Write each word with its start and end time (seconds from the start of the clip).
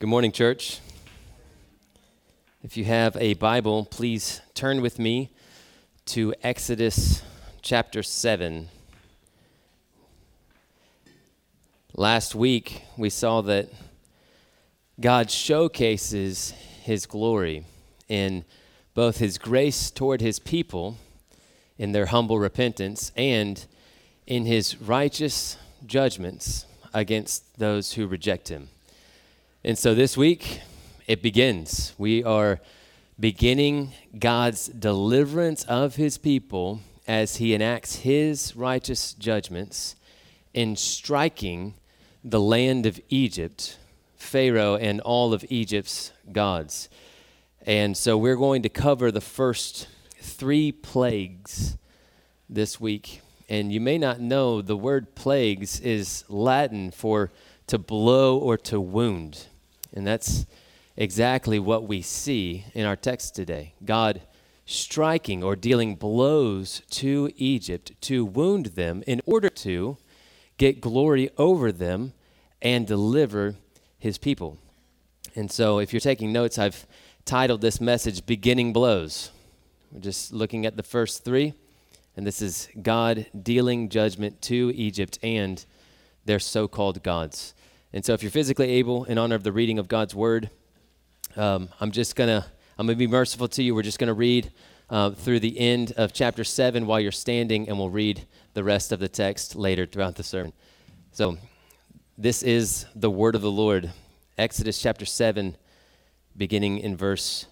Good 0.00 0.08
morning, 0.08 0.32
church. 0.32 0.78
If 2.62 2.78
you 2.78 2.86
have 2.86 3.18
a 3.18 3.34
Bible, 3.34 3.84
please 3.84 4.40
turn 4.54 4.80
with 4.80 4.98
me 4.98 5.28
to 6.06 6.32
Exodus 6.42 7.22
chapter 7.60 8.02
7. 8.02 8.70
Last 11.92 12.34
week, 12.34 12.84
we 12.96 13.10
saw 13.10 13.42
that 13.42 13.68
God 14.98 15.30
showcases 15.30 16.52
his 16.80 17.04
glory 17.04 17.66
in 18.08 18.46
both 18.94 19.18
his 19.18 19.36
grace 19.36 19.90
toward 19.90 20.22
his 20.22 20.38
people 20.38 20.96
in 21.76 21.92
their 21.92 22.06
humble 22.06 22.38
repentance 22.38 23.12
and 23.18 23.66
in 24.26 24.46
his 24.46 24.80
righteous 24.80 25.58
judgments 25.84 26.64
against 26.94 27.58
those 27.58 27.92
who 27.92 28.06
reject 28.06 28.48
him. 28.48 28.70
And 29.62 29.76
so 29.76 29.94
this 29.94 30.16
week, 30.16 30.62
it 31.06 31.20
begins. 31.20 31.92
We 31.98 32.24
are 32.24 32.60
beginning 33.18 33.92
God's 34.18 34.68
deliverance 34.68 35.64
of 35.64 35.96
his 35.96 36.16
people 36.16 36.80
as 37.06 37.36
he 37.36 37.52
enacts 37.52 37.96
his 37.96 38.56
righteous 38.56 39.12
judgments 39.12 39.96
in 40.54 40.76
striking 40.76 41.74
the 42.24 42.40
land 42.40 42.86
of 42.86 42.98
Egypt, 43.10 43.76
Pharaoh, 44.16 44.76
and 44.76 44.98
all 45.02 45.34
of 45.34 45.44
Egypt's 45.50 46.12
gods. 46.32 46.88
And 47.66 47.94
so 47.94 48.16
we're 48.16 48.36
going 48.36 48.62
to 48.62 48.70
cover 48.70 49.12
the 49.12 49.20
first 49.20 49.88
three 50.22 50.72
plagues 50.72 51.76
this 52.48 52.80
week. 52.80 53.20
And 53.46 53.70
you 53.70 53.80
may 53.80 53.98
not 53.98 54.20
know 54.20 54.62
the 54.62 54.76
word 54.76 55.14
plagues 55.14 55.80
is 55.80 56.24
Latin 56.30 56.90
for 56.90 57.30
to 57.66 57.76
blow 57.76 58.38
or 58.38 58.56
to 58.56 58.80
wound. 58.80 59.48
And 59.92 60.06
that's 60.06 60.46
exactly 60.96 61.58
what 61.58 61.86
we 61.88 62.02
see 62.02 62.64
in 62.74 62.84
our 62.84 62.96
text 62.96 63.34
today. 63.34 63.74
God 63.84 64.22
striking 64.66 65.42
or 65.42 65.56
dealing 65.56 65.96
blows 65.96 66.82
to 66.90 67.30
Egypt 67.36 67.92
to 68.02 68.24
wound 68.24 68.66
them 68.66 69.02
in 69.06 69.20
order 69.26 69.48
to 69.48 69.96
get 70.58 70.80
glory 70.80 71.30
over 71.36 71.72
them 71.72 72.12
and 72.62 72.86
deliver 72.86 73.56
his 73.98 74.18
people. 74.18 74.58
And 75.34 75.50
so, 75.50 75.78
if 75.78 75.92
you're 75.92 76.00
taking 76.00 76.32
notes, 76.32 76.58
I've 76.58 76.86
titled 77.24 77.60
this 77.60 77.80
message 77.80 78.26
Beginning 78.26 78.72
Blows. 78.72 79.30
We're 79.90 80.00
just 80.00 80.32
looking 80.32 80.66
at 80.66 80.76
the 80.76 80.82
first 80.82 81.24
three, 81.24 81.54
and 82.16 82.26
this 82.26 82.42
is 82.42 82.68
God 82.80 83.26
dealing 83.42 83.88
judgment 83.88 84.40
to 84.42 84.72
Egypt 84.74 85.18
and 85.22 85.64
their 86.24 86.38
so 86.38 86.68
called 86.68 87.02
gods. 87.02 87.54
And 87.92 88.04
so, 88.04 88.12
if 88.12 88.22
you're 88.22 88.30
physically 88.30 88.70
able, 88.70 89.04
in 89.04 89.18
honor 89.18 89.34
of 89.34 89.42
the 89.42 89.50
reading 89.50 89.78
of 89.78 89.88
God's 89.88 90.14
word, 90.14 90.50
um, 91.36 91.68
I'm 91.80 91.90
just 91.90 92.14
gonna 92.14 92.46
I'm 92.78 92.86
gonna 92.86 92.96
be 92.96 93.08
merciful 93.08 93.48
to 93.48 93.62
you. 93.62 93.74
We're 93.74 93.82
just 93.82 93.98
gonna 93.98 94.14
read 94.14 94.52
uh, 94.88 95.10
through 95.10 95.40
the 95.40 95.58
end 95.58 95.92
of 95.96 96.12
chapter 96.12 96.44
seven 96.44 96.86
while 96.86 97.00
you're 97.00 97.10
standing, 97.10 97.68
and 97.68 97.78
we'll 97.78 97.90
read 97.90 98.26
the 98.54 98.62
rest 98.62 98.92
of 98.92 99.00
the 99.00 99.08
text 99.08 99.56
later 99.56 99.86
throughout 99.86 100.14
the 100.14 100.22
sermon. 100.22 100.52
So, 101.10 101.38
this 102.16 102.44
is 102.44 102.86
the 102.94 103.10
word 103.10 103.34
of 103.34 103.42
the 103.42 103.50
Lord, 103.50 103.90
Exodus 104.38 104.80
chapter 104.80 105.04
seven, 105.04 105.56
beginning 106.36 106.78
in 106.78 106.96
verse 106.96 107.46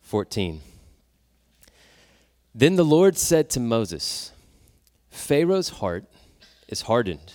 14. 0.00 0.62
Then 2.54 2.76
the 2.76 2.84
Lord 2.84 3.18
said 3.18 3.50
to 3.50 3.60
Moses, 3.60 4.32
Pharaoh's 5.10 5.68
heart 5.68 6.04
is 6.68 6.82
hardened 6.82 7.34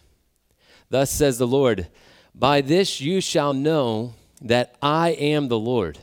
Thus 0.91 1.09
says 1.09 1.37
the 1.37 1.47
Lord 1.47 1.87
By 2.35 2.59
this 2.59 2.99
you 2.99 3.21
shall 3.21 3.53
know 3.53 4.13
that 4.41 4.75
I 4.81 5.11
am 5.11 5.47
the 5.47 5.57
Lord. 5.57 5.99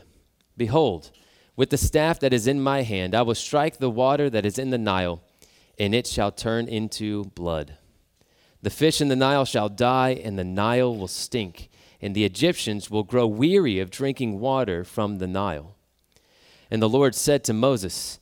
Behold, 0.56 1.10
with 1.56 1.68
the 1.68 1.76
staff 1.76 2.18
that 2.20 2.32
is 2.32 2.46
in 2.46 2.60
my 2.60 2.82
hand, 2.82 3.14
I 3.14 3.22
will 3.22 3.34
strike 3.34 3.76
the 3.76 3.90
water 3.90 4.30
that 4.30 4.46
is 4.46 4.58
in 4.58 4.70
the 4.70 4.78
Nile, 4.78 5.20
and 5.78 5.94
it 5.94 6.06
shall 6.06 6.32
turn 6.32 6.68
into 6.68 7.26
blood. 7.34 7.76
The 8.62 8.70
fish 8.70 9.00
in 9.02 9.08
the 9.08 9.16
Nile 9.16 9.44
shall 9.44 9.68
die, 9.68 10.10
and 10.24 10.38
the 10.38 10.44
Nile 10.44 10.96
will 10.96 11.06
stink, 11.06 11.68
and 12.00 12.14
the 12.14 12.24
Egyptians 12.24 12.90
will 12.90 13.02
grow 13.02 13.26
weary 13.26 13.80
of 13.80 13.90
drinking 13.90 14.40
water 14.40 14.84
from 14.84 15.18
the 15.18 15.26
Nile. 15.26 15.76
And 16.70 16.80
the 16.80 16.88
Lord 16.88 17.14
said 17.14 17.44
to 17.44 17.52
Moses, 17.52 18.20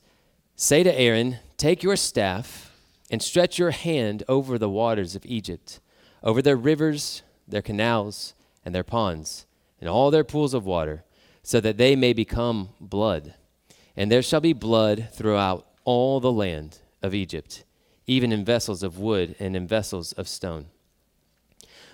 Say 0.57 0.83
to 0.83 0.99
Aaron, 0.99 1.37
Take 1.55 1.81
your 1.81 1.95
staff 1.95 2.73
and 3.09 3.21
stretch 3.21 3.57
your 3.57 3.71
hand 3.71 4.23
over 4.27 4.57
the 4.57 4.69
waters 4.69 5.15
of 5.15 5.25
Egypt 5.25 5.79
over 6.23 6.41
their 6.41 6.55
rivers, 6.55 7.23
their 7.47 7.61
canals, 7.61 8.33
and 8.65 8.73
their 8.73 8.83
ponds, 8.83 9.45
and 9.79 9.89
all 9.89 10.11
their 10.11 10.23
pools 10.23 10.53
of 10.53 10.65
water, 10.65 11.03
so 11.43 11.59
that 11.61 11.77
they 11.77 11.95
may 11.95 12.13
become 12.13 12.69
blood. 12.81 13.33
And 13.95 14.11
there 14.11 14.21
shall 14.21 14.41
be 14.41 14.53
blood 14.53 15.09
throughout 15.13 15.65
all 15.83 16.19
the 16.19 16.31
land 16.31 16.79
of 17.01 17.13
Egypt, 17.13 17.63
even 18.05 18.31
in 18.31 18.43
vessels 18.43 18.83
of 18.83 18.99
wood 18.99 19.35
and 19.39 19.55
in 19.55 19.67
vessels 19.67 20.11
of 20.13 20.27
stone. 20.27 20.65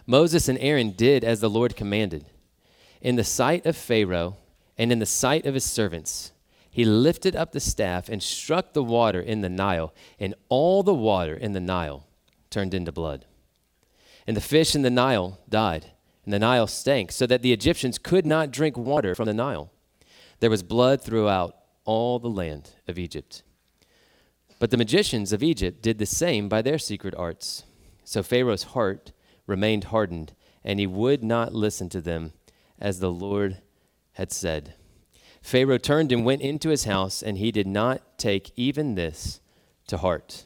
Moses 0.06 0.50
and 0.50 0.58
Aaron 0.60 0.92
did 0.92 1.24
as 1.24 1.40
the 1.40 1.50
Lord 1.50 1.76
commanded. 1.76 2.26
In 3.02 3.16
the 3.16 3.24
sight 3.24 3.66
of 3.66 3.78
Pharaoh 3.78 4.38
and 4.78 4.92
in 4.92 5.00
the 5.00 5.06
sight 5.06 5.46
of 5.46 5.54
his 5.54 5.64
servants, 5.64 6.32
he 6.70 6.86
lifted 6.86 7.36
up 7.36 7.52
the 7.52 7.60
staff 7.60 8.10
and 8.10 8.24
struck 8.24 8.74
the 8.74 8.84
water 8.84 9.22
in 9.22 9.42
the 9.42 9.50
Nile, 9.50 9.94
and 10.20 10.34
all 10.50 10.82
the 10.82 10.94
water 10.94 11.36
in 11.36 11.54
the 11.54 11.60
Nile 11.60 12.08
turned 12.50 12.74
into 12.74 12.92
blood. 12.92 13.26
And 14.26 14.38
the 14.38 14.42
fish 14.42 14.76
in 14.76 14.82
the 14.82 14.90
Nile 14.90 15.40
died, 15.50 15.92
and 16.24 16.34
the 16.34 16.40
Nile 16.40 16.68
stank, 16.68 17.12
so 17.12 17.28
that 17.28 17.42
the 17.42 17.54
Egyptians 17.54 17.98
could 17.98 18.26
not 18.26 18.52
drink 18.52 18.78
water 18.78 19.16
from 19.16 19.26
the 19.26 19.34
Nile. 19.34 19.72
There 20.40 20.50
was 20.50 20.64
blood 20.64 21.02
throughout 21.02 21.56
all 21.86 22.20
the 22.20 22.30
land 22.30 22.72
of 22.88 22.98
Egypt. 22.98 23.44
But 24.60 24.72
the 24.72 24.78
magicians 24.78 25.34
of 25.34 25.44
Egypt 25.44 25.82
did 25.82 25.98
the 25.98 26.06
same 26.06 26.48
by 26.48 26.62
their 26.62 26.80
secret 26.80 27.14
arts. 27.16 27.64
So 28.06 28.24
Pharaoh's 28.24 28.64
heart 28.64 29.12
remained 29.46 29.86
hardened, 29.86 30.34
and 30.64 30.80
he 30.80 30.88
would 30.88 31.24
not 31.24 31.54
listen 31.54 31.90
to 31.90 32.02
them, 32.02 32.32
as 32.80 33.00
the 33.00 33.12
Lord 33.12 33.62
had 34.14 34.32
said. 34.32 34.76
Pharaoh 35.42 35.78
turned 35.78 36.14
and 36.14 36.24
went 36.24 36.42
into 36.42 36.70
his 36.70 36.86
house, 36.86 37.22
and 37.22 37.38
he 37.38 37.52
did 37.52 37.68
not 37.68 38.18
take 38.18 38.52
even 38.56 38.96
this 38.96 39.42
to 39.88 39.98
heart. 39.98 40.46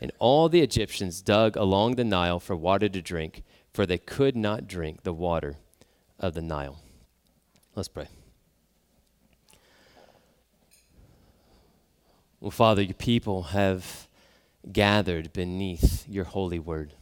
And 0.00 0.12
all 0.18 0.48
the 0.48 0.60
Egyptians 0.60 1.22
dug 1.22 1.56
along 1.56 1.94
the 1.94 2.04
Nile 2.04 2.38
for 2.38 2.54
water 2.54 2.88
to 2.88 3.00
drink, 3.00 3.42
for 3.72 3.86
they 3.86 3.98
could 3.98 4.36
not 4.36 4.66
drink 4.66 5.02
the 5.02 5.12
water 5.12 5.56
of 6.18 6.34
the 6.34 6.42
Nile. 6.42 6.80
Let's 7.74 7.88
pray. 7.88 8.08
Well, 12.40 12.50
Father, 12.50 12.82
your 12.82 12.94
people 12.94 13.44
have 13.44 14.06
gathered 14.70 15.32
beneath 15.32 16.06
your 16.08 16.24
holy 16.24 16.58
word. 16.58 16.92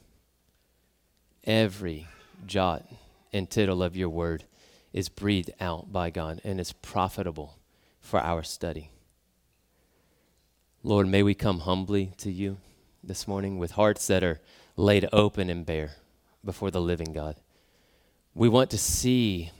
Every 1.44 2.06
jot 2.46 2.84
and 3.32 3.50
tittle 3.50 3.82
of 3.82 3.96
your 3.96 4.08
word 4.08 4.44
is 4.92 5.08
breathed 5.08 5.50
out 5.60 5.92
by 5.92 6.10
God 6.10 6.40
and 6.44 6.60
is 6.60 6.72
profitable 6.72 7.58
for 8.00 8.20
our 8.20 8.42
study. 8.42 8.90
Lord, 10.84 11.08
may 11.08 11.22
we 11.22 11.34
come 11.34 11.60
humbly 11.60 12.12
to 12.18 12.30
you 12.30 12.58
this 13.06 13.28
morning 13.28 13.58
with 13.58 13.72
hearts 13.72 14.06
that 14.06 14.24
are 14.24 14.40
laid 14.76 15.08
open 15.12 15.50
and 15.50 15.66
bare 15.66 15.96
before 16.44 16.70
the 16.70 16.80
living 16.80 17.12
God. 17.12 17.36
We 18.34 18.48
want 18.48 18.70
to 18.70 18.78
see 18.78 19.50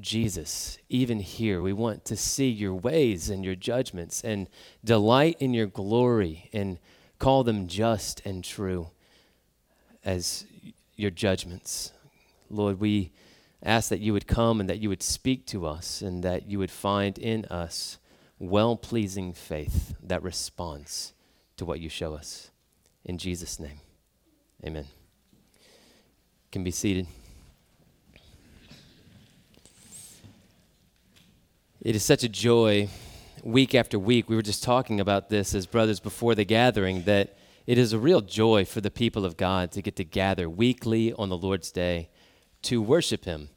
Jesus 0.00 0.78
even 0.88 1.20
here. 1.20 1.60
We 1.60 1.72
want 1.72 2.04
to 2.06 2.16
see 2.16 2.48
your 2.48 2.74
ways 2.74 3.28
and 3.28 3.44
your 3.44 3.54
judgments 3.54 4.22
and 4.22 4.48
delight 4.84 5.36
in 5.40 5.52
your 5.52 5.66
glory 5.66 6.48
and 6.52 6.78
call 7.18 7.44
them 7.44 7.66
just 7.66 8.24
and 8.24 8.42
true 8.42 8.88
as 10.04 10.46
your 10.96 11.10
judgments. 11.10 11.92
Lord, 12.48 12.80
we 12.80 13.12
ask 13.62 13.90
that 13.90 14.00
you 14.00 14.12
would 14.12 14.26
come 14.26 14.60
and 14.60 14.68
that 14.68 14.78
you 14.78 14.88
would 14.88 15.02
speak 15.02 15.46
to 15.46 15.66
us 15.66 16.02
and 16.02 16.22
that 16.22 16.48
you 16.48 16.58
would 16.58 16.70
find 16.70 17.18
in 17.18 17.44
us 17.46 17.98
well 18.38 18.76
pleasing 18.76 19.32
faith 19.32 19.94
that 20.02 20.22
responds 20.22 21.12
to 21.56 21.64
what 21.64 21.80
you 21.80 21.88
show 21.88 22.14
us. 22.14 22.51
In 23.04 23.18
Jesus' 23.18 23.58
name, 23.58 23.80
amen. 24.64 24.86
Can 26.50 26.62
be 26.62 26.70
seated. 26.70 27.06
It 31.80 31.96
is 31.96 32.04
such 32.04 32.22
a 32.22 32.28
joy, 32.28 32.88
week 33.42 33.74
after 33.74 33.98
week. 33.98 34.28
We 34.28 34.36
were 34.36 34.42
just 34.42 34.62
talking 34.62 35.00
about 35.00 35.30
this 35.30 35.52
as 35.52 35.66
brothers 35.66 35.98
before 35.98 36.36
the 36.36 36.44
gathering 36.44 37.02
that 37.04 37.36
it 37.66 37.76
is 37.76 37.92
a 37.92 37.98
real 37.98 38.20
joy 38.20 38.64
for 38.64 38.80
the 38.80 38.90
people 38.90 39.24
of 39.24 39.36
God 39.36 39.72
to 39.72 39.82
get 39.82 39.96
to 39.96 40.04
gather 40.04 40.48
weekly 40.48 41.12
on 41.12 41.28
the 41.28 41.36
Lord's 41.36 41.72
day 41.72 42.08
to 42.62 42.80
worship 42.80 43.24
Him. 43.24 43.48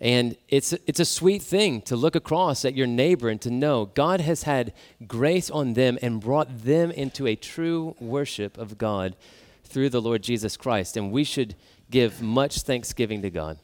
And 0.00 0.36
it's, 0.48 0.72
it's 0.86 1.00
a 1.00 1.04
sweet 1.04 1.42
thing 1.42 1.82
to 1.82 1.94
look 1.94 2.16
across 2.16 2.64
at 2.64 2.74
your 2.74 2.86
neighbor 2.86 3.28
and 3.28 3.40
to 3.42 3.50
know 3.50 3.84
God 3.84 4.22
has 4.22 4.44
had 4.44 4.72
grace 5.06 5.50
on 5.50 5.74
them 5.74 5.98
and 6.00 6.20
brought 6.20 6.62
them 6.64 6.90
into 6.90 7.26
a 7.26 7.36
true 7.36 7.94
worship 8.00 8.56
of 8.56 8.78
God 8.78 9.14
through 9.62 9.90
the 9.90 10.00
Lord 10.00 10.22
Jesus 10.22 10.56
Christ. 10.56 10.96
And 10.96 11.12
we 11.12 11.22
should 11.22 11.54
give 11.90 12.22
much 12.22 12.62
thanksgiving 12.62 13.20
to 13.22 13.30
God 13.30 13.58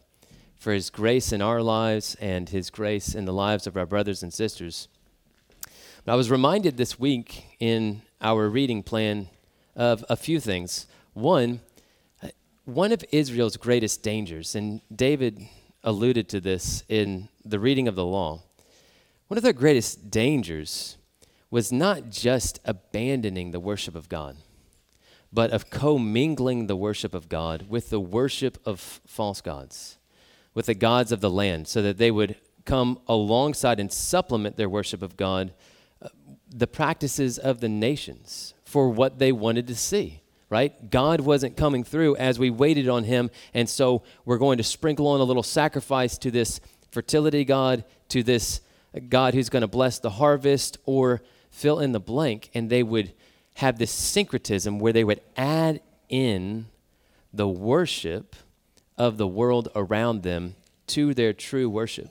for 0.59 0.73
his 0.73 0.91
grace 0.91 1.33
in 1.33 1.41
our 1.41 1.63
lives 1.63 2.17
and 2.21 2.49
his 2.51 2.69
grace 2.69 3.15
in 3.15 3.25
the 3.25 3.33
lives 3.33 3.67
of 3.67 3.77
our 3.77 3.87
brothers 3.87 4.23
and 4.23 4.33
sisters. 4.33 4.89
But 6.05 6.13
I 6.13 6.17
was 6.17 6.31
reminded 6.31 6.77
this 6.77 6.99
week 6.99 7.57
in 7.61 8.03
our 8.21 8.49
reading 8.49 8.83
plan 8.83 9.29
of 9.75 10.05
a 10.09 10.17
few 10.17 10.39
things. 10.39 10.87
One, 11.15 11.61
uh, 12.23 12.29
one 12.65 12.93
of 12.93 13.05
Israel's 13.11 13.57
greatest 13.57 14.03
dangers, 14.03 14.55
and 14.55 14.81
David 14.95 15.47
alluded 15.87 16.29
to 16.29 16.41
this 16.41 16.85
in 16.89 17.31
the 17.45 17.59
reading 17.59 17.89
of 17.89 17.95
the 17.95 18.05
law, 18.05 18.43
one 19.29 19.39
of 19.39 19.43
their 19.43 19.55
greatest 19.55 20.11
dangers 20.11 20.99
was 21.51 21.73
not 21.73 22.11
just 22.11 22.61
abandoning 22.67 23.53
the 23.53 23.61
worship 23.61 23.95
of 23.95 24.11
God, 24.11 24.37
but 25.33 25.51
of 25.51 25.71
commingling 25.71 26.67
the 26.67 26.77
worship 26.77 27.15
of 27.15 27.31
God 27.31 27.71
with 27.71 27.89
the 27.89 28.01
worship 28.01 28.59
of 28.67 29.01
false 29.07 29.41
gods 29.41 29.97
with 30.57 30.67
the 30.67 30.75
gods 30.75 31.13
of 31.13 31.21
the 31.21 31.31
land 31.31 31.69
so 31.69 31.83
that 31.83 31.99
they 31.99 32.11
would 32.11 32.35
come 32.65 32.99
alongside 33.07 33.79
and 33.79 33.93
supplement 33.93 34.57
their 34.57 34.71
worship 34.71 35.03
of 35.03 35.15
God, 35.15 35.53
uh, 36.01 36.09
the 36.49 36.67
practices 36.67 37.39
of 37.39 37.61
the 37.61 37.69
nations 37.69 38.55
for 38.65 38.89
what 38.89 39.19
they 39.19 39.31
wanted 39.31 39.67
to 39.67 39.75
see, 39.75 40.23
right? 40.49 40.91
God 40.91 41.21
wasn't 41.21 41.57
coming 41.57 41.85
through 41.85 42.17
as 42.17 42.39
we 42.39 42.51
waited 42.51 42.89
on 42.89 43.05
him. 43.05 43.31
And 43.53 43.69
so 43.69 44.03
we're 44.25 44.39
going 44.39 44.59
to 44.59 44.65
sprinkle 44.65 45.09
on 45.09 45.21
a 45.21 45.25
little 45.25 45.43
sacrifice 45.43 46.19
to 46.19 46.31
this 46.31 46.61
fertility 46.91 47.45
God, 47.45 47.85
to 48.11 48.23
this 48.23 48.61
God 49.09 49.35
who's 49.35 49.49
going 49.49 49.63
to 49.63 49.69
bless 49.69 49.99
the 49.99 50.11
harvest, 50.11 50.79
or 50.85 51.23
fill 51.51 51.81
in 51.81 51.93
the 51.93 52.01
blank. 52.01 52.51
And 52.55 52.71
they 52.71 52.83
would 52.83 53.13
have 53.55 53.79
this 53.79 53.91
syncretism 53.91 54.79
where 54.79 54.93
they 54.93 55.05
would 55.05 55.21
add 55.37 55.81
in 56.09 56.67
the 57.33 57.49
worship 57.49 58.37
of 58.97 59.19
the 59.19 59.27
world 59.27 59.69
around 59.75 60.23
them 60.23 60.55
to 60.89 61.13
their 61.13 61.33
true 61.33 61.69
worship. 61.69 62.11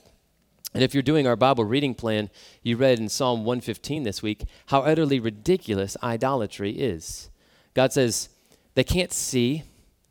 And 0.74 0.82
if 0.82 0.92
you're 0.92 1.02
doing 1.02 1.26
our 1.26 1.36
Bible 1.36 1.64
reading 1.64 1.94
plan, 1.94 2.28
you 2.62 2.76
read 2.76 2.98
in 2.98 3.08
Psalm 3.08 3.44
115 3.44 4.02
this 4.02 4.22
week 4.22 4.44
how 4.66 4.82
utterly 4.82 5.18
ridiculous 5.18 5.96
idolatry 6.02 6.72
is. 6.72 7.30
God 7.76 7.92
says 7.92 8.30
they 8.74 8.84
can't 8.84 9.12
see 9.12 9.62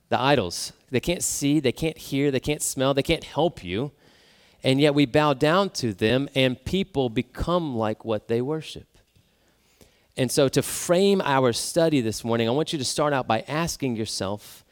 the 0.10 0.22
idols. 0.22 0.72
They 0.92 1.00
can't 1.00 1.24
see, 1.24 1.60
they 1.60 1.72
can't 1.72 1.98
hear, 1.98 2.30
they 2.30 2.40
can't 2.40 2.62
smell, 2.62 2.94
they 2.94 3.02
can't 3.02 3.24
help 3.24 3.64
you. 3.64 3.92
And 4.64 4.80
yet 4.80 4.94
we 4.94 5.08
bow 5.08 5.34
down 5.34 5.72
to 5.72 5.92
them 5.92 6.30
and 6.36 6.64
people 6.64 7.10
become 7.10 7.76
like 7.76 8.06
what 8.06 8.28
they 8.28 8.40
worship. 8.40 9.00
And 10.16 10.32
so 10.32 10.48
to 10.48 10.62
frame 10.62 11.24
our 11.26 11.52
study 11.54 12.02
this 12.02 12.24
morning, 12.24 12.48
I 12.48 12.52
want 12.52 12.72
you 12.72 12.78
to 12.78 12.86
start 12.86 13.14
out 13.14 13.26
by 13.26 13.44
asking 13.48 13.96
yourself 13.96 14.64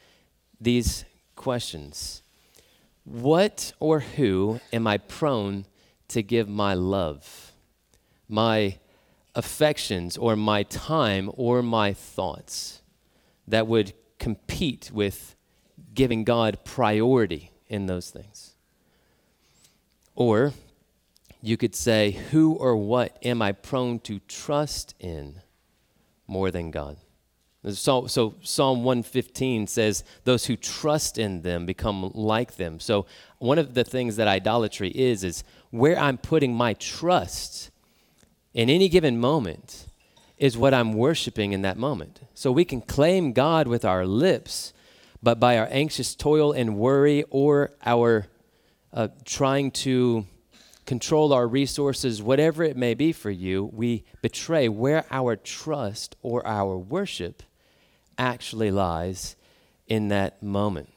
these 0.60 1.04
questions 1.34 2.22
What 3.02 3.72
or 3.80 3.98
who 3.98 4.60
am 4.72 4.86
I 4.86 4.98
prone 4.98 5.66
to 6.08 6.22
give 6.22 6.48
my 6.48 6.74
love, 6.74 7.50
my 8.28 8.78
affections, 9.34 10.16
or 10.16 10.36
my 10.36 10.62
time, 10.62 11.28
or 11.34 11.60
my 11.60 11.92
thoughts 11.92 12.82
that 13.46 13.66
would 13.66 13.92
compete 14.18 14.90
with 14.92 15.36
giving 15.94 16.24
God 16.24 16.58
priority 16.64 17.50
in 17.68 17.86
those 17.86 18.10
things? 18.10 18.54
Or 20.14 20.52
you 21.42 21.56
could 21.56 21.74
say, 21.74 22.12
Who 22.30 22.54
or 22.54 22.76
what 22.76 23.18
am 23.22 23.42
I 23.42 23.52
prone 23.52 23.98
to 24.00 24.20
trust 24.20 24.94
in 24.98 25.40
more 26.26 26.50
than 26.50 26.70
God? 26.70 26.96
So, 27.72 28.06
so 28.06 28.34
Psalm 28.42 28.84
115 28.84 29.66
says, 29.66 30.04
Those 30.24 30.46
who 30.46 30.56
trust 30.56 31.18
in 31.18 31.42
them 31.42 31.64
become 31.64 32.10
like 32.14 32.56
them. 32.56 32.78
So 32.78 33.06
one 33.38 33.58
of 33.58 33.74
the 33.74 33.84
things 33.84 34.16
that 34.16 34.28
idolatry 34.28 34.90
is, 34.90 35.24
is 35.24 35.44
where 35.70 35.98
I'm 35.98 36.18
putting 36.18 36.54
my 36.54 36.74
trust 36.74 37.70
in 38.52 38.68
any 38.68 38.88
given 38.88 39.18
moment 39.18 39.86
is 40.38 40.56
what 40.56 40.74
I'm 40.74 40.92
worshiping 40.94 41.52
in 41.52 41.62
that 41.62 41.76
moment. 41.76 42.20
So 42.34 42.50
we 42.50 42.64
can 42.64 42.80
claim 42.80 43.32
God 43.32 43.68
with 43.68 43.84
our 43.84 44.04
lips, 44.04 44.72
but 45.22 45.38
by 45.38 45.58
our 45.58 45.68
anxious 45.70 46.14
toil 46.14 46.52
and 46.52 46.76
worry 46.76 47.24
or 47.30 47.70
our 47.84 48.26
uh, 48.92 49.08
trying 49.24 49.70
to 49.70 50.26
control 50.86 51.32
our 51.32 51.46
resources, 51.46 52.22
whatever 52.22 52.62
it 52.62 52.76
may 52.76 52.94
be 52.94 53.12
for 53.12 53.30
you, 53.30 53.64
we 53.72 54.04
betray 54.22 54.68
where 54.68 55.04
our 55.10 55.36
trust 55.36 56.16
or 56.22 56.46
our 56.46 56.76
worship 56.76 57.42
actually 58.18 58.70
lies 58.70 59.36
in 59.86 60.08
that 60.08 60.42
moment. 60.42 60.92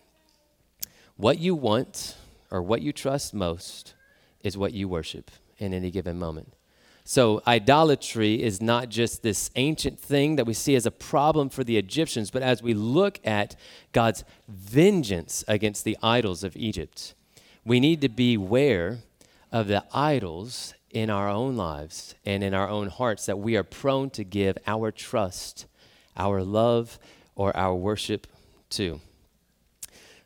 What 1.16 1.39
you 1.39 1.56
want 1.56 2.16
or 2.51 2.62
what 2.62 2.81
you 2.81 2.92
trust 2.94 3.34
most 3.34 3.94
is 4.42 4.57
what 4.57 4.74
you 4.74 4.88
worship 4.88 5.31
in 5.57 5.74
any 5.74 5.89
given 5.89 6.19
moment. 6.19 6.54
So, 7.09 7.42
idolatry 7.48 8.44
is 8.44 8.62
not 8.62 8.89
just 8.89 9.24
this 9.24 9.50
ancient 9.56 9.98
thing 9.98 10.36
that 10.36 10.45
we 10.45 10.54
see 10.54 10.75
as 10.75 10.86
a 10.86 10.92
problem 10.92 11.48
for 11.48 11.63
the 11.63 11.77
Egyptians, 11.77 12.30
but 12.30 12.42
as 12.42 12.62
we 12.62 12.74
look 12.74 13.25
at 13.25 13.56
God's 13.94 14.25
vengeance 14.50 15.42
against 15.48 15.86
the 15.86 15.98
idols 16.04 16.44
of 16.44 16.57
Egypt, 16.57 17.13
we 17.63 17.80
need 17.80 18.01
to 18.01 18.09
beware 18.09 18.98
of 19.54 19.68
the 19.68 19.86
idols 19.94 20.74
in 20.92 21.09
our 21.09 21.30
own 21.30 21.56
lives 21.56 22.13
and 22.25 22.44
in 22.44 22.54
our 22.54 22.68
own 22.68 22.89
hearts 22.89 23.25
that 23.25 23.39
we 23.39 23.56
are 23.56 23.63
prone 23.63 24.10
to 24.10 24.25
give 24.25 24.57
our 24.68 24.92
trust 24.92 25.65
our 26.18 26.44
love, 26.44 27.00
or 27.38 27.56
our 27.56 27.74
worship 27.74 28.27
to. 28.71 29.00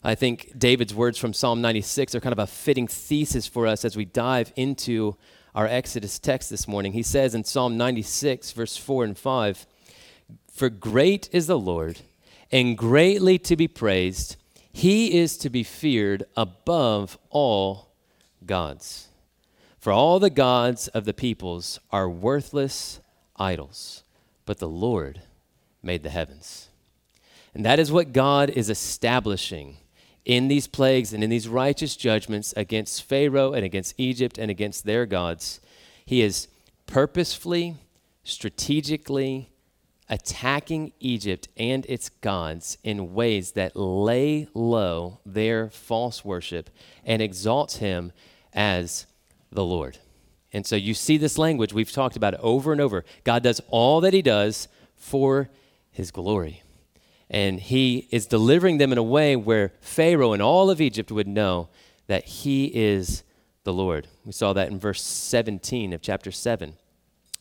I 0.04 0.16
think 0.16 0.58
David's 0.58 0.96
words 0.96 1.20
from 1.20 1.34
Psalm 1.34 1.62
96 1.62 2.16
are 2.16 2.20
kind 2.20 2.34
of 2.34 2.40
a 2.40 2.48
fitting 2.48 2.88
thesis 2.88 3.46
for 3.46 3.68
us 3.68 3.86
as 3.86 3.96
we 3.96 4.06
dive 4.06 4.52
into 4.56 5.16
our 5.54 5.68
Exodus 5.68 6.20
text 6.20 6.50
this 6.50 6.68
morning. 6.68 6.94
He 6.94 7.04
says 7.04 7.36
in 7.36 7.44
Psalm 7.44 7.78
96, 7.78 8.52
verse 8.52 8.78
4 8.78 9.04
and 9.04 9.18
5 9.18 9.66
For 10.52 10.70
great 10.70 11.30
is 11.32 11.48
the 11.48 11.60
Lord, 11.60 12.00
and 12.52 12.78
greatly 12.78 13.38
to 13.40 13.56
be 13.56 13.68
praised. 13.68 14.38
He 14.74 15.20
is 15.20 15.38
to 15.38 15.50
be 15.50 15.64
feared 15.64 16.24
above 16.38 17.18
all 17.30 17.92
gods. 18.46 19.10
For 19.78 19.92
all 19.92 20.20
the 20.20 20.30
gods 20.30 20.88
of 20.90 21.06
the 21.06 21.14
peoples 21.14 21.80
are 21.92 22.10
worthless 22.10 23.00
idols, 23.36 24.04
but 24.46 24.60
the 24.60 24.68
Lord 24.68 25.22
made 25.84 26.04
the 26.04 26.10
heavens. 26.10 26.70
And 27.54 27.66
that 27.66 27.80
is 27.80 27.92
what 27.92 28.14
God 28.14 28.50
is 28.50 28.70
establishing 28.70 29.78
in 30.26 30.48
these 30.48 30.68
plagues 30.68 31.14
and 31.14 31.24
in 31.24 31.30
these 31.30 31.48
righteous 31.48 31.96
judgments 31.96 32.54
against 32.56 33.04
Pharaoh 33.04 33.54
and 33.54 33.66
against 33.66 33.96
Egypt 33.98 34.38
and 34.38 34.52
against 34.52 34.86
their 34.86 35.06
gods. 35.06 35.60
He 36.06 36.22
is 36.22 36.48
purposefully, 36.86 37.76
strategically 38.24 39.50
attacking 40.10 40.92
Egypt 41.00 41.48
and 41.56 41.86
its 41.88 42.10
gods 42.10 42.78
in 42.84 43.14
ways 43.14 43.54
that 43.54 43.76
lay 43.76 44.48
low 44.54 45.20
their 45.26 45.70
false 45.70 46.24
worship 46.26 46.70
and 47.06 47.22
exalts 47.22 47.78
him 47.78 48.12
as 48.54 49.08
the 49.52 49.64
Lord. 49.64 49.98
And 50.54 50.66
so 50.66 50.76
you 50.76 50.94
see 50.94 51.18
this 51.18 51.38
language, 51.38 51.72
we've 51.72 51.92
talked 51.92 52.18
about 52.18 52.34
it 52.34 52.42
over 52.44 52.74
and 52.74 52.82
over. 52.82 53.06
God 53.24 53.42
does 53.42 53.62
all 53.70 54.02
that 54.02 54.14
he 54.14 54.22
does 54.22 54.68
for 54.98 55.50
his 55.92 56.12
glory. 56.12 56.62
And 57.32 57.62
he 57.62 58.10
is 58.12 58.28
delivering 58.28 58.78
them 58.78 58.92
in 58.92 58.98
a 58.98 59.04
way 59.04 59.38
where 59.38 59.72
Pharaoh 59.80 60.34
and 60.34 60.42
all 60.42 60.70
of 60.70 60.82
Egypt 60.82 61.12
would 61.12 61.30
know 61.30 61.70
that 62.08 62.26
he 62.26 62.66
is 62.66 63.24
the 63.64 63.74
Lord. 63.74 64.08
We 64.26 64.34
saw 64.34 64.52
that 64.52 64.70
in 64.70 64.80
verse 64.80 65.02
17 65.02 65.94
of 65.94 66.02
chapter 66.02 66.30
7. 66.30 66.74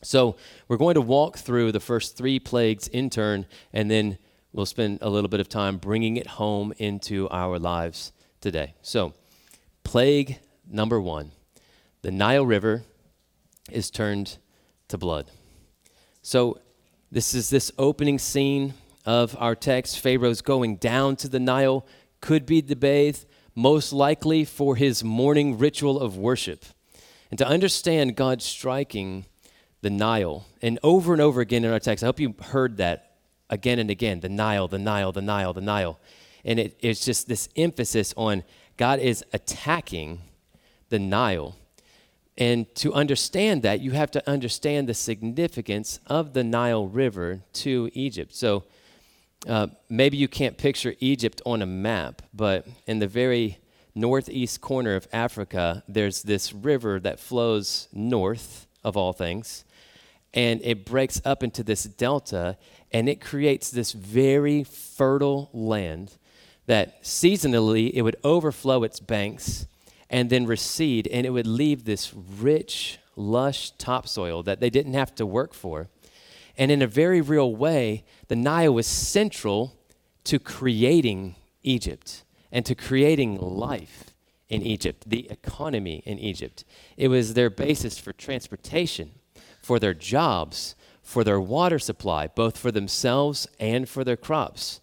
So 0.01 0.37
we're 0.69 0.77
going 0.77 0.95
to 0.95 1.01
walk 1.01 1.37
through 1.37 1.73
the 1.73 1.81
first 1.81 2.17
three 2.17 2.39
plagues 2.39 2.87
in 2.87 3.09
turn, 3.09 3.45
and 3.73 3.91
then 3.91 4.17
we'll 4.53 4.65
spend 4.65 4.99
a 5.01 5.09
little 5.09 5.29
bit 5.29 5.41
of 5.41 5.49
time 5.49 5.77
bringing 5.77 6.15
it 6.15 6.25
home 6.25 6.73
into 6.77 7.29
our 7.29 7.59
lives 7.59 8.13
today. 8.39 8.73
So, 8.81 9.13
plague 9.83 10.39
number 10.67 10.99
one 10.99 11.31
the 12.01 12.11
Nile 12.11 12.45
River 12.45 12.83
is 13.69 13.91
turned 13.91 14.37
to 14.87 14.97
blood. 14.97 15.29
So, 16.21 16.59
this 17.11 17.33
is 17.33 17.49
this 17.49 17.71
opening 17.77 18.17
scene 18.17 18.73
of 19.05 19.35
our 19.39 19.55
text. 19.55 19.99
Pharaoh's 19.99 20.41
going 20.41 20.77
down 20.77 21.15
to 21.17 21.29
the 21.29 21.39
Nile, 21.39 21.85
could 22.19 22.45
be 22.45 22.61
to 22.61 22.75
bathe, 22.75 23.17
most 23.55 23.91
likely 23.91 24.45
for 24.45 24.75
his 24.75 25.03
morning 25.03 25.57
ritual 25.57 25.99
of 25.99 26.17
worship. 26.17 26.65
And 27.29 27.37
to 27.37 27.47
understand 27.47 28.15
God 28.15 28.41
striking 28.41 29.25
the 29.81 29.89
Nile, 29.89 30.45
and 30.61 30.77
over 30.83 31.13
and 31.13 31.21
over 31.21 31.41
again 31.41 31.65
in 31.65 31.71
our 31.71 31.79
text, 31.79 32.03
I 32.03 32.07
hope 32.07 32.19
you 32.19 32.35
heard 32.51 32.77
that 32.77 33.17
again 33.49 33.79
and 33.79 33.89
again 33.89 34.19
the 34.19 34.29
Nile, 34.29 34.67
the 34.67 34.79
Nile, 34.79 35.11
the 35.11 35.21
Nile, 35.21 35.53
the 35.53 35.61
Nile. 35.61 35.99
And 36.45 36.59
it, 36.59 36.77
it's 36.79 37.03
just 37.03 37.27
this 37.27 37.49
emphasis 37.55 38.13
on 38.15 38.43
God 38.77 38.99
is 38.99 39.23
attacking 39.33 40.21
the 40.89 40.99
Nile. 40.99 41.55
And 42.37 42.73
to 42.75 42.93
understand 42.93 43.61
that, 43.63 43.81
you 43.81 43.91
have 43.91 44.11
to 44.11 44.29
understand 44.29 44.87
the 44.87 44.93
significance 44.93 45.99
of 46.07 46.33
the 46.33 46.43
Nile 46.43 46.87
River 46.87 47.41
to 47.53 47.89
Egypt. 47.93 48.33
So 48.33 48.63
uh, 49.47 49.67
maybe 49.89 50.17
you 50.17 50.27
can't 50.27 50.57
picture 50.57 50.95
Egypt 50.99 51.41
on 51.45 51.61
a 51.61 51.65
map, 51.65 52.21
but 52.33 52.67
in 52.85 52.99
the 52.99 53.07
very 53.07 53.57
northeast 53.95 54.61
corner 54.61 54.95
of 54.95 55.07
Africa, 55.11 55.83
there's 55.87 56.23
this 56.23 56.53
river 56.53 56.99
that 56.99 57.19
flows 57.19 57.87
north 57.91 58.67
of 58.83 58.95
all 58.95 59.13
things, 59.13 59.65
and 60.33 60.61
it 60.63 60.85
breaks 60.85 61.21
up 61.25 61.43
into 61.43 61.63
this 61.63 61.83
delta, 61.83 62.57
and 62.91 63.09
it 63.09 63.19
creates 63.19 63.71
this 63.71 63.91
very 63.91 64.63
fertile 64.63 65.49
land 65.53 66.17
that 66.67 67.03
seasonally 67.03 67.91
it 67.93 68.03
would 68.03 68.15
overflow 68.23 68.83
its 68.83 68.99
banks 68.99 69.65
and 70.09 70.29
then 70.29 70.45
recede, 70.45 71.07
and 71.07 71.25
it 71.25 71.31
would 71.31 71.47
leave 71.47 71.85
this 71.85 72.13
rich, 72.13 72.99
lush 73.15 73.71
topsoil 73.71 74.43
that 74.43 74.59
they 74.59 74.69
didn't 74.69 74.93
have 74.93 75.15
to 75.15 75.25
work 75.25 75.53
for. 75.53 75.87
And 76.57 76.71
in 76.71 76.81
a 76.81 76.87
very 76.87 77.21
real 77.21 77.55
way, 77.55 78.03
the 78.27 78.35
Nile 78.35 78.73
was 78.73 78.87
central 78.87 79.77
to 80.25 80.39
creating 80.39 81.35
Egypt 81.63 82.23
and 82.51 82.65
to 82.65 82.75
creating 82.75 83.37
life 83.37 84.13
in 84.49 84.61
Egypt, 84.61 85.05
the 85.07 85.29
economy 85.29 86.03
in 86.05 86.19
Egypt. 86.19 86.65
It 86.97 87.07
was 87.07 87.33
their 87.33 87.49
basis 87.49 87.97
for 87.97 88.11
transportation, 88.11 89.11
for 89.61 89.79
their 89.79 89.93
jobs, 89.93 90.75
for 91.01 91.23
their 91.23 91.39
water 91.39 91.79
supply, 91.79 92.27
both 92.27 92.57
for 92.57 92.71
themselves 92.71 93.47
and 93.59 93.87
for 93.87 94.03
their 94.03 94.17
crops. 94.17 94.81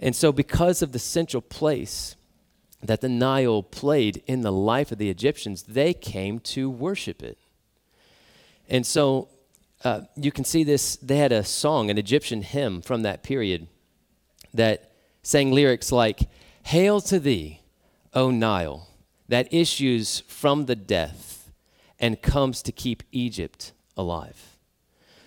And 0.00 0.14
so, 0.14 0.32
because 0.32 0.80
of 0.80 0.92
the 0.92 0.98
central 0.98 1.40
place 1.40 2.16
that 2.82 3.00
the 3.00 3.08
Nile 3.08 3.62
played 3.62 4.22
in 4.26 4.42
the 4.42 4.52
life 4.52 4.92
of 4.92 4.98
the 4.98 5.10
Egyptians, 5.10 5.62
they 5.64 5.94
came 5.94 6.38
to 6.40 6.70
worship 6.70 7.22
it. 7.22 7.38
And 8.68 8.86
so, 8.86 9.28
uh, 9.84 10.00
you 10.16 10.32
can 10.32 10.44
see 10.44 10.64
this. 10.64 10.96
They 10.96 11.18
had 11.18 11.32
a 11.32 11.44
song, 11.44 11.90
an 11.90 11.98
Egyptian 11.98 12.42
hymn 12.42 12.82
from 12.82 13.02
that 13.02 13.22
period, 13.22 13.68
that 14.52 14.90
sang 15.22 15.52
lyrics 15.52 15.92
like, 15.92 16.28
Hail 16.64 17.00
to 17.02 17.20
thee, 17.20 17.60
O 18.14 18.30
Nile, 18.30 18.88
that 19.28 19.52
issues 19.52 20.20
from 20.26 20.66
the 20.66 20.76
death 20.76 21.52
and 22.00 22.22
comes 22.22 22.62
to 22.62 22.72
keep 22.72 23.02
Egypt 23.12 23.72
alive. 23.96 24.56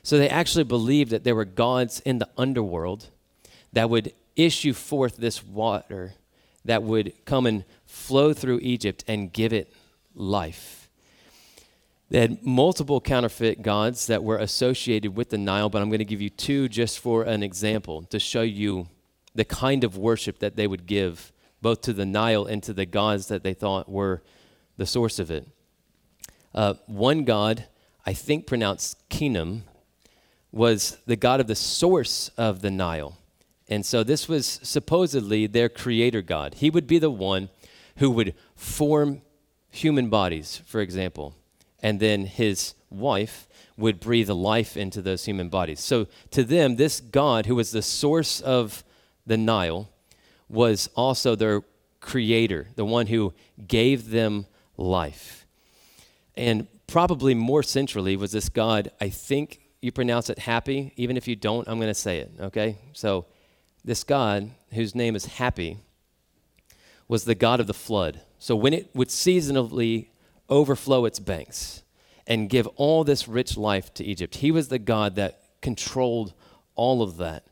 So 0.03 0.17
they 0.17 0.29
actually 0.29 0.63
believed 0.63 1.11
that 1.11 1.23
there 1.23 1.35
were 1.35 1.45
gods 1.45 1.99
in 2.01 2.17
the 2.17 2.29
underworld 2.37 3.09
that 3.73 3.89
would 3.89 4.13
issue 4.35 4.73
forth 4.73 5.17
this 5.17 5.43
water 5.43 6.13
that 6.63 6.83
would 6.83 7.13
come 7.25 7.45
and 7.45 7.65
flow 7.85 8.33
through 8.33 8.59
Egypt 8.61 9.03
and 9.07 9.33
give 9.33 9.53
it 9.53 9.73
life. 10.15 10.76
They 12.09 12.21
had 12.21 12.45
multiple 12.45 13.01
counterfeit 13.01 13.61
gods 13.61 14.07
that 14.07 14.23
were 14.23 14.37
associated 14.37 15.15
with 15.15 15.29
the 15.29 15.37
Nile, 15.37 15.69
but 15.69 15.81
I'm 15.81 15.89
going 15.89 15.99
to 15.99 16.05
give 16.05 16.21
you 16.21 16.29
two 16.29 16.69
just 16.69 16.99
for 16.99 17.23
an 17.23 17.43
example 17.43 18.03
to 18.03 18.19
show 18.19 18.43
you 18.43 18.87
the 19.35 19.43
kind 19.43 19.83
of 19.83 19.97
worship 19.97 20.39
that 20.39 20.55
they 20.55 20.67
would 20.67 20.85
give 20.85 21.33
both 21.61 21.81
to 21.81 21.93
the 21.93 22.05
Nile 22.05 22.45
and 22.45 22.63
to 22.63 22.73
the 22.73 22.85
gods 22.85 23.27
that 23.27 23.43
they 23.43 23.53
thought 23.53 23.89
were 23.89 24.23
the 24.77 24.85
source 24.85 25.19
of 25.19 25.29
it. 25.29 25.47
Uh, 26.53 26.75
one 26.85 27.25
god, 27.25 27.65
I 28.05 28.13
think 28.13 28.47
pronounced 28.47 29.09
Khnum, 29.09 29.61
was 30.51 30.97
the 31.05 31.17
god 31.17 31.41
of 31.41 31.47
the 31.47 31.55
source 31.55 32.29
of 32.37 32.61
the 32.61 32.71
Nile. 32.71 33.17
And 33.67 33.85
so 33.85 34.03
this 34.03 34.29
was 34.29 34.59
supposedly 34.63 35.45
their 35.45 35.67
creator 35.67 36.21
God. 36.21 36.55
He 36.55 36.69
would 36.69 36.87
be 36.87 36.99
the 36.99 37.09
one 37.09 37.49
who 37.97 38.09
would 38.11 38.33
form 38.55 39.21
human 39.69 40.09
bodies, 40.09 40.61
for 40.65 40.79
example, 40.79 41.35
and 41.81 41.99
then 41.99 42.25
his 42.25 42.73
wife 42.89 43.47
would 43.77 43.99
breathe 43.99 44.29
life 44.29 44.75
into 44.75 45.01
those 45.01 45.25
human 45.25 45.49
bodies. 45.49 45.79
So 45.79 46.07
to 46.31 46.43
them, 46.43 46.75
this 46.75 46.99
God, 46.99 47.45
who 47.45 47.55
was 47.55 47.71
the 47.71 47.81
source 47.81 48.41
of 48.41 48.83
the 49.25 49.37
Nile, 49.37 49.89
was 50.49 50.89
also 50.95 51.35
their 51.35 51.61
creator, 51.99 52.67
the 52.75 52.85
one 52.85 53.07
who 53.07 53.33
gave 53.67 54.09
them 54.09 54.47
life. 54.77 55.45
And 56.35 56.67
probably 56.87 57.35
more 57.35 57.63
centrally 57.63 58.15
was 58.15 58.31
this 58.31 58.49
God, 58.49 58.91
I 59.01 59.09
think 59.09 59.61
you 59.81 59.91
pronounce 59.91 60.29
it 60.29 60.39
happy. 60.39 60.93
Even 60.95 61.17
if 61.17 61.27
you 61.27 61.35
don't, 61.35 61.67
I'm 61.67 61.77
going 61.77 61.89
to 61.89 61.93
say 61.93 62.19
it, 62.19 62.31
okay? 62.39 62.77
So 62.93 63.25
this 63.83 64.03
God, 64.03 64.51
whose 64.73 64.95
name 64.95 65.15
is 65.15 65.25
Happy, 65.25 65.77
was 67.07 67.25
the 67.25 67.35
God 67.35 67.59
of 67.59 67.67
the 67.67 67.73
flood. 67.73 68.21
So 68.39 68.55
when 68.55 68.73
it 68.73 68.89
would 68.93 69.09
seasonally 69.09 70.07
overflow 70.49 71.05
its 71.05 71.19
banks 71.19 71.83
and 72.25 72.49
give 72.49 72.67
all 72.75 73.03
this 73.03 73.27
rich 73.27 73.57
life 73.57 73.93
to 73.95 74.03
Egypt, 74.03 74.35
he 74.35 74.51
was 74.51 74.67
the 74.67 74.79
God 74.79 75.15
that 75.15 75.41
controlled 75.61 76.33
all 76.75 77.01
of 77.01 77.17
that. 77.17 77.43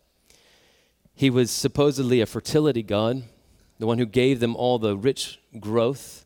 He 1.14 1.30
was 1.30 1.50
supposedly 1.50 2.22
a 2.22 2.26
fertility 2.26 2.84
God, 2.84 3.24
the 3.80 3.88
one 3.88 3.98
who 3.98 4.06
gave 4.06 4.40
them 4.40 4.56
all 4.56 4.80
the 4.80 4.98
rich 4.98 5.40
growth 5.60 6.26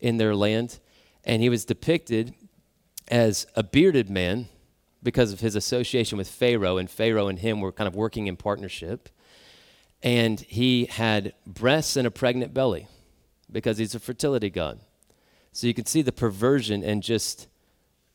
in 0.00 0.18
their 0.18 0.34
land. 0.34 0.78
And 1.24 1.42
he 1.42 1.48
was 1.48 1.64
depicted 1.64 2.34
as 3.08 3.46
a 3.54 3.62
bearded 3.62 4.10
man 4.10 4.48
because 5.02 5.32
of 5.32 5.40
his 5.40 5.54
association 5.54 6.18
with 6.18 6.28
Pharaoh, 6.28 6.76
and 6.76 6.90
Pharaoh 6.90 7.28
and 7.28 7.38
him 7.38 7.60
were 7.60 7.72
kind 7.72 7.88
of 7.88 7.94
working 7.94 8.26
in 8.26 8.36
partnership 8.36 9.08
and 10.02 10.40
he 10.40 10.86
had 10.86 11.34
breasts 11.46 11.96
and 11.96 12.06
a 12.06 12.10
pregnant 12.10 12.54
belly 12.54 12.86
because 13.50 13.78
he's 13.78 13.94
a 13.94 14.00
fertility 14.00 14.50
god. 14.50 14.78
So 15.58 15.66
you 15.66 15.74
can 15.74 15.86
see 15.86 16.02
the 16.02 16.12
perversion 16.12 16.84
and 16.84 17.02
just 17.02 17.48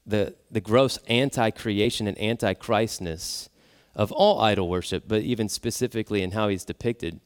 the, 0.06 0.34
the 0.50 0.62
gross 0.62 0.98
anti 1.10 1.52
creation 1.52 2.08
and 2.08 2.18
anti 2.18 2.54
Christness 2.54 3.50
of 3.94 4.14
all 4.14 4.40
idol 4.40 4.70
worship, 4.70 5.04
but 5.10 5.24
even 5.24 5.50
specifically 5.50 6.24
in 6.24 6.32
how 6.32 6.48
he's 6.48 6.64
depicted. 6.64 7.20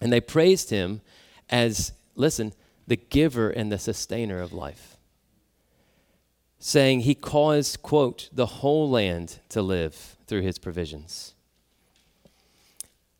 And 0.00 0.12
they 0.12 0.20
praised 0.20 0.70
him 0.70 1.00
as, 1.48 1.90
listen, 2.14 2.52
the 2.86 2.94
giver 2.94 3.50
and 3.50 3.72
the 3.72 3.78
sustainer 3.80 4.40
of 4.40 4.52
life, 4.52 4.96
saying 6.60 7.00
he 7.00 7.16
caused, 7.16 7.82
quote, 7.82 8.28
the 8.32 8.46
whole 8.46 8.88
land 8.88 9.40
to 9.48 9.62
live 9.62 10.16
through 10.28 10.42
his 10.42 10.60
provisions. 10.60 11.34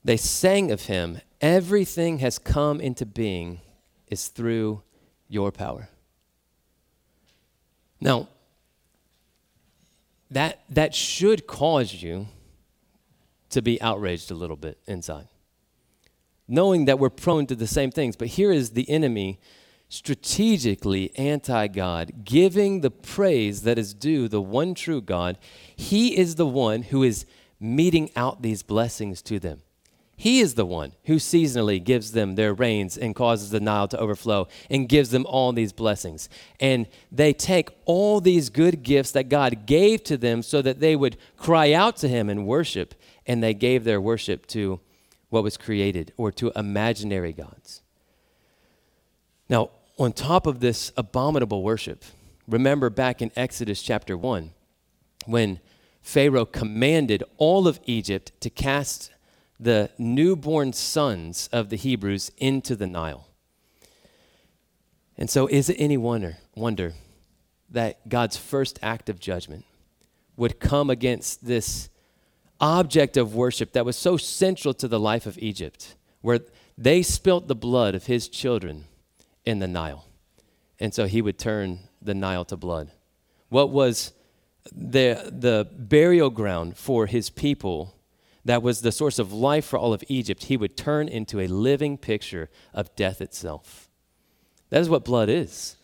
They 0.05 0.17
sang 0.17 0.71
of 0.71 0.83
him, 0.83 1.23
Everything 1.41 2.21
has 2.21 2.39
come 2.39 2.81
into 2.81 3.05
being 3.05 3.63
is 4.07 4.29
through 4.29 4.83
your 5.29 5.51
power. 5.51 5.89
Now, 8.01 8.29
that, 10.31 10.61
that 10.71 10.95
should 10.95 11.47
cause 11.47 11.93
you 11.93 12.29
to 13.51 13.61
be 13.61 13.81
outraged 13.83 14.31
a 14.31 14.35
little 14.35 14.57
bit 14.57 14.79
inside, 14.87 15.27
knowing 16.47 16.85
that 16.85 16.99
we're 16.99 17.11
prone 17.11 17.47
to 17.47 17.57
the 17.57 17.67
same 17.67 17.91
things. 17.91 18.17
But 18.17 18.29
here 18.29 18.53
is 18.53 18.71
the 18.71 18.89
enemy 18.89 19.41
strategically 19.89 21.11
anti 21.17 21.67
God, 21.67 22.25
giving 22.25 22.81
the 22.81 22.91
praise 22.91 23.63
that 23.63 23.79
is 23.79 23.93
due 23.93 24.29
the 24.29 24.41
one 24.41 24.75
true 24.75 25.03
God. 25.03 25.37
He 25.75 26.17
is 26.17 26.37
the 26.37 26.47
one 26.47 26.83
who 26.83 27.03
is 27.03 27.27
meting 27.59 28.11
out 28.17 28.41
these 28.41 28.63
blessings 28.63 29.21
to 29.23 29.39
them. 29.39 29.63
He 30.21 30.41
is 30.41 30.53
the 30.53 30.67
one 30.67 30.93
who 31.05 31.15
seasonally 31.15 31.83
gives 31.83 32.13
them 32.13 32.35
their 32.35 32.53
rains 32.53 32.99
and 32.99 33.15
causes 33.15 33.49
the 33.49 33.59
Nile 33.59 33.89
to 33.89 33.99
overflow 33.99 34.49
and 34.69 34.87
gives 34.87 35.09
them 35.09 35.25
all 35.25 35.51
these 35.51 35.73
blessings. 35.73 36.29
And 36.61 36.89
they 37.11 37.33
take 37.33 37.71
all 37.87 38.21
these 38.21 38.51
good 38.51 38.83
gifts 38.83 39.13
that 39.13 39.31
God 39.31 39.65
gave 39.65 40.05
to 40.05 40.19
them 40.19 40.43
so 40.43 40.61
that 40.61 40.79
they 40.79 40.95
would 40.95 41.17
cry 41.39 41.73
out 41.73 41.97
to 41.97 42.09
Him 42.09 42.29
and 42.29 42.47
worship. 42.47 42.95
And 43.25 43.43
they 43.43 43.55
gave 43.55 43.85
their 43.85 43.99
worship 43.99 44.47
to 44.49 44.81
what 45.31 45.43
was 45.43 45.57
created 45.57 46.13
or 46.19 46.31
to 46.33 46.53
imaginary 46.55 47.33
gods. 47.33 47.81
Now, 49.49 49.71
on 49.99 50.13
top 50.13 50.47
of 50.47 50.61
this 50.61 50.93
abominable 50.99 51.63
worship, 51.63 52.05
remember 52.47 52.91
back 52.91 53.23
in 53.23 53.31
Exodus 53.37 53.81
chapter 53.81 54.19
1 54.19 54.51
when 55.25 55.61
Pharaoh 56.03 56.45
commanded 56.45 57.25
all 57.39 57.67
of 57.67 57.81
Egypt 57.87 58.33
to 58.43 58.51
cast 58.51 59.13
the 59.61 59.91
newborn 59.99 60.73
sons 60.73 61.49
of 61.53 61.69
the 61.69 61.77
Hebrews 61.77 62.33
into 62.39 62.75
the 62.75 62.87
Nile. 62.87 63.29
And 65.19 65.29
so, 65.29 65.47
is 65.47 65.69
it 65.69 65.77
any 65.79 65.99
wonder, 65.99 66.39
wonder 66.57 66.95
that 67.69 68.09
God's 68.09 68.39
first 68.39 68.79
act 68.83 69.11
of 69.11 69.21
judgment 69.21 69.67
would 70.37 70.59
come 70.59 70.89
against 70.89 71.45
this 71.45 71.91
object 72.59 73.19
of 73.19 73.35
worship 73.35 73.73
that 73.75 73.85
was 73.85 73.97
so 73.97 74.17
central 74.17 74.73
to 74.75 74.89
the 74.89 74.99
life 74.99 75.27
of 75.27 75.37
Egypt, 75.39 75.95
where 76.23 76.41
they 76.79 77.03
spilt 77.03 77.47
the 77.47 77.55
blood 77.55 77.95
of 77.95 78.07
his 78.07 78.29
children 78.29 78.87
in 79.45 79.59
the 79.59 79.69
Nile? 79.69 80.07
And 80.79 80.95
so 80.95 81.05
he 81.07 81.21
would 81.21 81.39
turn 81.39 81.81
the 82.01 82.15
Nile 82.15 82.47
to 82.47 82.57
blood. 82.57 82.91
What 83.51 83.69
was 83.69 84.13
the, 84.73 85.31
the 85.31 85.69
burial 85.71 86.31
ground 86.31 86.79
for 86.79 87.05
his 87.05 87.29
people 87.29 87.95
that 88.51 88.63
was 88.63 88.81
the 88.81 88.93
source 88.93 89.19
of 89.19 89.33
life 89.33 89.65
for 89.65 89.79
all 89.79 89.93
of 89.93 90.03
Egypt, 90.09 90.45
he 90.45 90.57
would 90.57 90.77
turn 90.77 91.09
into 91.09 91.41
a 91.41 91.47
living 91.47 91.97
picture 91.97 92.51
of 92.75 92.95
death 92.97 93.21
itself. 93.21 93.89
That 94.71 94.81
is 94.81 94.89
what 94.89 95.05
blood 95.05 95.29
is 95.29 95.77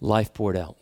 life 0.00 0.32
poured 0.32 0.56
out. 0.56 0.76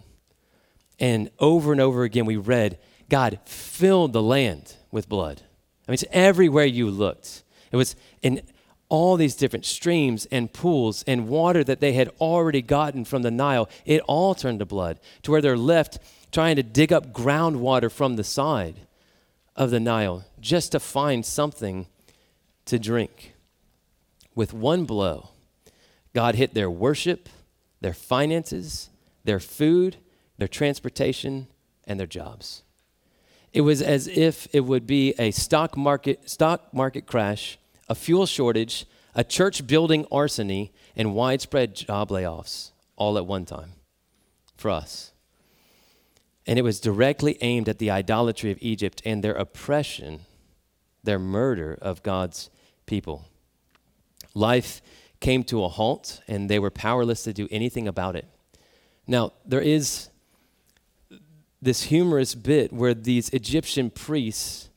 And 0.99 1.31
over 1.39 1.73
and 1.73 1.81
over 1.81 2.05
again, 2.05 2.27
we 2.27 2.37
read 2.37 2.79
God 3.09 3.41
filled 3.45 4.13
the 4.13 4.23
land 4.23 4.77
with 4.91 5.09
blood. 5.09 5.43
I 5.87 5.91
mean, 5.91 5.95
it's 5.95 6.05
everywhere 6.13 6.65
you 6.65 6.91
looked. 6.91 7.43
It 7.73 7.77
was 7.77 7.97
in 8.23 8.43
all 8.89 9.17
these 9.17 9.35
different 9.35 9.65
streams 9.65 10.27
and 10.27 10.53
pools 10.53 11.05
and 11.07 11.29
water 11.29 11.65
that 11.65 11.81
they 11.81 11.93
had 11.93 12.09
already 12.21 12.61
gotten 12.61 13.05
from 13.05 13.23
the 13.23 13.31
Nile. 13.31 13.69
It 13.87 14.03
all 14.07 14.35
turned 14.35 14.59
to 14.59 14.67
blood 14.67 15.01
to 15.23 15.31
where 15.31 15.41
they're 15.41 15.57
left 15.57 15.99
trying 16.33 16.57
to 16.57 16.63
dig 16.63 16.93
up 16.93 17.13
groundwater 17.13 17.91
from 17.91 18.17
the 18.17 18.25
side 18.25 18.81
of 19.57 19.71
the 19.71 19.81
Nile 19.81 20.25
just 20.41 20.73
to 20.73 20.81
find 20.81 21.25
something 21.25 21.87
to 22.67 22.79
drink. 22.79 23.35
With 24.35 24.53
one 24.53 24.85
blow, 24.85 25.31
God 26.15 26.35
hit 26.35 26.55
their 26.55 26.71
worship, 26.71 27.29
their 27.81 27.95
finances, 27.95 28.91
their 29.25 29.41
food, 29.41 29.97
their 30.39 30.49
transportation, 30.49 31.49
and 31.85 31.99
their 31.99 32.07
jobs. 32.07 32.63
It 33.53 33.63
was 33.63 33.83
as 33.83 34.07
if 34.07 34.47
it 34.53 34.61
would 34.61 34.87
be 34.87 35.15
a 35.19 35.33
stock 35.33 35.77
market, 35.77 36.31
stock 36.31 36.73
market 36.73 37.07
crash, 37.07 37.59
a 37.89 37.95
fuel 37.95 38.27
shortage, 38.27 38.87
a 39.15 39.25
church 39.25 39.67
building 39.67 40.05
arsony, 40.07 40.71
and 40.95 41.15
widespread 41.15 41.75
job 41.75 42.11
layoffs 42.11 42.71
all 42.97 43.19
at 43.19 43.27
one 43.27 43.45
time 43.45 43.73
for 44.57 44.71
us. 44.71 45.13
And 46.51 46.59
it 46.59 46.63
was 46.63 46.81
directly 46.81 47.39
aimed 47.43 47.69
at 47.69 47.79
the 47.79 47.93
idolatry 47.93 48.51
of 48.51 48.59
Egypt 48.61 49.01
and 49.05 49.23
their 49.23 49.35
oppression, 49.35 50.23
their 51.05 51.21
murder 51.21 51.79
of 51.81 52.03
God's 52.03 52.51
people. 52.87 53.25
Life 54.35 54.83
came 55.21 55.45
to 55.45 55.63
a 55.63 55.69
halt, 55.69 56.21
and 56.27 56.51
they 56.51 56.59
were 56.59 56.73
powerless 56.73 57.23
to 57.23 57.33
do 57.33 57.47
anything 57.53 57.87
about 57.87 58.17
it. 58.17 58.27
Now, 59.07 59.33
there 59.47 59.61
is 59.61 60.09
this 61.63 61.85
humorous 61.85 62.35
bit 62.35 62.73
where 62.73 62.95
these 62.95 63.29
Egyptian 63.29 63.89
priests 63.89 64.71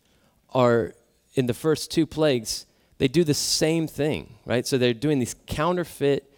are, 0.54 0.94
in 1.34 1.48
the 1.48 1.56
first 1.56 1.90
two 1.90 2.06
plagues, 2.06 2.68
they 3.00 3.08
do 3.08 3.24
the 3.24 3.34
same 3.34 3.88
thing, 3.88 4.36
right? 4.46 4.68
So 4.68 4.78
they're 4.78 4.94
doing 4.94 5.18
these 5.18 5.36
counterfeit 5.48 6.32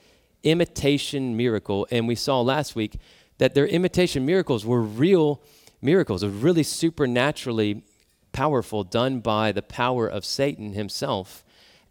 imitation 0.44 1.36
miracle. 1.36 1.88
And 1.92 2.08
we 2.08 2.16
saw 2.16 2.40
last 2.40 2.74
week 2.74 2.96
that 3.38 3.54
their 3.54 3.68
imitation 3.68 4.26
miracles 4.26 4.66
were 4.66 4.82
real 4.82 5.42
miracles, 5.82 6.24
were 6.24 6.30
really 6.30 6.64
supernaturally 6.64 7.84
powerful, 8.32 8.84
done 8.84 9.20
by 9.20 9.52
the 9.52 9.62
power 9.62 10.08
of 10.08 10.26
Satan 10.26 10.74
himself. 10.74 11.44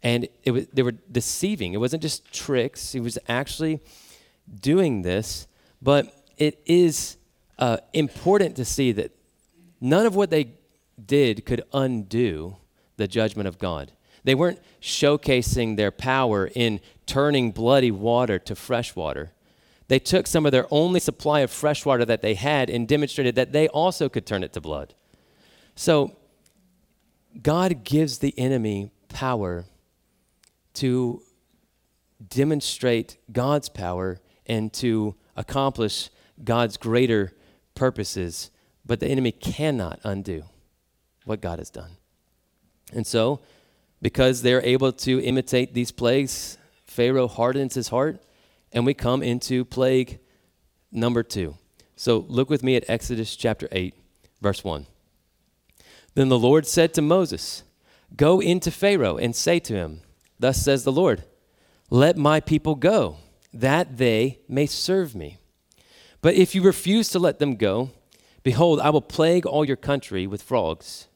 And 0.03 0.27
it 0.43 0.51
was, 0.51 0.67
they 0.67 0.83
were 0.83 0.91
deceiving. 1.11 1.73
It 1.73 1.77
wasn't 1.77 2.03
just 2.03 2.31
tricks, 2.31 2.91
he 2.91 2.99
was 2.99 3.17
actually 3.27 3.79
doing 4.61 5.01
this. 5.01 5.47
But 5.81 6.13
it 6.37 6.61
is 6.65 7.17
uh, 7.57 7.77
important 7.93 8.55
to 8.57 8.65
see 8.65 8.91
that 8.93 9.11
none 9.81 10.05
of 10.05 10.15
what 10.15 10.29
they 10.29 10.51
did 11.03 11.45
could 11.45 11.63
undo 11.73 12.57
the 12.97 13.07
judgment 13.07 13.47
of 13.47 13.59
God. 13.59 13.91
They 14.23 14.35
weren't 14.35 14.59
showcasing 14.81 15.75
their 15.75 15.91
power 15.91 16.49
in 16.53 16.79
turning 17.05 17.51
bloody 17.51 17.91
water 17.91 18.39
to 18.39 18.55
fresh 18.55 18.95
water 18.95 19.31
they 19.87 19.99
took 19.99 20.27
some 20.27 20.45
of 20.45 20.51
their 20.51 20.65
only 20.71 20.99
supply 20.99 21.41
of 21.41 21.51
fresh 21.51 21.85
water 21.85 22.05
that 22.05 22.21
they 22.21 22.33
had 22.33 22.69
and 22.69 22.87
demonstrated 22.87 23.35
that 23.35 23.51
they 23.51 23.67
also 23.67 24.09
could 24.09 24.25
turn 24.25 24.43
it 24.43 24.53
to 24.53 24.61
blood. 24.61 24.93
So, 25.75 26.15
God 27.41 27.83
gives 27.83 28.19
the 28.19 28.33
enemy 28.37 28.91
power 29.09 29.65
to 30.75 31.21
demonstrate 32.29 33.17
God's 33.31 33.69
power 33.69 34.19
and 34.45 34.71
to 34.73 35.15
accomplish 35.35 36.09
God's 36.43 36.77
greater 36.77 37.33
purposes, 37.75 38.51
but 38.85 38.99
the 38.99 39.07
enemy 39.07 39.31
cannot 39.31 39.99
undo 40.03 40.43
what 41.25 41.41
God 41.41 41.59
has 41.59 41.69
done. 41.69 41.91
And 42.93 43.05
so, 43.05 43.41
because 44.01 44.41
they're 44.41 44.63
able 44.63 44.91
to 44.91 45.21
imitate 45.21 45.73
these 45.73 45.91
plagues, 45.91 46.57
Pharaoh 46.85 47.27
hardens 47.27 47.73
his 47.73 47.89
heart 47.89 48.21
and 48.75 48.85
we 48.85 48.93
come 48.93 49.23
into 49.23 49.63
plague 49.63 50.19
number 50.91 51.23
two. 51.23 51.55
So 51.95 52.25
look 52.27 52.49
with 52.49 52.61
me 52.61 52.75
at 52.75 52.89
Exodus 52.89 53.35
chapter 53.37 53.69
8, 53.71 53.95
verse 54.41 54.63
1. 54.63 54.85
Then 56.13 56.27
the 56.27 56.37
Lord 56.37 56.67
said 56.67 56.93
to 56.93 57.01
Moses, 57.01 57.63
Go 58.15 58.41
into 58.41 58.69
Pharaoh 58.69 59.17
and 59.17 59.33
say 59.33 59.59
to 59.59 59.73
him, 59.73 60.01
Thus 60.37 60.61
says 60.61 60.83
the 60.83 60.91
Lord, 60.91 61.23
Let 61.89 62.17
my 62.17 62.41
people 62.41 62.75
go, 62.75 63.17
that 63.53 63.97
they 63.97 64.39
may 64.49 64.65
serve 64.65 65.15
me. 65.15 65.37
But 66.21 66.35
if 66.35 66.53
you 66.53 66.61
refuse 66.61 67.09
to 67.09 67.19
let 67.19 67.39
them 67.39 67.55
go, 67.55 67.91
behold, 68.43 68.81
I 68.81 68.89
will 68.89 69.01
plague 69.01 69.45
all 69.45 69.63
your 69.63 69.77
country 69.77 70.27
with 70.27 70.43
frogs. 70.43 71.07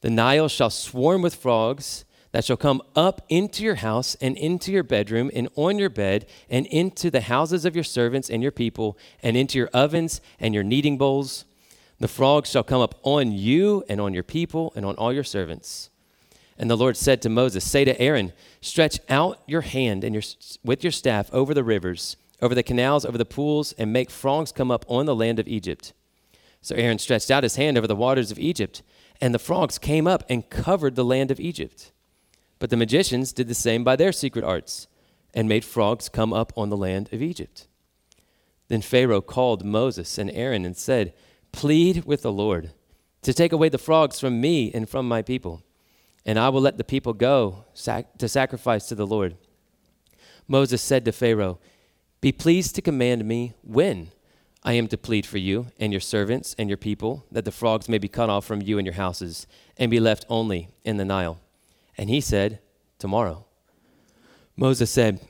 The 0.00 0.10
Nile 0.10 0.48
shall 0.48 0.70
swarm 0.70 1.20
with 1.20 1.34
frogs 1.34 2.06
that 2.32 2.44
shall 2.44 2.56
come 2.56 2.82
up 2.94 3.24
into 3.28 3.62
your 3.62 3.76
house 3.76 4.16
and 4.20 4.36
into 4.36 4.70
your 4.70 4.82
bedroom 4.82 5.30
and 5.34 5.48
on 5.54 5.78
your 5.78 5.90
bed 5.90 6.26
and 6.50 6.66
into 6.66 7.10
the 7.10 7.22
houses 7.22 7.64
of 7.64 7.74
your 7.74 7.84
servants 7.84 8.28
and 8.28 8.42
your 8.42 8.52
people 8.52 8.98
and 9.22 9.36
into 9.36 9.58
your 9.58 9.70
ovens 9.72 10.20
and 10.38 10.54
your 10.54 10.62
kneading 10.62 10.98
bowls. 10.98 11.44
The 12.00 12.08
frogs 12.08 12.50
shall 12.50 12.62
come 12.62 12.80
up 12.80 12.96
on 13.02 13.32
you 13.32 13.82
and 13.88 14.00
on 14.00 14.14
your 14.14 14.22
people 14.22 14.72
and 14.76 14.84
on 14.84 14.94
all 14.96 15.12
your 15.12 15.24
servants. 15.24 15.90
And 16.58 16.70
the 16.70 16.76
Lord 16.76 16.96
said 16.96 17.22
to 17.22 17.28
Moses, 17.28 17.68
Say 17.68 17.84
to 17.84 17.98
Aaron, 18.00 18.32
Stretch 18.60 19.00
out 19.08 19.40
your 19.46 19.60
hand 19.62 20.04
and 20.04 20.14
your, 20.14 20.22
with 20.64 20.82
your 20.82 20.90
staff 20.90 21.32
over 21.32 21.54
the 21.54 21.64
rivers, 21.64 22.16
over 22.42 22.54
the 22.54 22.62
canals, 22.62 23.04
over 23.04 23.16
the 23.16 23.24
pools, 23.24 23.72
and 23.72 23.92
make 23.92 24.10
frogs 24.10 24.52
come 24.52 24.70
up 24.70 24.84
on 24.88 25.06
the 25.06 25.14
land 25.14 25.38
of 25.38 25.48
Egypt. 25.48 25.92
So 26.60 26.74
Aaron 26.74 26.98
stretched 26.98 27.30
out 27.30 27.44
his 27.44 27.56
hand 27.56 27.78
over 27.78 27.86
the 27.86 27.96
waters 27.96 28.30
of 28.30 28.38
Egypt, 28.38 28.82
and 29.20 29.32
the 29.32 29.38
frogs 29.38 29.78
came 29.78 30.06
up 30.06 30.24
and 30.28 30.50
covered 30.50 30.96
the 30.96 31.04
land 31.04 31.30
of 31.30 31.38
Egypt. 31.38 31.92
But 32.58 32.70
the 32.70 32.76
magicians 32.76 33.32
did 33.32 33.48
the 33.48 33.54
same 33.54 33.84
by 33.84 33.96
their 33.96 34.12
secret 34.12 34.44
arts 34.44 34.88
and 35.34 35.48
made 35.48 35.64
frogs 35.64 36.08
come 36.08 36.32
up 36.32 36.52
on 36.56 36.70
the 36.70 36.76
land 36.76 37.08
of 37.12 37.22
Egypt. 37.22 37.66
Then 38.68 38.82
Pharaoh 38.82 39.20
called 39.20 39.64
Moses 39.64 40.18
and 40.18 40.30
Aaron 40.30 40.64
and 40.64 40.76
said, 40.76 41.14
Plead 41.52 42.04
with 42.04 42.22
the 42.22 42.32
Lord 42.32 42.72
to 43.22 43.32
take 43.32 43.52
away 43.52 43.68
the 43.68 43.78
frogs 43.78 44.20
from 44.20 44.40
me 44.40 44.70
and 44.72 44.88
from 44.88 45.08
my 45.08 45.22
people, 45.22 45.62
and 46.24 46.38
I 46.38 46.48
will 46.50 46.60
let 46.60 46.78
the 46.78 46.84
people 46.84 47.12
go 47.14 47.64
sac- 47.74 48.18
to 48.18 48.28
sacrifice 48.28 48.86
to 48.88 48.94
the 48.94 49.06
Lord. 49.06 49.36
Moses 50.46 50.82
said 50.82 51.04
to 51.04 51.12
Pharaoh, 51.12 51.58
Be 52.20 52.32
pleased 52.32 52.74
to 52.74 52.82
command 52.82 53.24
me 53.24 53.54
when 53.62 54.10
I 54.62 54.74
am 54.74 54.88
to 54.88 54.98
plead 54.98 55.24
for 55.24 55.38
you 55.38 55.68
and 55.78 55.92
your 55.92 56.00
servants 56.00 56.54
and 56.58 56.68
your 56.68 56.76
people, 56.76 57.26
that 57.30 57.44
the 57.44 57.52
frogs 57.52 57.88
may 57.88 57.98
be 57.98 58.08
cut 58.08 58.30
off 58.30 58.44
from 58.44 58.62
you 58.62 58.78
and 58.78 58.86
your 58.86 58.94
houses, 58.94 59.46
and 59.76 59.90
be 59.90 60.00
left 60.00 60.26
only 60.28 60.68
in 60.84 60.96
the 60.96 61.04
Nile. 61.04 61.38
And 61.98 62.08
he 62.08 62.20
said, 62.20 62.60
Tomorrow. 62.98 63.44
Moses 64.56 64.90
said, 64.90 65.20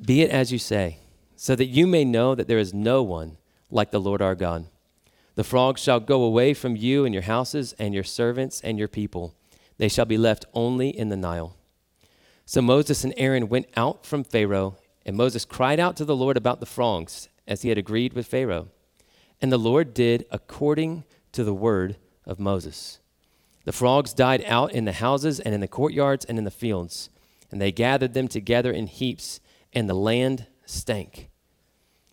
Be 0.00 0.22
it 0.22 0.30
as 0.30 0.52
you 0.52 0.58
say, 0.58 0.98
so 1.34 1.56
that 1.56 1.66
you 1.66 1.86
may 1.86 2.04
know 2.04 2.34
that 2.34 2.46
there 2.46 2.58
is 2.58 2.72
no 2.72 3.02
one 3.02 3.38
like 3.70 3.90
the 3.90 4.00
Lord 4.00 4.22
our 4.22 4.34
God. 4.34 4.66
The 5.34 5.44
frogs 5.44 5.80
shall 5.80 6.00
go 6.00 6.22
away 6.22 6.54
from 6.54 6.76
you 6.76 7.04
and 7.04 7.14
your 7.14 7.22
houses 7.22 7.74
and 7.78 7.94
your 7.94 8.04
servants 8.04 8.60
and 8.60 8.78
your 8.78 8.88
people. 8.88 9.34
They 9.78 9.88
shall 9.88 10.04
be 10.04 10.18
left 10.18 10.44
only 10.52 10.90
in 10.90 11.08
the 11.08 11.16
Nile. 11.16 11.56
So 12.44 12.60
Moses 12.60 13.04
and 13.04 13.14
Aaron 13.16 13.48
went 13.48 13.68
out 13.76 14.04
from 14.04 14.24
Pharaoh, 14.24 14.76
and 15.06 15.16
Moses 15.16 15.44
cried 15.44 15.80
out 15.80 15.96
to 15.96 16.04
the 16.04 16.16
Lord 16.16 16.36
about 16.36 16.60
the 16.60 16.66
frogs, 16.66 17.28
as 17.46 17.62
he 17.62 17.68
had 17.68 17.78
agreed 17.78 18.12
with 18.12 18.26
Pharaoh. 18.26 18.68
And 19.40 19.50
the 19.50 19.58
Lord 19.58 19.94
did 19.94 20.26
according 20.30 21.04
to 21.32 21.44
the 21.44 21.54
word 21.54 21.96
of 22.26 22.38
Moses. 22.38 22.98
The 23.64 23.72
frogs 23.72 24.12
died 24.12 24.42
out 24.46 24.72
in 24.72 24.84
the 24.84 24.92
houses 24.92 25.38
and 25.38 25.54
in 25.54 25.60
the 25.60 25.68
courtyards 25.68 26.24
and 26.24 26.38
in 26.38 26.44
the 26.44 26.50
fields, 26.50 27.10
and 27.50 27.60
they 27.60 27.72
gathered 27.72 28.14
them 28.14 28.28
together 28.28 28.70
in 28.72 28.86
heaps, 28.86 29.40
and 29.72 29.88
the 29.88 29.94
land 29.94 30.46
stank. 30.64 31.28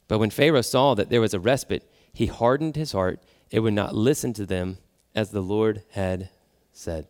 But 0.07 0.19
when 0.19 0.29
Pharaoh 0.29 0.61
saw 0.61 0.93
that 0.95 1.09
there 1.09 1.21
was 1.21 1.33
a 1.33 1.39
respite, 1.39 1.89
he 2.13 2.27
hardened 2.27 2.75
his 2.75 2.91
heart 2.91 3.19
and 3.51 3.63
would 3.63 3.73
not 3.73 3.95
listen 3.95 4.33
to 4.33 4.45
them 4.45 4.77
as 5.15 5.31
the 5.31 5.41
Lord 5.41 5.83
had 5.91 6.29
said. 6.71 7.07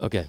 Okay. 0.00 0.26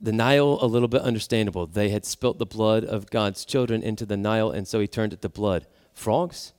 The 0.00 0.12
Nile, 0.12 0.58
a 0.60 0.66
little 0.66 0.88
bit 0.88 1.02
understandable. 1.02 1.66
They 1.66 1.88
had 1.88 2.04
spilt 2.04 2.38
the 2.38 2.46
blood 2.46 2.84
of 2.84 3.10
God's 3.10 3.44
children 3.44 3.82
into 3.82 4.06
the 4.06 4.16
Nile, 4.16 4.50
and 4.50 4.66
so 4.66 4.80
he 4.80 4.86
turned 4.86 5.12
it 5.12 5.22
to 5.22 5.28
blood. 5.28 5.66
Frogs? 5.92 6.52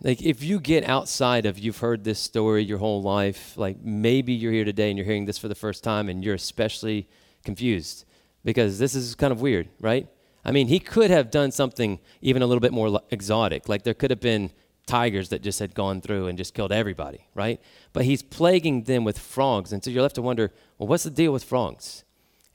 Like, 0.00 0.22
if 0.22 0.44
you 0.44 0.60
get 0.60 0.88
outside 0.88 1.44
of 1.44 1.58
you've 1.58 1.78
heard 1.78 2.04
this 2.04 2.20
story 2.20 2.62
your 2.62 2.78
whole 2.78 3.02
life, 3.02 3.56
like 3.56 3.82
maybe 3.82 4.32
you're 4.32 4.52
here 4.52 4.64
today 4.64 4.90
and 4.90 4.98
you're 4.98 5.04
hearing 5.04 5.24
this 5.24 5.38
for 5.38 5.48
the 5.48 5.56
first 5.56 5.82
time 5.82 6.08
and 6.08 6.24
you're 6.24 6.36
especially 6.36 7.08
confused 7.44 8.04
because 8.44 8.78
this 8.78 8.94
is 8.94 9.14
kind 9.16 9.32
of 9.32 9.40
weird, 9.40 9.68
right? 9.80 10.06
I 10.44 10.52
mean, 10.52 10.68
he 10.68 10.78
could 10.78 11.10
have 11.10 11.30
done 11.30 11.50
something 11.50 11.98
even 12.22 12.42
a 12.42 12.46
little 12.46 12.60
bit 12.60 12.72
more 12.72 13.00
exotic. 13.10 13.68
Like 13.68 13.82
there 13.82 13.94
could 13.94 14.10
have 14.10 14.20
been 14.20 14.52
tigers 14.86 15.30
that 15.30 15.42
just 15.42 15.58
had 15.58 15.74
gone 15.74 16.00
through 16.00 16.28
and 16.28 16.38
just 16.38 16.54
killed 16.54 16.72
everybody, 16.72 17.26
right? 17.34 17.60
But 17.92 18.04
he's 18.04 18.22
plaguing 18.22 18.84
them 18.84 19.04
with 19.04 19.18
frogs. 19.18 19.72
And 19.72 19.82
so 19.82 19.90
you're 19.90 20.02
left 20.02 20.14
to 20.14 20.22
wonder, 20.22 20.52
well, 20.78 20.86
what's 20.86 21.04
the 21.04 21.10
deal 21.10 21.32
with 21.32 21.44
frogs? 21.44 22.04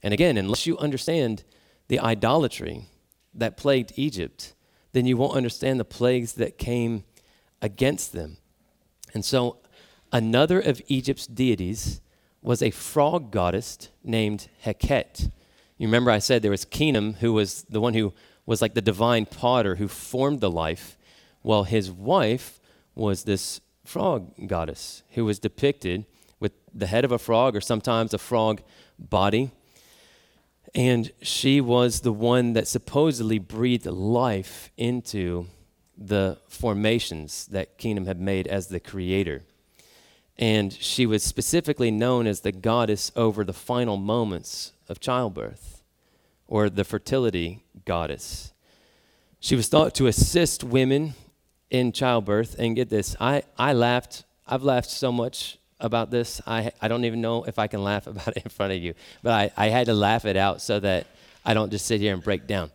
And 0.02 0.12
again, 0.12 0.36
unless 0.36 0.66
you 0.66 0.76
understand 0.78 1.44
the 1.88 2.00
idolatry 2.00 2.88
that 3.34 3.56
plagued 3.56 3.92
Egypt, 3.96 4.54
then 4.92 5.06
you 5.06 5.16
won't 5.16 5.36
understand 5.36 5.78
the 5.78 5.84
plagues 5.84 6.32
that 6.34 6.58
came 6.58 7.04
against 7.62 8.12
them. 8.12 8.38
And 9.12 9.24
so 9.24 9.58
another 10.12 10.60
of 10.60 10.82
Egypt's 10.88 11.26
deities 11.26 12.00
was 12.42 12.62
a 12.62 12.70
frog 12.70 13.30
goddess 13.30 13.88
named 14.02 14.48
Heket. 14.64 15.30
You 15.78 15.88
remember 15.88 16.10
I 16.10 16.18
said 16.18 16.42
there 16.42 16.50
was 16.50 16.66
Khnum, 16.66 17.16
who 17.16 17.32
was 17.32 17.62
the 17.62 17.80
one 17.80 17.94
who 17.94 18.12
was 18.46 18.60
like 18.60 18.74
the 18.74 18.82
divine 18.82 19.26
potter 19.26 19.76
who 19.76 19.88
formed 19.88 20.40
the 20.40 20.50
life. 20.50 20.98
Well, 21.42 21.64
his 21.64 21.90
wife 21.90 22.60
was 22.94 23.24
this 23.24 23.60
frog 23.84 24.32
goddess 24.46 25.02
who 25.10 25.24
was 25.24 25.38
depicted 25.38 26.04
with 26.40 26.52
the 26.72 26.86
head 26.86 27.04
of 27.04 27.12
a 27.12 27.18
frog 27.18 27.56
or 27.56 27.60
sometimes 27.60 28.12
a 28.12 28.18
frog 28.18 28.62
body. 28.98 29.50
And 30.74 31.12
she 31.22 31.60
was 31.60 32.00
the 32.00 32.12
one 32.12 32.52
that 32.54 32.66
supposedly 32.66 33.38
breathed 33.38 33.86
life 33.86 34.70
into 34.76 35.46
the 35.96 36.38
formations 36.48 37.46
that 37.46 37.78
Khnum 37.78 38.06
had 38.06 38.20
made 38.20 38.46
as 38.46 38.68
the 38.68 38.80
creator. 38.80 39.42
And 40.36 40.72
she 40.72 41.06
was 41.06 41.22
specifically 41.22 41.90
known 41.90 42.26
as 42.26 42.40
the 42.40 42.52
goddess 42.52 43.12
over 43.14 43.44
the 43.44 43.52
final 43.52 43.96
moments 43.96 44.72
of 44.88 45.00
childbirth 45.00 45.82
or 46.48 46.68
the 46.68 46.84
fertility 46.84 47.64
goddess. 47.84 48.52
She 49.38 49.54
was 49.54 49.68
thought 49.68 49.94
to 49.96 50.06
assist 50.06 50.64
women 50.64 51.14
in 51.70 51.92
childbirth. 51.92 52.56
And 52.58 52.76
get 52.76 52.88
this, 52.88 53.16
I, 53.20 53.42
I 53.58 53.72
laughed. 53.72 54.24
I've 54.46 54.62
laughed 54.62 54.90
so 54.90 55.10
much 55.10 55.58
about 55.80 56.10
this. 56.10 56.40
I, 56.46 56.72
I 56.80 56.88
don't 56.88 57.04
even 57.04 57.20
know 57.20 57.44
if 57.44 57.58
I 57.58 57.66
can 57.66 57.82
laugh 57.82 58.06
about 58.14 58.28
it 58.28 58.42
in 58.44 58.50
front 58.50 58.72
of 58.72 58.82
you, 58.82 58.94
but 59.22 59.32
I, 59.32 59.50
I 59.56 59.68
had 59.68 59.86
to 59.86 59.94
laugh 59.94 60.24
it 60.24 60.36
out 60.36 60.62
so 60.62 60.80
that 60.80 61.06
I 61.44 61.54
don't 61.54 61.70
just 61.70 61.86
sit 61.86 62.00
here 62.00 62.14
and 62.14 62.22
break 62.22 62.46
down. 62.46 62.70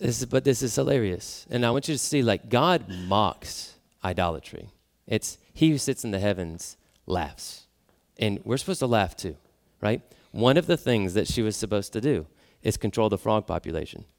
This 0.00 0.20
is, 0.20 0.26
but 0.26 0.42
this 0.42 0.62
is 0.62 0.74
hilarious. 0.74 1.46
And 1.50 1.64
I 1.64 1.70
want 1.70 1.86
you 1.86 1.94
to 1.94 1.98
see 1.98 2.22
like 2.22 2.48
God 2.48 2.88
mocks 2.88 3.74
idolatry. 4.02 4.70
It's 5.06 5.38
he 5.52 5.70
who 5.70 5.78
sits 5.78 6.04
in 6.04 6.10
the 6.10 6.18
heavens 6.18 6.76
laughs. 7.06 7.66
And 8.18 8.40
we're 8.44 8.56
supposed 8.56 8.80
to 8.80 8.86
laugh 8.86 9.16
too, 9.16 9.36
right? 9.80 10.02
one 10.32 10.56
of 10.56 10.66
the 10.66 10.76
things 10.76 11.14
that 11.14 11.26
she 11.26 11.42
was 11.42 11.56
supposed 11.56 11.92
to 11.92 12.00
do 12.00 12.26
is 12.62 12.76
control 12.76 13.08
the 13.08 13.18
frog 13.18 13.46
population. 13.46 14.04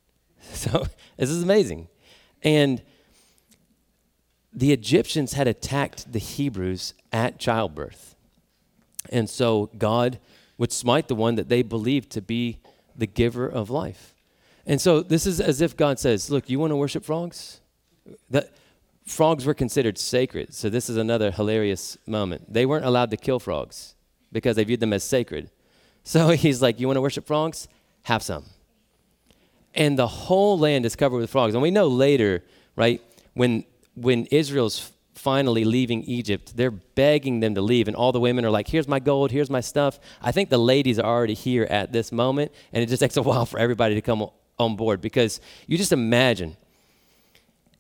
So 0.54 0.88
this 1.18 1.30
is 1.30 1.44
amazing. 1.44 1.88
And 2.42 2.82
the 4.52 4.74
Egyptians 4.74 5.34
had 5.34 5.48
attacked 5.48 6.12
the 6.12 6.18
Hebrews 6.18 6.96
at 7.14 7.38
childbirth. 7.38 8.16
And 9.12 9.30
so 9.30 9.70
God 9.78 10.18
would 10.58 10.72
smite 10.72 11.10
the 11.10 11.16
one 11.16 11.36
that 11.36 11.48
they 11.48 11.62
believed 11.62 12.10
to 12.14 12.22
be 12.24 12.58
the 12.96 13.06
giver 13.06 13.48
of 13.48 13.70
life. 13.70 14.11
And 14.66 14.80
so 14.80 15.02
this 15.02 15.26
is 15.26 15.42
as 15.42 15.62
if 15.62 15.76
God 15.76 16.00
says, 16.00 16.30
Look, 16.30 16.50
you 16.50 16.60
want 16.60 16.72
to 16.72 16.76
worship 16.76 17.04
frogs? 17.04 17.62
That 18.30 18.52
frogs 19.06 19.46
were 19.46 19.54
considered 19.54 19.98
sacred. 19.98 20.54
So 20.54 20.70
this 20.70 20.90
is 20.90 20.98
another 20.98 21.32
hilarious 21.32 21.98
moment. 22.06 22.52
They 22.52 22.66
weren't 22.66 22.86
allowed 22.86 23.12
to 23.12 23.18
kill 23.18 23.40
frogs 23.40 23.96
because 24.32 24.56
they 24.56 24.64
viewed 24.64 24.80
them 24.80 24.94
as 24.94 25.04
sacred. 25.04 25.50
So 26.04 26.30
he's 26.30 26.62
like, 26.62 26.80
You 26.80 26.88
want 26.88 26.98
to 26.98 27.02
worship 27.02 27.26
frogs? 27.26 27.68
Have 28.04 28.24
some. 28.24 28.46
And 29.74 29.98
the 29.98 30.08
whole 30.08 30.60
land 30.60 30.86
is 30.86 30.96
covered 30.96 31.18
with 31.18 31.30
frogs. 31.30 31.54
And 31.54 31.62
we 31.62 31.72
know 31.72 31.88
later, 31.88 32.44
right, 32.76 33.02
when, 33.34 33.64
when 33.96 34.26
Israel's 34.26 34.92
finally 35.14 35.64
leaving 35.64 36.04
Egypt, 36.04 36.58
they're 36.58 36.72
begging 36.72 37.40
them 37.40 37.56
to 37.56 37.62
leave. 37.62 37.88
And 37.88 37.96
all 37.96 38.12
the 38.12 38.20
women 38.20 38.44
are 38.44 38.50
like, 38.50 38.68
Here's 38.68 38.88
my 38.88 39.00
gold, 39.00 39.32
here's 39.32 39.50
my 39.50 39.62
stuff. 39.62 40.00
I 40.22 40.32
think 40.32 40.50
the 40.50 40.58
ladies 40.58 41.00
are 41.00 41.06
already 41.06 41.36
here 41.36 41.64
at 41.64 41.92
this 41.92 42.12
moment. 42.12 42.52
And 42.74 42.84
it 42.84 42.88
just 42.88 43.02
takes 43.02 43.18
a 43.18 43.22
while 43.30 43.46
for 43.46 43.60
everybody 43.60 43.96
to 43.96 44.02
come 44.02 44.30
on 44.60 44.76
board 44.76 45.02
because 45.02 45.42
you 45.68 45.78
just 45.78 45.92
imagine 45.92 46.58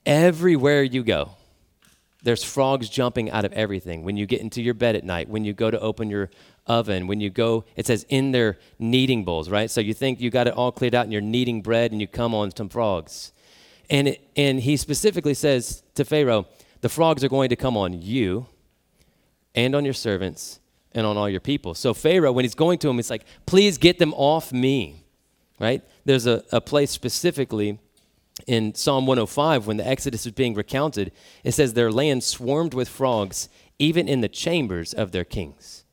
everywhere 0.06 0.84
you 0.84 1.04
go, 1.04 1.32
there's 2.24 2.44
frogs 2.44 2.90
jumping 2.90 3.32
out 3.32 3.46
of 3.46 3.54
everything. 3.54 4.04
When 4.04 4.18
you 4.18 4.26
get 4.26 4.42
into 4.42 4.62
your 4.62 4.74
bed 4.74 4.96
at 4.96 5.04
night, 5.04 5.28
when 5.28 5.44
you 5.44 5.54
go 5.54 5.72
to 5.72 5.80
open 5.80 6.10
your 6.10 6.30
oven, 6.68 7.08
when 7.08 7.20
you 7.20 7.30
go, 7.30 7.66
it 7.76 7.88
says 7.88 8.06
in 8.10 8.32
their 8.32 8.58
kneading 8.78 9.26
bowls, 9.26 9.50
right? 9.50 9.70
So 9.72 9.82
you 9.82 9.94
think 9.94 10.22
you 10.22 10.30
got 10.30 10.48
it 10.48 10.54
all 10.54 10.72
cleared 10.72 10.94
out 10.94 11.04
and 11.04 11.12
you're 11.12 11.22
kneading 11.22 11.62
bread 11.62 11.92
and 11.92 12.00
you 12.00 12.08
come 12.08 12.36
on 12.36 12.56
some 12.56 12.70
frogs. 12.70 13.34
And, 13.90 14.10
it, 14.10 14.22
and 14.36 14.60
he 14.60 14.78
specifically 14.78 15.34
says 15.34 15.84
to 15.96 16.06
Pharaoh, 16.06 16.48
the 16.82 16.90
frogs 16.90 17.24
are 17.24 17.30
going 17.30 17.50
to 17.50 17.56
come 17.56 17.76
on 17.76 17.94
you 18.02 18.48
and 19.56 19.76
on 19.76 19.84
your 19.84 19.94
servants 19.94 20.60
and 20.94 21.06
on 21.06 21.18
all 21.18 21.30
your 21.30 21.40
people. 21.40 21.74
So 21.74 21.94
Pharaoh, 21.94 22.32
when 22.32 22.46
he's 22.46 22.56
going 22.56 22.80
to 22.80 22.90
him, 22.90 22.98
he's 22.98 23.10
like, 23.10 23.26
please 23.46 23.78
get 23.78 24.00
them 24.00 24.14
off 24.14 24.52
me, 24.52 25.01
right? 25.62 25.84
There's 26.06 26.26
a, 26.26 26.43
a 26.52 26.60
place 26.60 26.89
specifically 26.89 27.78
in 28.47 28.74
Psalm 28.74 29.06
105 29.06 29.67
when 29.67 29.78
the 29.78 29.88
Exodus 29.88 30.26
is 30.26 30.32
being 30.32 30.56
recounted. 30.56 31.12
It 31.43 31.52
says 31.52 31.74
their 31.74 31.91
land 31.91 32.24
swarmed 32.24 32.74
with 32.74 32.89
frogs, 32.89 33.47
even 33.78 34.08
in 34.10 34.21
the 34.21 34.28
chambers 34.28 34.91
of 34.91 35.12
their 35.12 35.24
kings. 35.24 35.86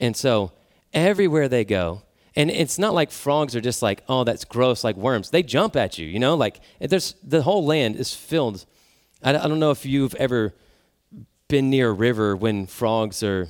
And 0.00 0.16
so 0.16 0.52
everywhere 0.94 1.46
they 1.46 1.66
go, 1.66 2.02
and 2.34 2.50
it's 2.50 2.78
not 2.78 2.94
like 2.94 3.10
frogs 3.10 3.54
are 3.54 3.60
just 3.60 3.82
like, 3.82 4.02
oh, 4.08 4.24
that's 4.24 4.46
gross, 4.46 4.82
like 4.82 4.96
worms. 4.96 5.30
They 5.30 5.42
jump 5.42 5.76
at 5.76 5.98
you, 5.98 6.06
you 6.06 6.18
know? 6.18 6.34
Like 6.34 6.60
there's 6.80 7.14
the 7.22 7.42
whole 7.42 7.66
land 7.66 7.96
is 7.96 8.14
filled. 8.14 8.64
I, 9.22 9.36
I 9.36 9.46
don't 9.46 9.60
know 9.60 9.72
if 9.72 9.84
you've 9.84 10.14
ever 10.14 10.54
been 11.48 11.68
near 11.68 11.90
a 11.90 11.92
river 11.92 12.34
when 12.34 12.66
frogs 12.66 13.22
are 13.22 13.48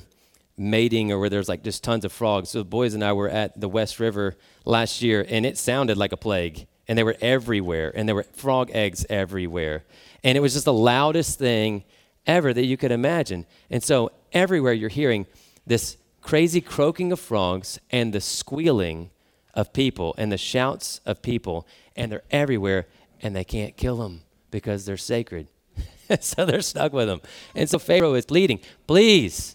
mating 0.57 1.11
or 1.11 1.19
where 1.19 1.29
there's 1.29 1.49
like 1.49 1.63
just 1.63 1.83
tons 1.83 2.05
of 2.05 2.11
frogs. 2.11 2.49
So 2.49 2.59
the 2.59 2.65
boys 2.65 2.93
and 2.93 3.03
I 3.03 3.13
were 3.13 3.29
at 3.29 3.59
the 3.59 3.69
West 3.69 3.99
River 3.99 4.35
last 4.63 5.01
year, 5.01 5.25
and 5.27 5.45
it 5.45 5.57
sounded 5.57 5.97
like 5.97 6.11
a 6.11 6.17
plague. 6.17 6.67
And 6.87 6.97
they 6.97 7.03
were 7.03 7.17
everywhere, 7.19 7.91
and 7.95 8.07
there 8.07 8.15
were 8.15 8.23
frog 8.23 8.69
eggs 8.71 9.05
everywhere. 9.09 9.83
And 10.23 10.37
it 10.37 10.41
was 10.41 10.53
just 10.53 10.65
the 10.65 10.73
loudest 10.73 11.39
thing 11.39 11.83
ever 12.27 12.53
that 12.53 12.65
you 12.65 12.77
could 12.77 12.91
imagine. 12.91 13.45
And 13.69 13.83
so 13.83 14.11
everywhere 14.31 14.73
you're 14.73 14.89
hearing 14.89 15.25
this 15.65 15.97
crazy 16.21 16.61
croaking 16.61 17.11
of 17.11 17.19
frogs 17.19 17.79
and 17.91 18.13
the 18.13 18.21
squealing 18.21 19.09
of 19.53 19.73
people 19.73 20.13
and 20.17 20.31
the 20.31 20.37
shouts 20.37 20.99
of 21.05 21.21
people, 21.21 21.67
and 21.95 22.11
they're 22.11 22.23
everywhere, 22.29 22.87
and 23.21 23.35
they 23.35 23.43
can't 23.43 23.77
kill 23.77 23.97
them 23.97 24.21
because 24.51 24.85
they're 24.85 24.97
sacred. 24.97 25.47
so 26.19 26.45
they're 26.45 26.61
stuck 26.61 26.93
with 26.93 27.07
them. 27.07 27.21
And 27.55 27.69
so 27.69 27.79
Pharaoh 27.79 28.13
is 28.13 28.25
pleading, 28.25 28.59
please, 28.87 29.54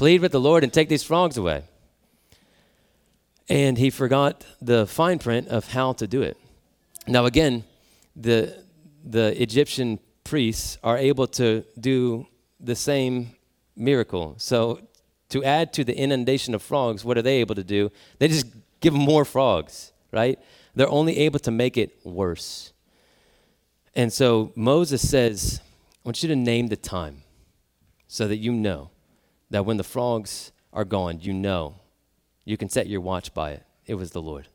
plead 0.00 0.22
with 0.22 0.32
the 0.32 0.40
Lord 0.40 0.64
and 0.64 0.72
take 0.72 0.88
these 0.88 1.02
frogs 1.02 1.36
away. 1.36 1.62
And 3.50 3.76
he 3.76 3.90
forgot 3.90 4.46
the 4.58 4.86
fine 4.86 5.18
print 5.18 5.48
of 5.48 5.72
how 5.72 5.92
to 5.92 6.06
do 6.06 6.22
it. 6.22 6.38
Now, 7.06 7.26
again, 7.26 7.64
the, 8.16 8.64
the 9.04 9.26
Egyptian 9.42 9.98
priests 10.24 10.78
are 10.82 10.96
able 10.96 11.26
to 11.40 11.66
do 11.78 12.26
the 12.58 12.74
same 12.74 13.36
miracle. 13.76 14.36
So 14.38 14.80
to 15.28 15.44
add 15.44 15.74
to 15.74 15.84
the 15.84 15.94
inundation 15.94 16.54
of 16.54 16.62
frogs, 16.62 17.04
what 17.04 17.18
are 17.18 17.22
they 17.28 17.36
able 17.36 17.56
to 17.56 17.64
do? 17.64 17.92
They 18.18 18.28
just 18.28 18.46
give 18.80 18.94
them 18.94 19.02
more 19.02 19.26
frogs, 19.26 19.92
right? 20.12 20.38
They're 20.74 20.88
only 20.88 21.18
able 21.18 21.40
to 21.40 21.50
make 21.50 21.76
it 21.76 21.90
worse. 22.04 22.72
And 23.94 24.10
so 24.10 24.50
Moses 24.56 25.06
says, 25.06 25.60
I 26.02 26.08
want 26.08 26.22
you 26.22 26.30
to 26.30 26.36
name 26.36 26.68
the 26.68 26.76
time 26.78 27.20
so 28.08 28.26
that 28.28 28.38
you 28.38 28.50
know 28.50 28.88
that 29.50 29.66
when 29.66 29.76
the 29.76 29.84
frogs 29.84 30.52
are 30.72 30.84
gone, 30.84 31.20
you 31.20 31.32
know. 31.32 31.76
You 32.44 32.56
can 32.56 32.68
set 32.68 32.86
your 32.86 33.00
watch 33.00 33.34
by 33.34 33.52
it. 33.52 33.62
It 33.86 33.94
was 33.94 34.12
the 34.12 34.22
Lord. 34.22 34.48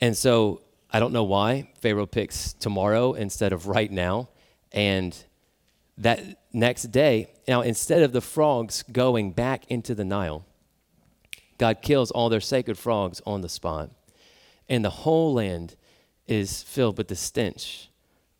And 0.00 0.16
so 0.16 0.62
I 0.90 1.00
don't 1.00 1.12
know 1.12 1.24
why 1.24 1.70
Pharaoh 1.80 2.06
picks 2.06 2.52
tomorrow 2.54 3.12
instead 3.12 3.52
of 3.52 3.66
right 3.66 3.90
now. 3.90 4.28
And 4.72 5.16
that 5.98 6.20
next 6.52 6.84
day, 6.84 7.28
now 7.46 7.60
instead 7.60 8.02
of 8.02 8.12
the 8.12 8.20
frogs 8.20 8.84
going 8.90 9.32
back 9.32 9.64
into 9.68 9.94
the 9.94 10.04
Nile, 10.04 10.44
God 11.58 11.82
kills 11.82 12.10
all 12.10 12.28
their 12.28 12.40
sacred 12.40 12.78
frogs 12.78 13.20
on 13.26 13.40
the 13.40 13.48
spot. 13.48 13.90
And 14.68 14.84
the 14.84 14.90
whole 14.90 15.34
land 15.34 15.74
is 16.26 16.62
filled 16.62 16.98
with 16.98 17.08
the 17.08 17.16
stench 17.16 17.88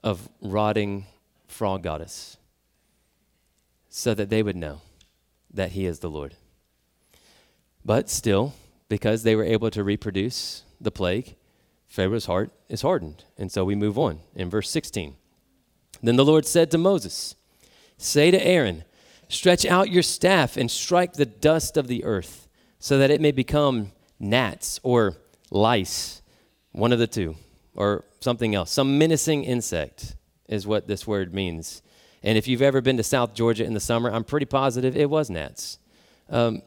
of 0.05 0.29
rotting 0.41 1.07
frog 1.49 1.83
goddess 1.83 2.37
so 3.89 4.15
that 4.15 4.31
they 4.31 4.43
would 4.43 4.57
know 4.57 4.81
that 5.59 5.73
he 5.73 5.87
is 5.87 5.99
the 5.99 6.09
Lord. 6.09 6.37
But 7.85 8.09
still, 8.09 8.55
because 8.89 9.23
they 9.23 9.35
were 9.35 9.45
able 9.45 9.71
to 9.73 9.83
reproduce 9.83 10.63
the 10.81 10.93
plague, 10.93 11.35
Pharaoh's 11.89 12.27
heart 12.27 12.51
is 12.69 12.83
hardened. 12.83 13.25
And 13.37 13.51
so 13.51 13.65
we 13.65 13.75
move 13.75 13.99
on 13.99 14.21
in 14.37 14.49
verse 14.49 14.71
16. 14.71 15.17
Then 16.01 16.15
the 16.15 16.25
Lord 16.25 16.47
said 16.47 16.71
to 16.71 16.79
Moses, 16.79 17.35
Say 17.97 18.31
to 18.31 18.47
Aaron, 18.47 18.85
Stretch 19.29 19.67
out 19.67 19.91
your 19.91 20.05
staff 20.05 20.57
and 20.57 20.71
strike 20.71 21.15
the 21.15 21.27
dust 21.27 21.77
of 21.77 21.89
the 21.89 22.05
earth, 22.05 22.49
so 22.79 22.97
that 22.99 23.11
it 23.11 23.21
may 23.21 23.33
become 23.33 23.91
gnats 24.21 24.79
or 24.85 25.17
lice 25.51 26.23
One 26.71 26.93
of 26.93 27.01
the 27.01 27.09
two, 27.09 27.35
or 27.75 28.05
something 28.21 28.55
else. 28.55 28.71
Some 28.71 28.97
menacing 28.97 29.43
insect 29.43 30.15
is 30.49 30.69
what 30.69 30.87
this 30.87 31.05
word 31.05 31.35
means. 31.35 31.83
And 32.23 32.37
if 32.37 32.49
you've 32.49 32.63
ever 32.63 32.81
been 32.81 32.97
to 32.97 33.03
South 33.03 33.35
Georgia 33.35 33.65
in 33.65 33.75
the 33.75 33.81
summer, 33.81 34.11
I'm 34.11 34.25
pretty 34.25 34.47
positive 34.47 34.97
it 34.97 35.09
was 35.09 35.31
gnats. 35.31 35.79
Um, 36.29 36.63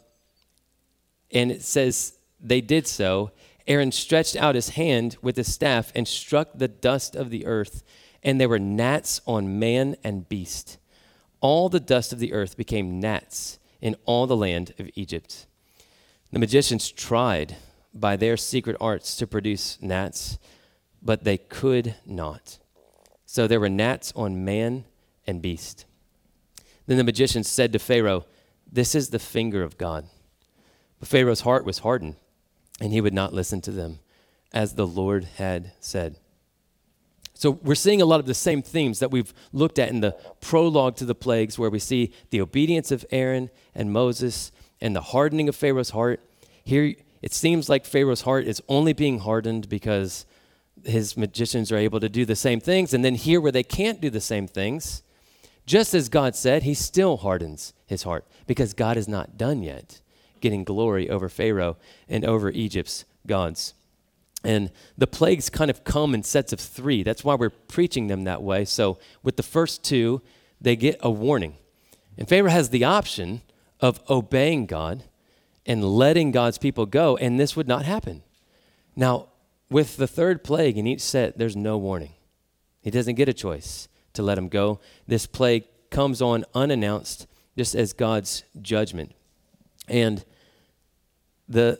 and 1.32 1.52
it 1.52 1.64
says 1.64 2.14
they 2.40 2.62
did 2.62 2.88
so. 2.88 3.32
Aaron 3.68 3.92
stretched 3.92 4.36
out 4.36 4.56
his 4.56 4.70
hand 4.70 5.18
with 5.22 5.38
his 5.38 5.54
staff 5.54 5.92
and 5.96 6.08
struck 6.08 6.50
the 6.56 6.68
dust 6.68 7.16
of 7.16 7.30
the 7.30 7.46
earth, 7.46 7.84
and 8.24 8.40
there 8.40 8.50
were 8.50 8.60
gnats 8.60 9.22
on 9.28 9.60
man 9.60 9.96
and 10.04 10.28
beast. 10.28 10.78
All 11.42 11.70
the 11.70 11.80
dust 11.80 12.12
of 12.14 12.20
the 12.20 12.34
earth 12.34 12.58
became 12.58 13.00
gnats 13.00 13.60
in 13.82 13.96
all 14.06 14.28
the 14.28 14.38
land 14.38 14.74
of 14.80 14.90
Egypt. 14.96 15.48
The 16.32 16.40
magicians 16.40 16.92
tried 16.92 17.58
by 17.94 18.16
their 18.16 18.38
secret 18.38 18.78
arts 18.80 19.16
to 19.18 19.28
produce 19.28 19.78
gnats, 19.82 20.38
but 21.02 21.24
they 21.24 21.38
could 21.38 21.96
not. 22.06 22.60
So 23.26 23.48
there 23.48 23.60
were 23.60 23.70
gnats 23.70 24.14
on 24.16 24.46
man 24.46 24.86
and 25.28 25.42
beast. 25.42 25.86
Then 26.88 26.98
the 26.98 27.04
magicians 27.04 27.48
said 27.48 27.72
to 27.74 27.80
Pharaoh, 27.80 28.26
This 28.72 28.96
is 28.96 29.10
the 29.10 29.20
finger 29.20 29.64
of 29.64 29.78
God. 29.78 30.08
But 31.00 31.10
Pharaoh's 31.10 31.42
heart 31.42 31.66
was 31.66 31.80
hardened, 31.80 32.16
and 32.80 32.92
he 32.92 33.02
would 33.02 33.14
not 33.14 33.34
listen 33.34 33.62
to 33.62 33.72
them, 33.72 34.00
as 34.54 34.74
the 34.74 34.88
Lord 34.88 35.26
had 35.38 35.74
said. 35.80 36.18
So 37.34 37.52
we're 37.64 37.74
seeing 37.74 38.04
a 38.04 38.06
lot 38.06 38.20
of 38.20 38.28
the 38.28 38.36
same 38.36 38.62
themes 38.62 39.00
that 39.00 39.10
we've 39.10 39.34
looked 39.52 39.80
at 39.80 39.90
in 39.90 40.02
the 40.02 40.16
prologue 40.42 40.96
to 40.98 41.06
the 41.06 41.16
plagues, 41.16 41.58
where 41.58 41.72
we 41.72 41.80
see 41.80 42.14
the 42.30 42.40
obedience 42.40 42.92
of 42.92 43.06
Aaron 43.10 43.50
and 43.74 43.92
Moses 43.92 44.52
and 44.80 44.96
the 44.96 45.02
hardening 45.02 45.50
of 45.50 45.56
Pharaoh's 45.56 45.90
heart. 45.90 46.22
Here, 46.64 46.94
it 47.22 47.34
seems 47.34 47.68
like 47.68 47.86
Pharaoh's 47.86 48.22
heart 48.22 48.46
is 48.46 48.62
only 48.68 48.94
being 48.94 49.20
hardened 49.20 49.70
because 49.70 50.26
his 50.84 51.18
magicians 51.18 51.72
are 51.72 51.78
able 51.78 52.00
to 52.00 52.10
do 52.10 52.26
the 52.26 52.36
same 52.36 52.60
things. 52.60 52.94
And 52.94 53.04
then 53.04 53.16
here, 53.16 53.42
where 53.42 53.52
they 53.52 53.64
can't 53.64 54.02
do 54.02 54.10
the 54.10 54.22
same 54.22 54.48
things, 54.48 55.04
just 55.66 55.94
as 55.94 56.10
God 56.10 56.36
said, 56.36 56.64
he 56.64 56.74
still 56.74 57.18
hardens 57.18 57.74
his 57.86 58.04
heart 58.04 58.26
because 58.48 58.74
God 58.74 58.98
is 58.98 59.08
not 59.08 59.38
done 59.38 59.62
yet 59.62 60.02
getting 60.42 60.64
glory 60.64 61.10
over 61.10 61.30
Pharaoh 61.30 61.78
and 62.10 62.26
over 62.26 62.50
Egypt's 62.50 63.06
gods. 63.28 63.74
And 64.44 64.72
the 64.98 65.08
plagues 65.08 65.50
kind 65.50 65.70
of 65.70 65.84
come 65.84 66.16
in 66.16 66.24
sets 66.24 66.52
of 66.52 66.60
three. 66.60 67.04
That's 67.04 67.24
why 67.24 67.36
we're 67.36 67.52
preaching 67.52 68.08
them 68.08 68.24
that 68.24 68.42
way. 68.42 68.66
So, 68.66 68.98
with 69.22 69.38
the 69.38 69.44
first 69.44 69.84
two, 69.84 70.22
they 70.60 70.76
get 70.76 70.98
a 71.02 71.12
warning. 71.12 71.56
And 72.18 72.28
Pharaoh 72.28 72.50
has 72.50 72.70
the 72.70 72.84
option 72.84 73.42
of 73.80 74.02
obeying 74.10 74.66
God 74.66 75.04
and 75.66 75.86
letting 75.86 76.32
God's 76.32 76.58
people 76.58 76.88
go, 76.88 77.18
and 77.18 77.40
this 77.40 77.56
would 77.56 77.68
not 77.68 77.86
happen. 77.86 78.24
Now, 78.96 79.28
with 79.70 79.98
the 79.98 80.08
third 80.08 80.44
plague 80.44 80.78
in 80.78 80.88
each 80.88 81.02
set, 81.02 81.38
there's 81.38 81.56
no 81.56 81.78
warning. 81.78 82.14
He 82.82 82.90
doesn't 82.90 83.16
get 83.16 83.30
a 83.30 83.34
choice 83.34 83.88
to 84.14 84.24
let 84.24 84.38
him 84.38 84.50
go. 84.50 84.80
This 85.08 85.26
plague 85.26 85.66
comes 85.90 86.22
on 86.22 86.46
unannounced, 86.54 87.28
just 87.58 87.76
as 87.76 87.94
God's 87.94 88.44
judgment. 88.62 89.14
And 89.88 90.24
the, 91.48 91.80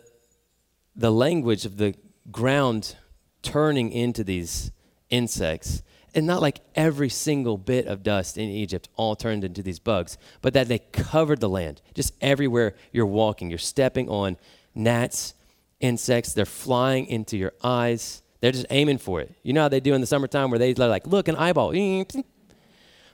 the 0.94 1.10
language 1.10 1.64
of 1.64 1.76
the 1.76 1.94
ground 2.30 2.96
turning 3.42 3.90
into 3.90 4.22
these 4.22 4.70
insects 5.10 5.82
and 6.14 6.26
not 6.26 6.42
like 6.42 6.60
every 6.74 7.08
single 7.08 7.56
bit 7.56 7.86
of 7.86 8.02
dust 8.02 8.36
in 8.36 8.48
Egypt 8.48 8.88
all 8.96 9.16
turned 9.16 9.44
into 9.44 9.62
these 9.62 9.78
bugs, 9.78 10.18
but 10.42 10.52
that 10.52 10.68
they 10.68 10.78
covered 10.78 11.40
the 11.40 11.48
land. 11.48 11.80
Just 11.94 12.14
everywhere 12.20 12.74
you're 12.92 13.06
walking, 13.06 13.48
you're 13.48 13.58
stepping 13.58 14.08
on 14.08 14.36
gnats, 14.74 15.34
insects, 15.80 16.32
they're 16.34 16.44
flying 16.44 17.06
into 17.06 17.36
your 17.36 17.52
eyes. 17.62 18.22
They're 18.42 18.50
just 18.50 18.66
aiming 18.70 18.98
for 18.98 19.20
it. 19.20 19.32
You 19.44 19.52
know 19.52 19.62
how 19.62 19.68
they 19.68 19.78
do 19.78 19.94
in 19.94 20.00
the 20.00 20.06
summertime 20.06 20.50
where 20.50 20.58
they're 20.58 20.74
like, 20.74 21.06
look, 21.06 21.28
an 21.28 21.36
eyeball. 21.36 21.72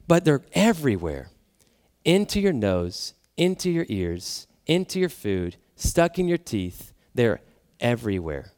But 0.09 0.25
they're 0.25 0.41
everywhere 0.55 1.29
into 2.03 2.41
your 2.41 2.55
nose, 2.55 3.13
into 3.37 3.71
your 3.71 3.85
ears, 3.91 4.47
into 4.67 4.99
your 4.99 5.11
food, 5.11 5.59
stuck 5.77 6.19
in 6.19 6.29
your 6.29 6.39
teeth. 6.39 6.95
They're 7.15 7.43
everywhere. 7.79 8.53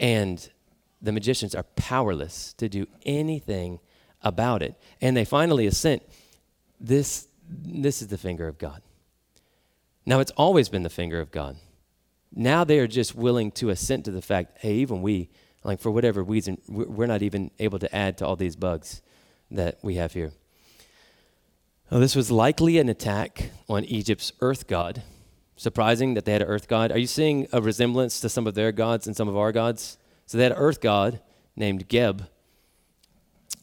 And 0.00 0.50
the 1.00 1.12
magicians 1.12 1.54
are 1.54 1.62
powerless 1.76 2.52
to 2.54 2.68
do 2.68 2.88
anything 3.06 3.78
about 4.22 4.62
it. 4.62 4.74
And 5.00 5.16
they 5.16 5.24
finally 5.24 5.68
assent 5.68 6.02
this, 6.80 7.28
this 7.48 8.02
is 8.02 8.08
the 8.08 8.18
finger 8.18 8.48
of 8.48 8.58
God. 8.58 8.82
Now, 10.04 10.18
it's 10.18 10.32
always 10.32 10.68
been 10.68 10.82
the 10.82 10.90
finger 10.90 11.20
of 11.20 11.30
God. 11.30 11.58
Now 12.32 12.64
they 12.64 12.80
are 12.80 12.88
just 12.88 13.14
willing 13.14 13.52
to 13.52 13.70
assent 13.70 14.04
to 14.06 14.10
the 14.10 14.22
fact, 14.22 14.58
hey, 14.58 14.74
even 14.74 15.02
we, 15.02 15.30
like 15.64 15.80
for 15.80 15.90
whatever 15.90 16.22
reason, 16.22 16.58
we're 16.68 17.06
not 17.06 17.22
even 17.22 17.50
able 17.58 17.78
to 17.78 17.94
add 17.94 18.18
to 18.18 18.26
all 18.26 18.36
these 18.36 18.56
bugs 18.56 19.02
that 19.50 19.78
we 19.82 19.96
have 19.96 20.12
here. 20.12 20.32
This 21.90 22.14
was 22.14 22.30
likely 22.30 22.78
an 22.78 22.88
attack 22.88 23.50
on 23.68 23.84
Egypt's 23.84 24.32
earth 24.40 24.68
god. 24.68 25.02
Surprising 25.56 26.14
that 26.14 26.24
they 26.24 26.32
had 26.32 26.42
an 26.42 26.48
earth 26.48 26.68
god. 26.68 26.92
Are 26.92 26.98
you 26.98 27.06
seeing 27.06 27.48
a 27.52 27.60
resemblance 27.60 28.20
to 28.20 28.28
some 28.28 28.46
of 28.46 28.54
their 28.54 28.72
gods 28.72 29.06
and 29.06 29.16
some 29.16 29.28
of 29.28 29.36
our 29.36 29.52
gods? 29.52 29.98
So 30.26 30.38
they 30.38 30.44
had 30.44 30.52
an 30.52 30.58
earth 30.58 30.80
god 30.80 31.20
named 31.56 31.88
Geb. 31.88 32.28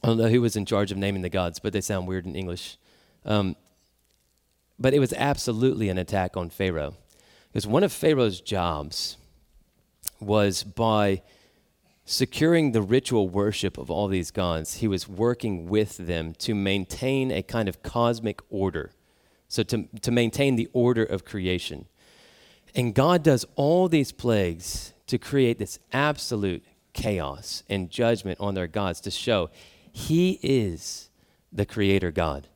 I 0.04 0.08
don't 0.08 0.18
know 0.18 0.28
who 0.28 0.42
was 0.42 0.56
in 0.56 0.66
charge 0.66 0.92
of 0.92 0.98
naming 0.98 1.22
the 1.22 1.30
gods, 1.30 1.60
but 1.60 1.74
they 1.74 1.82
sound 1.82 2.08
weird 2.08 2.26
in 2.26 2.36
English. 2.36 2.78
Um, 3.26 3.56
but 4.78 4.94
it 4.94 5.00
was 5.00 5.14
absolutely 5.14 5.90
an 5.90 5.98
attack 5.98 6.38
on 6.38 6.50
Pharaoh. 6.50 6.96
Because 7.52 7.66
one 7.66 7.84
of 7.84 7.92
Pharaoh's 7.92 8.42
jobs 8.42 9.18
was 10.20 10.64
by 10.64 11.22
securing 12.10 12.72
the 12.72 12.82
ritual 12.82 13.28
worship 13.28 13.78
of 13.78 13.92
all 13.92 14.08
these 14.08 14.32
gods, 14.32 14.76
he 14.76 14.88
was 14.88 15.10
working 15.10 15.68
with 15.68 15.98
them 15.98 16.34
to 16.36 16.56
maintain 16.56 17.32
a 17.32 17.44
kind 17.44 17.68
of 17.68 17.84
cosmic 17.84 18.40
order. 18.50 18.92
So, 19.50 19.64
to, 19.64 19.88
to 20.02 20.12
maintain 20.12 20.56
the 20.56 20.70
order 20.74 21.04
of 21.04 21.24
creation. 21.24 21.86
And 22.76 22.94
God 22.94 23.24
does 23.24 23.46
all 23.56 23.88
these 23.88 24.12
plagues 24.12 24.94
to 25.08 25.18
create 25.18 25.58
this 25.58 25.80
absolute 25.94 26.64
chaos 26.94 27.64
and 27.70 27.90
judgment 27.90 28.40
on 28.40 28.56
their 28.56 28.68
gods 28.68 29.00
to 29.02 29.12
show 29.12 29.50
he 29.92 30.40
is 30.44 31.10
the 31.52 31.66
creator 31.66 32.12
God 32.12 32.48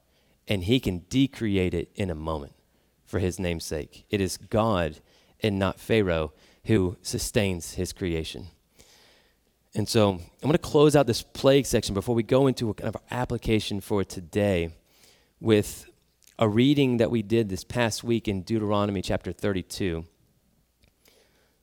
and 0.47 0.63
he 0.63 0.79
can 0.79 0.99
decreate 1.09 1.73
it 1.73 1.89
in 1.95 2.09
a 2.09 2.15
moment 2.15 2.53
for 3.05 3.19
his 3.19 3.39
name's 3.39 3.65
sake. 3.65 4.05
It 4.09 4.19
is 4.19 4.37
God 4.37 4.99
and 5.41 5.57
not 5.57 5.79
Pharaoh 5.79 6.33
who 6.65 6.97
sustains 7.01 7.73
his 7.73 7.93
creation. 7.93 8.47
And 9.73 9.87
so 9.87 10.09
I'm 10.11 10.19
going 10.41 10.51
to 10.53 10.57
close 10.57 10.95
out 10.95 11.07
this 11.07 11.21
plague 11.21 11.65
section 11.65 11.93
before 11.93 12.13
we 12.13 12.23
go 12.23 12.47
into 12.47 12.69
a 12.69 12.73
kind 12.73 12.93
of 12.93 13.01
application 13.09 13.79
for 13.79 14.03
today 14.03 14.71
with 15.39 15.85
a 16.37 16.47
reading 16.49 16.97
that 16.97 17.09
we 17.09 17.21
did 17.21 17.47
this 17.47 17.63
past 17.63 18.03
week 18.03 18.27
in 18.27 18.41
Deuteronomy 18.41 19.01
chapter 19.01 19.31
32. 19.31 20.03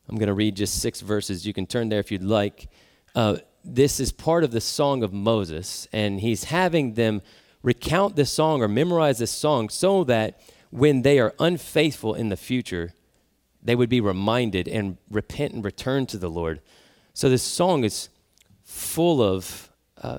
I'm 0.08 0.16
going 0.16 0.28
to 0.28 0.34
read 0.34 0.56
just 0.56 0.80
six 0.80 1.02
verses. 1.02 1.46
You 1.46 1.52
can 1.52 1.66
turn 1.66 1.90
there 1.90 2.00
if 2.00 2.10
you'd 2.10 2.22
like. 2.22 2.70
Uh, 3.14 3.38
this 3.62 4.00
is 4.00 4.10
part 4.10 4.42
of 4.42 4.52
the 4.52 4.60
Song 4.60 5.02
of 5.02 5.12
Moses, 5.12 5.86
and 5.92 6.20
he's 6.20 6.44
having 6.44 6.94
them 6.94 7.20
recount 7.62 8.16
this 8.16 8.32
song 8.32 8.62
or 8.62 8.68
memorize 8.68 9.18
this 9.18 9.30
song 9.30 9.68
so 9.68 10.04
that 10.04 10.40
when 10.70 11.02
they 11.02 11.18
are 11.18 11.34
unfaithful 11.38 12.14
in 12.14 12.30
the 12.30 12.36
future, 12.36 12.94
they 13.62 13.74
would 13.74 13.90
be 13.90 14.00
reminded 14.00 14.66
and 14.66 14.96
repent 15.10 15.52
and 15.52 15.64
return 15.64 16.06
to 16.06 16.16
the 16.16 16.30
Lord. 16.30 16.62
So 17.18 17.28
this 17.28 17.42
song 17.42 17.82
is 17.82 18.10
full 18.62 19.20
of 19.20 19.72
uh, 20.00 20.18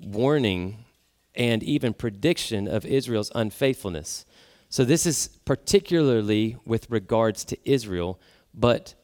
warning 0.00 0.86
and 1.34 1.62
even 1.62 1.92
prediction 1.92 2.66
of 2.66 2.86
Israel's 2.86 3.30
unfaithfulness. 3.34 4.24
So 4.70 4.86
this 4.86 5.04
is 5.04 5.28
particularly 5.44 6.56
with 6.64 6.90
regards 6.90 7.44
to 7.44 7.58
Israel, 7.70 8.18
but 8.54 8.94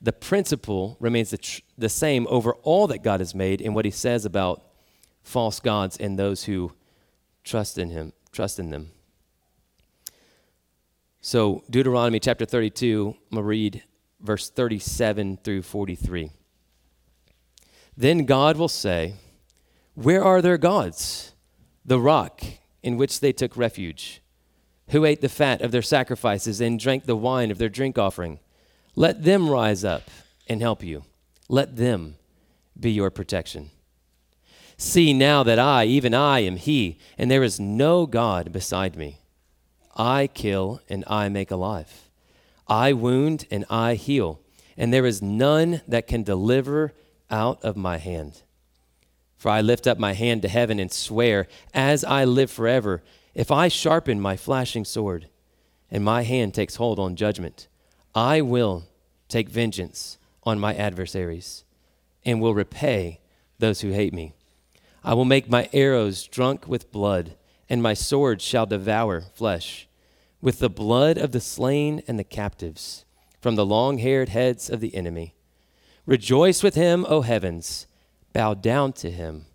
the 0.00 0.14
principle 0.14 0.96
remains 1.00 1.28
the, 1.28 1.36
tr- 1.36 1.60
the 1.76 1.90
same 1.90 2.26
over 2.30 2.54
all 2.62 2.86
that 2.86 3.02
God 3.02 3.20
has 3.20 3.34
made 3.34 3.60
in 3.60 3.74
what 3.74 3.84
he 3.84 3.90
says 3.90 4.24
about 4.24 4.62
false 5.22 5.60
gods 5.60 5.98
and 5.98 6.18
those 6.18 6.44
who 6.44 6.72
trust 7.44 7.76
in 7.76 7.90
him, 7.90 8.14
trust 8.32 8.58
in 8.58 8.70
them. 8.70 8.92
So, 11.20 11.62
Deuteronomy 11.68 12.20
chapter 12.20 12.46
32, 12.46 13.08
I'm 13.08 13.34
going 13.34 13.42
to 13.42 13.46
read 13.46 13.82
verse 14.22 14.48
37 14.48 15.40
through 15.44 15.60
43. 15.60 16.30
Then 18.00 18.24
God 18.24 18.56
will 18.56 18.68
say, 18.68 19.16
Where 19.92 20.24
are 20.24 20.40
their 20.40 20.56
gods? 20.56 21.34
The 21.84 22.00
rock 22.00 22.42
in 22.82 22.96
which 22.96 23.20
they 23.20 23.30
took 23.30 23.58
refuge, 23.58 24.22
who 24.88 25.04
ate 25.04 25.20
the 25.20 25.28
fat 25.28 25.60
of 25.60 25.70
their 25.70 25.82
sacrifices 25.82 26.62
and 26.62 26.80
drank 26.80 27.04
the 27.04 27.14
wine 27.14 27.50
of 27.50 27.58
their 27.58 27.68
drink 27.68 27.98
offering. 27.98 28.40
Let 28.96 29.24
them 29.24 29.50
rise 29.50 29.84
up 29.84 30.04
and 30.48 30.62
help 30.62 30.82
you. 30.82 31.04
Let 31.50 31.76
them 31.76 32.16
be 32.78 32.90
your 32.90 33.10
protection. 33.10 33.68
See 34.78 35.12
now 35.12 35.42
that 35.42 35.58
I, 35.58 35.84
even 35.84 36.14
I, 36.14 36.38
am 36.38 36.56
He, 36.56 36.96
and 37.18 37.30
there 37.30 37.44
is 37.44 37.60
no 37.60 38.06
God 38.06 38.50
beside 38.50 38.96
me. 38.96 39.18
I 39.94 40.26
kill 40.26 40.80
and 40.88 41.04
I 41.06 41.28
make 41.28 41.50
alive. 41.50 42.08
I 42.66 42.94
wound 42.94 43.44
and 43.50 43.66
I 43.68 43.96
heal, 43.96 44.40
and 44.78 44.90
there 44.90 45.04
is 45.04 45.20
none 45.20 45.82
that 45.86 46.06
can 46.06 46.22
deliver 46.22 46.94
out 47.30 47.62
of 47.62 47.76
my 47.76 47.98
hand. 47.98 48.42
For 49.36 49.50
I 49.50 49.60
lift 49.60 49.86
up 49.86 49.98
my 49.98 50.12
hand 50.12 50.42
to 50.42 50.48
heaven 50.48 50.78
and 50.78 50.92
swear, 50.92 51.48
as 51.72 52.04
I 52.04 52.24
live 52.24 52.50
forever, 52.50 53.02
if 53.34 53.50
I 53.50 53.68
sharpen 53.68 54.20
my 54.20 54.36
flashing 54.36 54.84
sword, 54.84 55.28
and 55.90 56.04
my 56.04 56.22
hand 56.22 56.52
takes 56.54 56.76
hold 56.76 56.98
on 56.98 57.16
judgment, 57.16 57.66
I 58.14 58.40
will 58.40 58.84
take 59.28 59.48
vengeance 59.48 60.18
on 60.44 60.58
my 60.58 60.74
adversaries, 60.74 61.64
and 62.24 62.40
will 62.40 62.54
repay 62.54 63.20
those 63.58 63.80
who 63.80 63.92
hate 63.92 64.12
me. 64.12 64.34
I 65.02 65.14
will 65.14 65.24
make 65.24 65.48
my 65.48 65.70
arrows 65.72 66.26
drunk 66.26 66.68
with 66.68 66.92
blood, 66.92 67.36
and 67.68 67.82
my 67.82 67.94
sword 67.94 68.42
shall 68.42 68.66
devour 68.66 69.22
flesh, 69.22 69.88
with 70.42 70.58
the 70.58 70.68
blood 70.68 71.16
of 71.16 71.32
the 71.32 71.40
slain 71.40 72.02
and 72.06 72.18
the 72.18 72.24
captives, 72.24 73.04
from 73.40 73.54
the 73.56 73.64
long 73.64 73.98
haired 73.98 74.30
heads 74.30 74.68
of 74.68 74.80
the 74.80 74.94
enemy. 74.94 75.34
Rejoice 76.06 76.62
with 76.62 76.74
him, 76.74 77.06
O 77.08 77.20
heavens, 77.20 77.86
bow 78.32 78.54
down 78.54 78.92
to 78.94 79.10
him, 79.10 79.46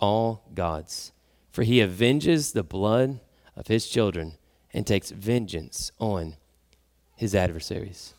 all 0.00 0.44
gods, 0.54 1.12
for 1.50 1.62
he 1.62 1.82
avenges 1.82 2.52
the 2.52 2.62
blood 2.62 3.20
of 3.56 3.68
his 3.68 3.86
children 3.88 4.34
and 4.72 4.86
takes 4.86 5.10
vengeance 5.10 5.92
on 5.98 6.36
his 7.16 7.34
adversaries. 7.34 8.14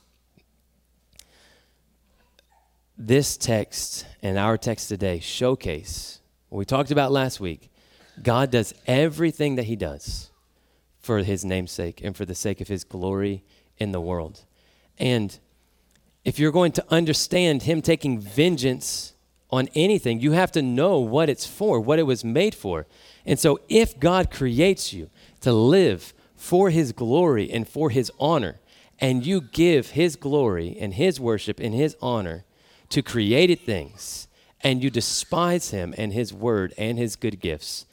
This 2.97 3.35
text 3.35 4.05
and 4.21 4.37
our 4.37 4.57
text 4.57 4.87
today 4.87 5.19
showcase 5.19 6.21
what 6.47 6.59
we 6.59 6.65
talked 6.65 6.91
about 6.91 7.11
last 7.11 7.41
week. 7.41 7.69
God 8.23 8.51
does 8.51 8.73
everything 8.87 9.55
that 9.55 9.63
he 9.63 9.75
does 9.75 10.31
for 10.99 11.19
his 11.19 11.43
namesake 11.43 12.01
and 12.01 12.15
for 12.15 12.23
the 12.23 12.33
sake 12.33 12.61
of 12.61 12.69
his 12.69 12.85
glory 12.85 13.43
in 13.77 13.91
the 13.91 13.99
world. 13.99 14.45
And 14.97 15.37
if 16.25 16.39
you're 16.39 16.51
going 16.51 16.71
to 16.73 16.85
understand 16.89 17.63
him 17.63 17.81
taking 17.81 18.19
vengeance 18.19 19.13
on 19.51 19.69
anything, 19.75 20.19
you 20.19 20.31
have 20.31 20.51
to 20.51 20.61
know 20.61 20.99
what 20.99 21.29
it's 21.29 21.45
for, 21.45 21.79
what 21.79 21.99
it 21.99 22.03
was 22.03 22.25
made 22.25 22.55
for. 22.55 22.87
And 23.25 23.39
so 23.39 23.59
if 23.69 23.99
God 23.99 24.31
creates 24.31 24.91
you 24.91 25.09
to 25.41 25.53
live 25.53 26.13
for 26.35 26.71
his 26.71 26.91
glory 26.91 27.49
and 27.51 27.67
for 27.67 27.91
his 27.91 28.11
honor, 28.19 28.59
and 28.99 29.25
you 29.25 29.41
give 29.41 29.91
his 29.91 30.15
glory 30.15 30.75
and 30.79 30.95
his 30.95 31.19
worship 31.19 31.59
and 31.59 31.73
his 31.73 31.95
honor 32.01 32.43
to 32.89 33.01
created 33.01 33.59
things, 33.59 34.27
and 34.61 34.83
you 34.83 34.89
despise 34.89 35.69
him 35.69 35.93
and 35.97 36.11
his 36.11 36.33
word 36.33 36.73
and 36.77 36.97
his 36.97 37.15
good 37.15 37.39
gifts, 37.39 37.85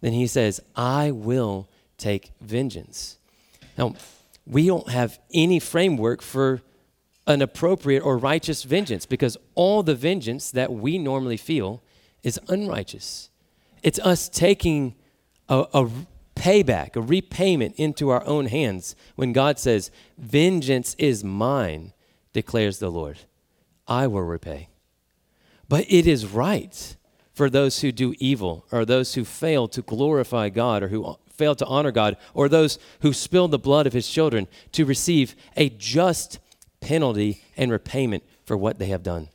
then 0.00 0.12
he 0.12 0.26
says, 0.26 0.60
I 0.76 1.10
will 1.10 1.68
take 1.98 2.30
vengeance. 2.40 3.18
Now, 3.76 3.94
we 4.46 4.66
don't 4.66 4.88
have 4.88 5.18
any 5.34 5.58
framework 5.58 6.22
for 6.22 6.62
an 7.30 7.42
appropriate 7.42 8.00
or 8.00 8.18
righteous 8.18 8.64
vengeance 8.64 9.06
because 9.06 9.36
all 9.54 9.82
the 9.82 9.94
vengeance 9.94 10.50
that 10.50 10.72
we 10.72 10.98
normally 10.98 11.36
feel 11.36 11.82
is 12.22 12.38
unrighteous. 12.48 13.30
It's 13.82 13.98
us 14.00 14.28
taking 14.28 14.94
a, 15.48 15.64
a 15.72 15.90
payback, 16.34 16.96
a 16.96 17.00
repayment 17.00 17.76
into 17.76 18.10
our 18.10 18.24
own 18.26 18.46
hands 18.46 18.96
when 19.16 19.32
God 19.32 19.58
says, 19.58 19.90
Vengeance 20.18 20.94
is 20.98 21.24
mine, 21.24 21.92
declares 22.32 22.78
the 22.78 22.90
Lord. 22.90 23.18
I 23.86 24.06
will 24.06 24.22
repay. 24.22 24.68
But 25.68 25.86
it 25.88 26.06
is 26.06 26.26
right 26.26 26.96
for 27.32 27.48
those 27.48 27.80
who 27.80 27.92
do 27.92 28.14
evil 28.18 28.66
or 28.70 28.84
those 28.84 29.14
who 29.14 29.24
fail 29.24 29.68
to 29.68 29.82
glorify 29.82 30.48
God 30.48 30.82
or 30.82 30.88
who 30.88 31.16
fail 31.28 31.54
to 31.54 31.66
honor 31.66 31.92
God 31.92 32.16
or 32.34 32.48
those 32.48 32.78
who 33.00 33.12
spill 33.12 33.48
the 33.48 33.58
blood 33.58 33.86
of 33.86 33.92
his 33.92 34.08
children 34.08 34.46
to 34.72 34.84
receive 34.84 35.34
a 35.56 35.70
just 35.70 36.38
penalty 36.80 37.42
and 37.56 37.70
repayment 37.70 38.24
for 38.44 38.56
what 38.56 38.78
they 38.78 38.86
have 38.86 39.02
done. 39.02 39.28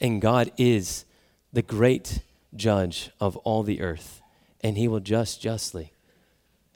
And 0.00 0.20
God 0.20 0.50
is 0.56 1.04
the 1.52 1.62
great 1.62 2.22
judge 2.54 3.10
of 3.20 3.36
all 3.38 3.62
the 3.62 3.80
earth, 3.80 4.20
and 4.62 4.76
he 4.76 4.88
will 4.88 5.00
judge 5.00 5.38
justly. 5.38 5.92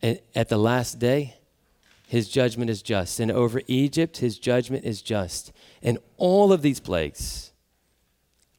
And 0.03 0.20
at 0.35 0.48
the 0.48 0.59
last 0.59 0.98
day, 0.98 1.37
his 2.07 2.29
judgment 2.29 2.70
is 2.70 2.83
just. 2.83 3.18
And 3.18 3.31
over 3.31 3.62
Egypt, 3.66 4.18
his 4.18 4.38
judgment 4.38 4.85
is 4.85 5.03
just. 5.03 5.53
And 5.83 5.98
all 6.16 6.53
of 6.53 6.62
these 6.62 6.81
plagues 6.81 7.53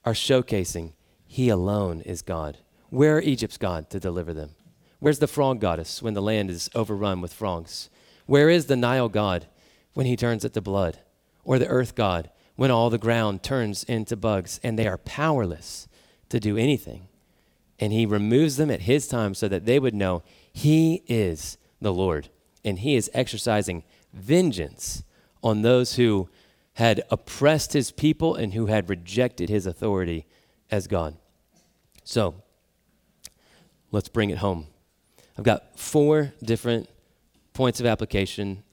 are 0.03 0.13
showcasing 0.13 0.93
he 1.35 1.49
alone 1.49 2.01
is 2.01 2.21
God. 2.21 2.59
Where 2.89 3.17
are 3.17 3.21
Egypt's 3.21 3.57
God 3.57 3.89
to 3.89 3.99
deliver 3.99 4.33
them? 4.33 4.51
Where's 4.99 5.19
the 5.19 5.27
frog 5.27 5.59
goddess 5.59 6.01
when 6.01 6.13
the 6.13 6.21
land 6.21 6.49
is 6.49 6.69
overrun 6.73 7.19
with 7.19 7.33
frogs? 7.33 7.89
Where 8.25 8.49
is 8.49 8.67
the 8.67 8.77
Nile 8.77 9.09
God 9.09 9.45
when 9.93 10.05
he 10.05 10.15
turns 10.15 10.45
it 10.45 10.53
to 10.53 10.61
blood? 10.61 10.99
Or 11.45 11.57
the 11.57 11.67
earth 11.67 11.95
God 11.95 12.29
when 12.57 12.71
all 12.71 12.89
the 12.89 12.97
ground 12.97 13.43
turns 13.43 13.85
into 13.85 14.17
bugs 14.17 14.59
and 14.63 14.77
they 14.77 14.87
are 14.87 14.97
powerless 14.97 15.87
to 16.29 16.39
do 16.41 16.57
anything? 16.57 17.07
And 17.79 17.93
he 17.93 18.05
removes 18.05 18.57
them 18.57 18.69
at 18.69 18.81
his 18.81 19.07
time 19.07 19.33
so 19.33 19.47
that 19.47 19.65
they 19.65 19.79
would 19.79 19.93
know 19.93 20.23
he 20.51 21.03
is 21.07 21.57
the 21.79 21.93
Lord 21.93 22.27
and 22.65 22.79
he 22.79 22.95
is 22.95 23.09
exercising 23.13 23.83
vengeance 24.13 25.03
on 25.43 25.61
those 25.61 25.95
who 25.95 26.27
had 26.73 27.03
oppressed 27.09 27.73
his 27.73 27.91
people 27.91 28.35
and 28.35 28.53
who 28.53 28.65
had 28.65 28.89
rejected 28.89 29.47
his 29.47 29.65
authority 29.65 30.25
as 30.71 30.87
God. 30.87 31.15
So, 32.03 32.35
let's 33.91 34.09
bring 34.09 34.29
it 34.29 34.39
home. 34.39 34.67
I've 35.37 35.43
got 35.43 35.77
four 35.77 36.33
different 36.43 36.89
points 37.53 37.79
of 37.79 37.85
application. 37.85 38.63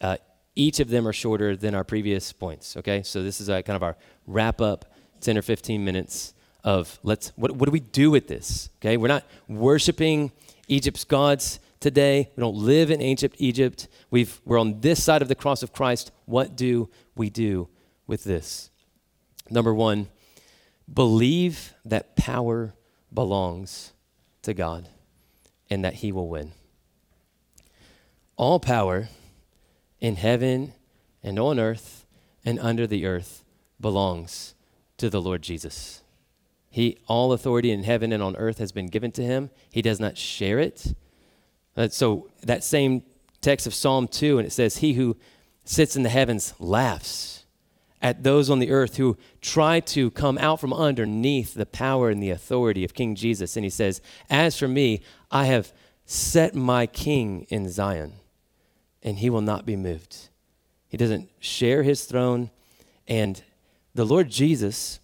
Uh, 0.00 0.16
each 0.54 0.80
of 0.80 0.88
them 0.88 1.06
are 1.06 1.12
shorter 1.12 1.56
than 1.56 1.74
our 1.74 1.84
previous 1.84 2.32
points, 2.32 2.76
okay? 2.76 3.02
So, 3.02 3.22
this 3.22 3.40
is 3.40 3.48
a, 3.48 3.62
kind 3.62 3.76
of 3.76 3.82
our 3.82 3.96
wrap 4.26 4.60
up 4.60 4.84
10 5.20 5.38
or 5.38 5.42
15 5.42 5.84
minutes 5.84 6.34
of 6.64 6.98
let's, 7.02 7.32
what, 7.36 7.52
what 7.52 7.66
do 7.66 7.72
we 7.72 7.80
do 7.80 8.10
with 8.10 8.28
this, 8.28 8.68
okay? 8.80 8.96
We're 8.96 9.08
not 9.08 9.24
worshiping 9.48 10.32
Egypt's 10.68 11.04
gods 11.04 11.58
today. 11.80 12.30
We 12.36 12.40
don't 12.40 12.56
live 12.56 12.90
in 12.90 13.02
ancient 13.02 13.34
Egypt. 13.38 13.88
We've, 14.10 14.40
we're 14.44 14.58
on 14.58 14.80
this 14.80 15.02
side 15.02 15.22
of 15.22 15.28
the 15.28 15.34
cross 15.34 15.62
of 15.62 15.72
Christ. 15.72 16.12
What 16.26 16.56
do 16.56 16.88
we 17.14 17.30
do 17.30 17.68
with 18.06 18.24
this? 18.24 18.70
Number 19.50 19.74
one, 19.74 20.08
believe 20.92 21.74
that 21.84 22.16
power 22.16 22.74
belongs 23.12 23.92
to 24.42 24.54
God 24.54 24.88
and 25.68 25.84
that 25.84 25.94
He 25.94 26.12
will 26.12 26.28
win. 26.28 26.52
All 28.36 28.60
power 28.60 29.08
in 30.02 30.16
heaven 30.16 30.74
and 31.22 31.38
on 31.38 31.60
earth 31.60 32.04
and 32.44 32.58
under 32.58 32.88
the 32.88 33.06
earth 33.06 33.44
belongs 33.80 34.54
to 34.98 35.08
the 35.08 35.22
Lord 35.22 35.40
Jesus. 35.40 36.02
He, 36.68 36.98
all 37.06 37.32
authority 37.32 37.70
in 37.70 37.84
heaven 37.84 38.12
and 38.12 38.22
on 38.22 38.34
earth 38.36 38.58
has 38.58 38.72
been 38.72 38.88
given 38.88 39.12
to 39.12 39.22
him. 39.22 39.50
He 39.70 39.80
does 39.80 40.00
not 40.00 40.18
share 40.18 40.58
it. 40.58 40.94
Uh, 41.76 41.88
so 41.88 42.28
that 42.42 42.64
same 42.64 43.04
text 43.40 43.66
of 43.66 43.74
Psalm 43.74 44.08
2, 44.08 44.38
and 44.38 44.46
it 44.46 44.50
says, 44.50 44.78
He 44.78 44.94
who 44.94 45.16
sits 45.64 45.94
in 45.94 46.02
the 46.02 46.08
heavens 46.08 46.52
laughs 46.58 47.44
at 48.00 48.24
those 48.24 48.50
on 48.50 48.58
the 48.58 48.72
earth 48.72 48.96
who 48.96 49.16
try 49.40 49.78
to 49.78 50.10
come 50.10 50.36
out 50.38 50.58
from 50.58 50.72
underneath 50.72 51.54
the 51.54 51.66
power 51.66 52.10
and 52.10 52.20
the 52.20 52.30
authority 52.30 52.82
of 52.82 52.92
King 52.92 53.14
Jesus. 53.14 53.56
And 53.56 53.62
he 53.64 53.70
says, 53.70 54.00
As 54.28 54.58
for 54.58 54.66
me, 54.66 55.00
I 55.30 55.44
have 55.44 55.72
set 56.04 56.56
my 56.56 56.86
king 56.86 57.46
in 57.50 57.70
Zion, 57.70 58.14
and 59.02 59.18
he 59.18 59.30
will 59.30 59.40
not 59.40 59.66
be 59.66 59.76
moved. 59.76 60.28
He 60.88 60.96
doesn't 60.96 61.28
share 61.40 61.82
his 61.82 62.04
throne, 62.04 62.50
and 63.08 63.42
the 63.94 64.04
Lord 64.04 64.30
Jesus 64.30 65.00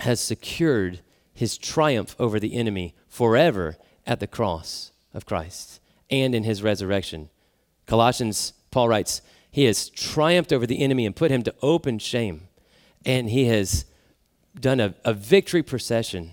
has 0.00 0.20
secured 0.20 1.00
his 1.32 1.58
triumph 1.58 2.16
over 2.18 2.40
the 2.40 2.54
enemy 2.54 2.94
forever 3.08 3.76
at 4.06 4.20
the 4.20 4.26
cross 4.26 4.92
of 5.14 5.26
Christ 5.26 5.80
and 6.10 6.34
in 6.34 6.44
his 6.44 6.62
resurrection. 6.62 7.30
Colossians, 7.86 8.52
Paul 8.70 8.88
writes, 8.88 9.22
He 9.50 9.64
has 9.64 9.88
triumphed 9.88 10.52
over 10.52 10.66
the 10.66 10.82
enemy 10.82 11.06
and 11.06 11.14
put 11.14 11.30
him 11.30 11.42
to 11.44 11.54
open 11.62 11.98
shame. 11.98 12.48
And 13.04 13.30
he 13.30 13.46
has 13.46 13.86
done 14.58 14.80
a, 14.80 14.94
a 15.04 15.14
victory 15.14 15.62
procession 15.62 16.32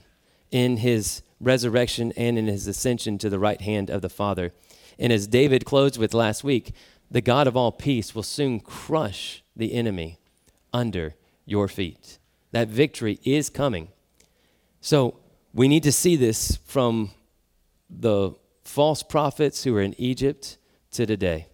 in 0.51 0.77
his 0.77 1.21
resurrection 1.39 2.11
and 2.17 2.37
in 2.37 2.47
his 2.47 2.67
ascension 2.67 3.17
to 3.19 3.29
the 3.29 3.39
right 3.39 3.61
hand 3.61 3.89
of 3.89 4.01
the 4.01 4.09
Father. 4.09 4.53
And 4.99 5.13
as 5.13 5.27
David 5.27 5.65
closed 5.65 5.97
with 5.97 6.13
last 6.13 6.43
week, 6.43 6.73
the 7.09 7.21
God 7.21 7.47
of 7.47 7.55
all 7.55 7.71
peace 7.71 8.13
will 8.13 8.23
soon 8.23 8.59
crush 8.59 9.43
the 9.55 9.73
enemy 9.73 10.19
under 10.73 11.15
your 11.45 11.67
feet. 11.67 12.19
That 12.51 12.67
victory 12.67 13.19
is 13.23 13.49
coming. 13.49 13.89
So 14.81 15.19
we 15.53 15.67
need 15.67 15.83
to 15.83 15.91
see 15.91 16.15
this 16.15 16.57
from 16.65 17.11
the 17.89 18.31
false 18.63 19.03
prophets 19.03 19.63
who 19.63 19.75
are 19.75 19.81
in 19.81 19.95
Egypt 19.97 20.57
to 20.91 21.05
today. 21.05 21.47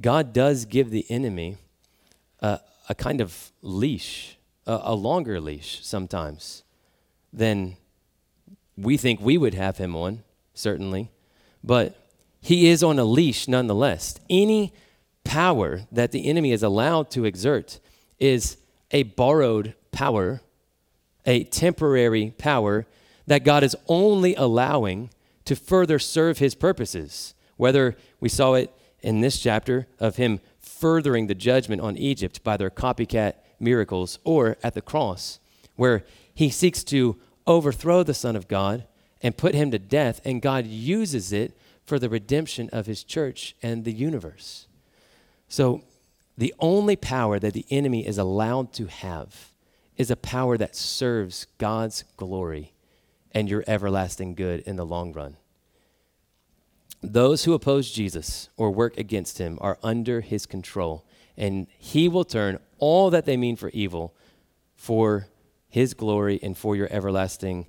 God 0.00 0.32
does 0.32 0.64
give 0.64 0.90
the 0.90 1.06
enemy 1.10 1.56
a, 2.40 2.60
a 2.88 2.94
kind 2.94 3.20
of 3.20 3.52
leash, 3.62 4.36
a, 4.66 4.80
a 4.84 4.94
longer 4.94 5.40
leash 5.40 5.84
sometimes 5.84 6.64
than 7.32 7.76
we 8.76 8.96
think 8.96 9.20
we 9.20 9.38
would 9.38 9.54
have 9.54 9.78
him 9.78 9.94
on, 9.94 10.22
certainly. 10.54 11.10
But 11.62 11.99
he 12.40 12.68
is 12.68 12.82
on 12.82 12.98
a 12.98 13.04
leash 13.04 13.48
nonetheless. 13.48 14.18
Any 14.28 14.72
power 15.24 15.82
that 15.92 16.12
the 16.12 16.26
enemy 16.26 16.52
is 16.52 16.62
allowed 16.62 17.10
to 17.10 17.24
exert 17.24 17.80
is 18.18 18.56
a 18.90 19.02
borrowed 19.04 19.74
power 19.92 20.40
a 21.26 21.44
temporary 21.44 22.34
power 22.38 22.86
that 23.26 23.44
God 23.44 23.62
is 23.62 23.76
only 23.86 24.34
allowing 24.34 25.10
to 25.44 25.56
further 25.56 25.98
serve 25.98 26.38
his 26.38 26.54
purposes. 26.54 27.34
Whether 27.56 27.96
we 28.20 28.28
saw 28.28 28.54
it 28.54 28.74
in 29.00 29.20
this 29.20 29.38
chapter 29.38 29.86
of 29.98 30.16
him 30.16 30.40
furthering 30.58 31.26
the 31.26 31.34
judgment 31.34 31.82
on 31.82 31.96
Egypt 31.96 32.42
by 32.42 32.56
their 32.56 32.70
copycat 32.70 33.34
miracles, 33.58 34.18
or 34.24 34.56
at 34.62 34.74
the 34.74 34.80
cross, 34.80 35.38
where 35.76 36.04
he 36.34 36.48
seeks 36.48 36.82
to 36.84 37.18
overthrow 37.46 38.02
the 38.02 38.14
Son 38.14 38.34
of 38.34 38.48
God 38.48 38.84
and 39.22 39.36
put 39.36 39.54
him 39.54 39.70
to 39.70 39.78
death, 39.78 40.20
and 40.24 40.40
God 40.40 40.66
uses 40.66 41.32
it 41.32 41.52
for 41.90 41.98
the 41.98 42.08
redemption 42.08 42.70
of 42.72 42.86
his 42.86 43.02
church 43.02 43.56
and 43.64 43.84
the 43.84 43.92
universe. 43.92 44.68
So, 45.48 45.82
the 46.38 46.54
only 46.60 46.94
power 46.94 47.40
that 47.40 47.52
the 47.52 47.66
enemy 47.68 48.06
is 48.06 48.16
allowed 48.16 48.72
to 48.74 48.86
have 48.86 49.48
is 49.96 50.08
a 50.08 50.14
power 50.14 50.56
that 50.56 50.76
serves 50.76 51.48
God's 51.58 52.04
glory 52.16 52.74
and 53.32 53.50
your 53.50 53.64
everlasting 53.66 54.36
good 54.36 54.60
in 54.60 54.76
the 54.76 54.86
long 54.86 55.12
run. 55.12 55.36
Those 57.02 57.42
who 57.42 57.54
oppose 57.54 57.90
Jesus 57.90 58.50
or 58.56 58.70
work 58.70 58.96
against 58.96 59.38
him 59.38 59.58
are 59.60 59.76
under 59.82 60.20
his 60.20 60.46
control, 60.46 61.04
and 61.36 61.66
he 61.76 62.08
will 62.08 62.24
turn 62.24 62.60
all 62.78 63.10
that 63.10 63.24
they 63.24 63.36
mean 63.36 63.56
for 63.56 63.70
evil 63.70 64.14
for 64.76 65.26
his 65.68 65.94
glory 65.94 66.38
and 66.40 66.56
for 66.56 66.76
your 66.76 66.86
everlasting 66.92 67.66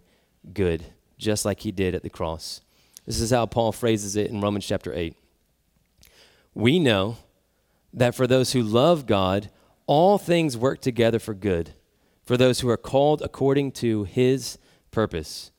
good, 0.53 0.85
just 1.17 1.43
like 1.43 1.61
he 1.61 1.71
did 1.71 1.95
at 1.95 2.03
the 2.03 2.09
cross. 2.11 2.61
This 3.05 3.19
is 3.19 3.31
how 3.31 3.45
Paul 3.45 3.71
phrases 3.71 4.15
it 4.15 4.29
in 4.29 4.41
Romans 4.41 4.65
chapter 4.65 4.93
8. 4.93 5.15
We 6.53 6.79
know 6.79 7.17
that 7.93 8.15
for 8.15 8.27
those 8.27 8.53
who 8.53 8.61
love 8.61 9.05
God, 9.05 9.49
all 9.87 10.17
things 10.17 10.57
work 10.57 10.81
together 10.81 11.19
for 11.19 11.33
good, 11.33 11.73
for 12.23 12.37
those 12.37 12.59
who 12.59 12.69
are 12.69 12.77
called 12.77 13.21
according 13.21 13.71
to 13.73 14.03
his 14.03 14.57
purpose. 14.91 15.51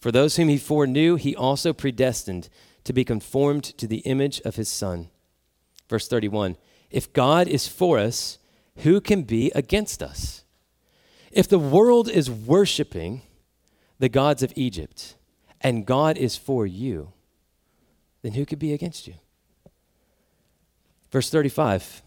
For 0.00 0.10
those 0.10 0.36
whom 0.36 0.48
he 0.48 0.58
foreknew, 0.58 1.16
he 1.16 1.36
also 1.36 1.72
predestined 1.72 2.48
to 2.84 2.92
be 2.92 3.04
conformed 3.04 3.64
to 3.64 3.86
the 3.86 3.98
image 3.98 4.40
of 4.40 4.56
his 4.56 4.68
Son. 4.68 5.10
Verse 5.88 6.08
31 6.08 6.56
If 6.90 7.12
God 7.12 7.48
is 7.48 7.68
for 7.68 7.98
us, 7.98 8.38
who 8.78 9.00
can 9.00 9.22
be 9.22 9.52
against 9.54 10.02
us? 10.02 10.44
If 11.30 11.48
the 11.48 11.58
world 11.58 12.08
is 12.08 12.30
worshiping 12.30 13.22
the 13.98 14.08
gods 14.08 14.42
of 14.42 14.52
Egypt 14.56 15.16
and 15.60 15.86
God 15.86 16.16
is 16.16 16.36
for 16.36 16.66
you, 16.66 17.12
then 18.22 18.32
who 18.32 18.46
could 18.46 18.58
be 18.58 18.72
against 18.72 19.06
you? 19.06 19.14
Verse 21.10 21.30
35 21.30 22.02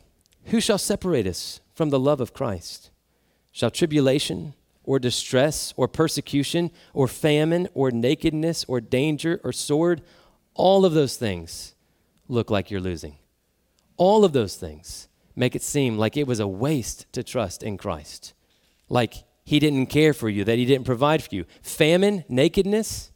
Who 0.46 0.62
shall 0.62 0.78
separate 0.78 1.28
us 1.28 1.60
from 1.74 1.90
the 1.90 2.00
love 2.00 2.22
of 2.22 2.34
Christ? 2.34 2.90
Shall 3.52 3.72
tribulation 3.72 4.54
or 4.84 5.00
distress 5.00 5.74
or 5.78 5.88
persecution 5.88 6.72
or 6.94 7.08
famine 7.08 7.68
or 7.74 7.92
nakedness 7.92 8.66
or 8.68 8.82
danger 8.82 9.40
or 9.44 9.54
sword, 9.54 10.02
all 10.54 10.86
of 10.86 10.94
those 10.94 11.18
things 11.18 11.76
look 12.28 12.50
like 12.50 12.72
you're 12.72 12.82
losing. 12.82 13.18
All 13.98 14.26
of 14.26 14.34
those 14.34 14.56
things 14.56 15.08
make 15.36 15.56
it 15.56 15.62
seem 15.62 15.98
like 15.98 16.18
it 16.18 16.28
was 16.28 16.40
a 16.40 16.48
waste 16.48 17.12
to 17.14 17.24
trust 17.24 17.64
in 17.64 17.78
Christ, 17.78 18.34
like 18.90 19.24
he 19.44 19.60
didn't 19.60 19.88
care 19.88 20.14
for 20.14 20.30
you, 20.30 20.44
that 20.44 20.58
he 20.58 20.66
didn't 20.66 20.86
provide 20.86 21.24
for 21.24 21.34
you. 21.34 21.46
Famine, 21.62 22.24
nakedness. 22.28 23.11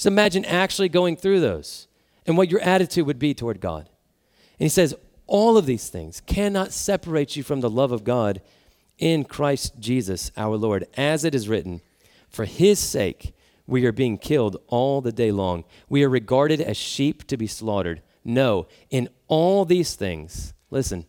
Just 0.00 0.06
imagine 0.06 0.46
actually 0.46 0.88
going 0.88 1.14
through 1.14 1.40
those 1.40 1.86
and 2.24 2.34
what 2.34 2.50
your 2.50 2.62
attitude 2.62 3.04
would 3.04 3.18
be 3.18 3.34
toward 3.34 3.60
God. 3.60 3.80
And 4.58 4.64
he 4.64 4.70
says, 4.70 4.94
all 5.26 5.58
of 5.58 5.66
these 5.66 5.90
things 5.90 6.22
cannot 6.22 6.72
separate 6.72 7.36
you 7.36 7.42
from 7.42 7.60
the 7.60 7.68
love 7.68 7.92
of 7.92 8.02
God 8.02 8.40
in 8.96 9.24
Christ 9.24 9.78
Jesus 9.78 10.30
our 10.38 10.56
Lord. 10.56 10.86
As 10.96 11.22
it 11.22 11.34
is 11.34 11.50
written, 11.50 11.82
for 12.30 12.46
his 12.46 12.78
sake 12.78 13.34
we 13.66 13.84
are 13.84 13.92
being 13.92 14.16
killed 14.16 14.56
all 14.68 15.02
the 15.02 15.12
day 15.12 15.30
long. 15.30 15.64
We 15.90 16.02
are 16.02 16.08
regarded 16.08 16.62
as 16.62 16.78
sheep 16.78 17.26
to 17.26 17.36
be 17.36 17.46
slaughtered. 17.46 18.00
No, 18.24 18.68
in 18.88 19.10
all 19.28 19.66
these 19.66 19.96
things, 19.96 20.54
listen, 20.70 21.04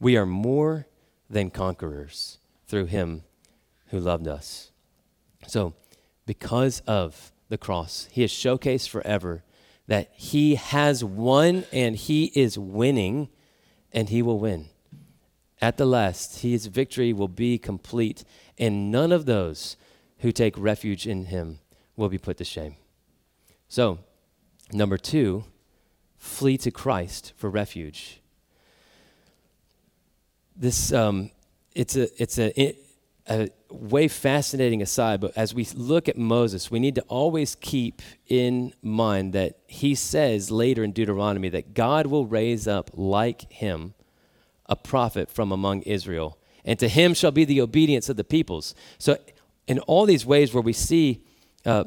we 0.00 0.16
are 0.16 0.24
more 0.24 0.86
than 1.28 1.50
conquerors 1.50 2.38
through 2.66 2.86
him 2.86 3.24
who 3.88 4.00
loved 4.00 4.26
us. 4.26 4.70
So, 5.46 5.74
because 6.24 6.80
of 6.86 7.30
the 7.54 7.58
cross, 7.58 8.08
he 8.10 8.22
has 8.22 8.32
showcased 8.32 8.88
forever 8.88 9.44
that 9.86 10.10
he 10.14 10.56
has 10.56 11.04
won 11.04 11.64
and 11.72 11.94
he 11.94 12.32
is 12.34 12.58
winning 12.58 13.28
and 13.92 14.08
he 14.08 14.22
will 14.22 14.40
win. 14.40 14.66
At 15.60 15.76
the 15.76 15.86
last, 15.86 16.40
his 16.40 16.66
victory 16.66 17.12
will 17.12 17.28
be 17.28 17.58
complete, 17.58 18.24
and 18.58 18.90
none 18.90 19.12
of 19.12 19.24
those 19.24 19.76
who 20.18 20.32
take 20.32 20.58
refuge 20.58 21.06
in 21.06 21.26
him 21.26 21.60
will 21.96 22.08
be 22.08 22.18
put 22.18 22.38
to 22.38 22.44
shame. 22.44 22.74
So, 23.68 24.00
number 24.72 24.98
two, 24.98 25.44
flee 26.18 26.58
to 26.58 26.70
Christ 26.72 27.32
for 27.36 27.48
refuge 27.48 28.20
this 30.56 30.92
um, 30.92 31.30
it's 31.74 31.96
a 31.96 32.22
it's 32.22 32.38
a, 32.38 32.76
a 33.28 33.48
way 33.70 34.08
fascinating 34.08 34.82
aside, 34.82 35.20
but 35.20 35.32
as 35.36 35.54
we 35.54 35.66
look 35.74 36.08
at 36.08 36.18
Moses, 36.18 36.70
we 36.70 36.78
need 36.78 36.94
to 36.96 37.02
always 37.02 37.54
keep 37.54 38.02
in 38.26 38.74
mind 38.82 39.32
that 39.32 39.58
he 39.66 39.94
says 39.94 40.50
later 40.50 40.84
in 40.84 40.92
Deuteronomy 40.92 41.48
that 41.48 41.74
God 41.74 42.06
will 42.06 42.26
raise 42.26 42.68
up 42.68 42.90
like 42.92 43.50
him 43.50 43.94
a 44.66 44.76
prophet 44.76 45.30
from 45.30 45.52
among 45.52 45.82
Israel, 45.82 46.38
and 46.64 46.78
to 46.78 46.88
him 46.88 47.14
shall 47.14 47.30
be 47.30 47.44
the 47.44 47.60
obedience 47.60 48.08
of 48.08 48.16
the 48.16 48.24
peoples. 48.24 48.74
So, 48.98 49.18
in 49.66 49.78
all 49.80 50.04
these 50.04 50.26
ways 50.26 50.52
where 50.52 50.62
we 50.62 50.74
see 50.74 51.24
uh, 51.64 51.84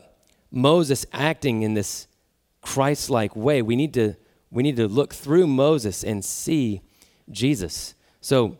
Moses 0.51 1.05
acting 1.13 1.61
in 1.61 1.75
this 1.75 2.07
Christ-like 2.61 3.35
way, 3.35 3.61
we 3.61 3.75
need 3.75 3.93
to 3.93 4.15
we 4.51 4.63
need 4.63 4.77
to 4.77 4.87
look 4.87 5.13
through 5.13 5.47
Moses 5.47 6.03
and 6.03 6.23
see 6.23 6.81
Jesus. 7.29 7.95
So 8.21 8.57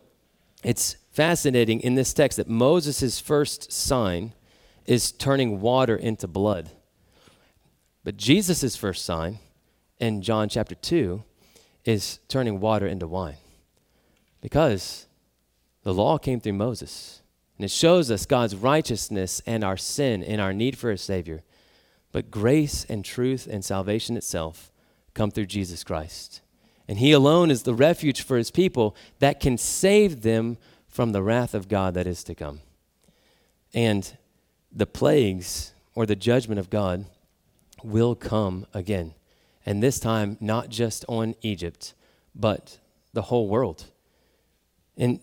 it's 0.63 0.97
fascinating 1.18 1.80
in 1.80 1.95
this 1.95 2.13
text 2.13 2.38
that 2.38 2.47
Moses' 2.47 3.20
first 3.20 3.72
sign 3.72 4.34
is 4.86 5.11
turning 5.11 5.59
water 5.59 5.95
into 5.95 6.28
blood. 6.28 6.70
But 8.03 8.18
Jesus' 8.18 8.76
first 8.76 9.03
sign 9.03 9.39
in 9.97 10.22
John 10.22 10.47
chapter 10.47 10.76
2 10.76 11.24
is 11.86 12.20
turning 12.28 12.59
water 12.59 12.86
into 12.86 13.07
wine. 13.07 13.38
Because 14.41 15.07
the 15.82 15.91
law 15.91 16.20
came 16.20 16.39
through 16.39 16.53
Moses. 16.53 17.24
And 17.57 17.65
it 17.65 17.72
shows 17.72 18.11
us 18.11 18.28
God's 18.28 18.55
righteousness 18.55 19.41
and 19.47 19.63
our 19.63 19.76
sin 19.76 20.22
and 20.22 20.39
our 20.39 20.53
need 20.53 20.78
for 20.78 20.91
a 20.91 20.99
Savior. 20.99 21.41
But 22.11 22.30
grace 22.30 22.86
and 22.88 23.03
truth 23.03 23.47
and 23.49 23.65
salvation 23.65 24.18
itself 24.18 24.72
come 25.15 25.32
through 25.32 25.47
Jesus 25.47 25.84
Christ. 25.84 26.41
And 26.88 26.99
he 26.99 27.11
alone 27.11 27.49
is 27.49 27.63
the 27.63 27.74
refuge 27.74 28.22
for 28.22 28.38
his 28.38 28.51
people 28.51 28.95
that 29.18 29.39
can 29.39 29.57
save 29.57 30.22
them 30.22 30.59
from 30.97 31.11
the 31.11 31.21
wrath 31.21 31.53
of 31.53 31.67
God 31.67 31.93
that 31.93 32.07
is 32.07 32.23
to 32.23 32.33
come. 32.33 32.59
And 33.71 34.17
the 34.71 34.87
plagues 34.87 35.71
or 35.93 36.07
the 36.07 36.15
judgment 36.15 36.57
of 36.59 36.71
God 36.71 37.05
will 37.83 38.15
come 38.15 38.65
again. 38.73 39.13
And 39.63 39.83
this 39.83 39.99
time, 39.99 40.37
not 40.41 40.69
just 40.69 41.05
on 41.07 41.35
Egypt, 41.43 41.93
but 42.33 42.79
the 43.13 43.21
whole 43.21 43.47
world. 43.47 43.85
In, 44.95 45.19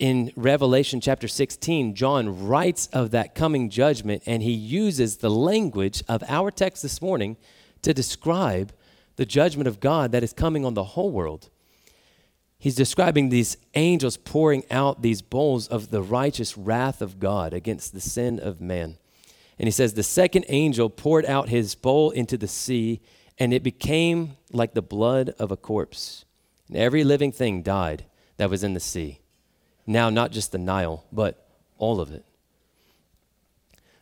in 0.00 0.32
Revelation 0.34 1.00
chapter 1.00 1.28
16, 1.28 1.94
John 1.94 2.48
writes 2.48 2.88
of 2.88 3.12
that 3.12 3.36
coming 3.36 3.70
judgment, 3.70 4.24
and 4.26 4.42
he 4.42 4.50
uses 4.50 5.18
the 5.18 5.30
language 5.30 6.02
of 6.08 6.24
our 6.26 6.50
text 6.50 6.82
this 6.82 7.00
morning 7.00 7.36
to 7.82 7.94
describe 7.94 8.72
the 9.14 9.26
judgment 9.26 9.68
of 9.68 9.78
God 9.78 10.10
that 10.10 10.24
is 10.24 10.32
coming 10.32 10.64
on 10.64 10.74
the 10.74 10.82
whole 10.82 11.12
world. 11.12 11.50
He's 12.58 12.74
describing 12.74 13.28
these 13.28 13.56
angels 13.74 14.16
pouring 14.16 14.64
out 14.70 15.02
these 15.02 15.22
bowls 15.22 15.68
of 15.68 15.90
the 15.90 16.02
righteous 16.02 16.56
wrath 16.56 17.02
of 17.02 17.20
God 17.20 17.52
against 17.52 17.92
the 17.92 18.00
sin 18.00 18.40
of 18.40 18.60
man. 18.60 18.96
And 19.58 19.66
he 19.66 19.70
says, 19.70 19.94
The 19.94 20.02
second 20.02 20.46
angel 20.48 20.90
poured 20.90 21.26
out 21.26 21.48
his 21.48 21.74
bowl 21.74 22.10
into 22.10 22.36
the 22.36 22.48
sea, 22.48 23.00
and 23.38 23.52
it 23.52 23.62
became 23.62 24.36
like 24.52 24.74
the 24.74 24.82
blood 24.82 25.30
of 25.38 25.50
a 25.50 25.56
corpse. 25.56 26.24
And 26.68 26.76
every 26.76 27.04
living 27.04 27.32
thing 27.32 27.62
died 27.62 28.06
that 28.38 28.50
was 28.50 28.64
in 28.64 28.74
the 28.74 28.80
sea. 28.80 29.20
Now, 29.86 30.10
not 30.10 30.32
just 30.32 30.52
the 30.52 30.58
Nile, 30.58 31.04
but 31.12 31.48
all 31.78 32.00
of 32.00 32.12
it. 32.12 32.24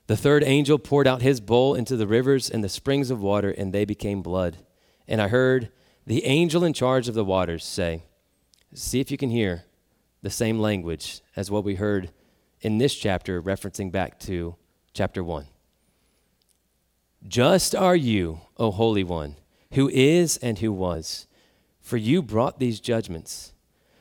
The 0.06 0.16
third 0.16 0.44
angel 0.44 0.78
poured 0.78 1.06
out 1.06 1.22
his 1.22 1.40
bowl 1.40 1.74
into 1.74 1.96
the 1.96 2.06
rivers 2.06 2.50
and 2.50 2.62
the 2.62 2.68
springs 2.68 3.10
of 3.10 3.22
water, 3.22 3.50
and 3.50 3.72
they 3.72 3.84
became 3.84 4.22
blood. 4.22 4.58
And 5.08 5.20
I 5.20 5.28
heard 5.28 5.70
the 6.06 6.24
angel 6.24 6.64
in 6.64 6.72
charge 6.72 7.08
of 7.08 7.14
the 7.14 7.24
waters 7.24 7.64
say, 7.64 8.02
See 8.74 9.00
if 9.00 9.10
you 9.10 9.16
can 9.16 9.30
hear 9.30 9.64
the 10.22 10.30
same 10.30 10.58
language 10.58 11.20
as 11.36 11.50
what 11.50 11.64
we 11.64 11.76
heard 11.76 12.10
in 12.60 12.78
this 12.78 12.94
chapter, 12.94 13.40
referencing 13.40 13.92
back 13.92 14.18
to 14.20 14.56
chapter 14.92 15.22
1. 15.22 15.46
Just 17.26 17.74
are 17.74 17.96
you, 17.96 18.40
O 18.56 18.70
Holy 18.70 19.04
One, 19.04 19.36
who 19.72 19.88
is 19.88 20.36
and 20.38 20.58
who 20.58 20.72
was, 20.72 21.26
for 21.80 21.96
you 21.96 22.20
brought 22.20 22.58
these 22.58 22.80
judgments. 22.80 23.52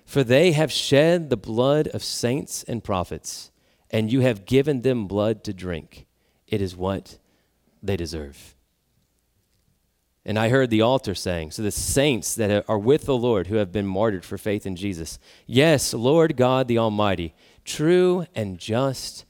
For 0.06 0.24
they 0.24 0.52
have 0.52 0.72
shed 0.72 1.30
the 1.30 1.38
blood 1.38 1.88
of 1.90 2.04
saints 2.04 2.64
and 2.64 2.84
prophets 2.84 3.52
and 3.94 4.12
you 4.12 4.22
have 4.22 4.46
given 4.46 4.82
them 4.82 5.08
blood 5.08 5.44
to 5.44 5.54
drink. 5.54 6.08
It 6.48 6.62
is 6.62 6.76
what 6.76 7.20
they 7.82 7.96
deserve. 7.96 8.53
And 10.26 10.40
I 10.40 10.50
heard 10.50 10.70
the 10.70 10.82
altar 10.82 11.16
saying, 11.16 11.52
so 11.52 11.62
the 11.62 11.72
saints 11.72 12.34
that 12.36 12.66
are 12.70 12.78
with 12.78 13.06
the 13.06 13.18
Lord 13.18 13.48
who 13.48 13.56
have 13.56 13.74
been 13.74 13.86
martyred 13.86 14.24
for 14.24 14.38
faith 14.38 14.66
in 14.66 14.76
Jesus, 14.76 15.20
yes, 15.46 15.94
Lord 15.94 16.38
God 16.38 16.68
the 16.68 16.78
Almighty, 16.78 17.34
true 17.66 18.26
and 18.34 18.58
just 18.58 19.26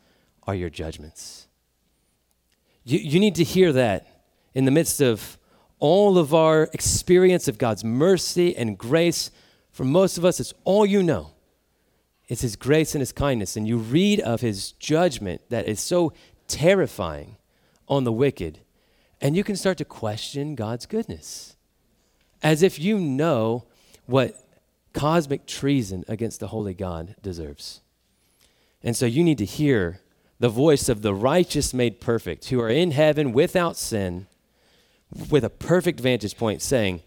are 0.46 0.54
your 0.54 0.70
judgments. 0.70 1.48
You, 2.84 3.00
you 3.00 3.20
need 3.20 3.36
to 3.36 3.44
hear 3.44 3.74
that 3.74 4.08
in 4.54 4.66
the 4.66 4.72
midst 4.72 5.02
of 5.02 5.38
all 5.80 6.18
of 6.18 6.34
our 6.34 6.70
experience 6.74 7.48
of 7.48 7.58
God's 7.58 7.84
mercy 7.84 8.56
and 8.56 8.78
grace. 8.78 9.32
For 9.72 9.84
most 9.84 10.18
of 10.18 10.26
us, 10.26 10.40
it's 10.40 10.54
all 10.64 10.86
you 10.86 11.02
know. 11.02 11.32
It's 12.28 12.42
His 12.42 12.56
grace 12.56 12.94
and 12.94 13.02
His 13.02 13.12
kindness. 13.12 13.58
And 13.58 13.68
you 13.68 13.78
read 13.78 14.20
of 14.20 14.42
His 14.42 14.74
judgment 14.74 15.42
that 15.50 15.68
is 15.68 15.80
so 15.80 16.14
terrifying 16.48 17.38
on 17.88 18.04
the 18.04 18.12
wicked 18.12 18.60
and 19.24 19.38
you 19.38 19.44
can 19.44 19.56
start 19.56 19.78
to 19.78 19.86
question 19.86 20.54
God's 20.54 20.86
goodness 20.86 21.56
as 22.44 22.62
if 22.62 22.78
you 22.78 23.00
know 23.00 23.64
what 24.06 24.36
cosmic 24.92 25.48
treason 25.48 26.04
against 26.10 26.42
the 26.42 26.48
holy 26.48 26.74
God 26.74 27.16
deserves. 27.22 27.80
And 28.84 28.98
so 28.98 29.06
you 29.06 29.24
need 29.24 29.38
to 29.38 29.46
hear 29.46 30.02
the 30.40 30.50
voice 30.50 30.90
of 30.90 31.02
the 31.02 31.14
righteous 31.14 31.74
made 31.74 32.02
perfect, 32.02 32.50
who 32.50 32.60
are 32.60 32.70
in 32.70 32.92
heaven 32.92 33.32
without 33.32 33.78
sin, 33.78 34.28
with 35.30 35.46
a 35.46 35.50
perfect 35.50 36.02
vantage 36.02 36.36
point, 36.36 36.62
saying, 36.62 37.02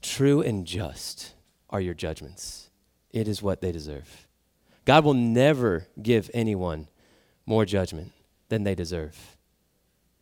True 0.00 0.40
and 0.40 0.66
just 0.66 1.34
are 1.68 1.80
your 1.80 1.92
judgments. 1.92 2.70
It 3.10 3.28
is 3.28 3.42
what 3.42 3.60
they 3.60 3.70
deserve. 3.70 4.26
God 4.86 5.04
will 5.04 5.14
never 5.14 5.88
give 6.02 6.30
anyone 6.32 6.88
more 7.44 7.66
judgment 7.66 8.12
than 8.48 8.64
they 8.64 8.74
deserve. 8.74 9.36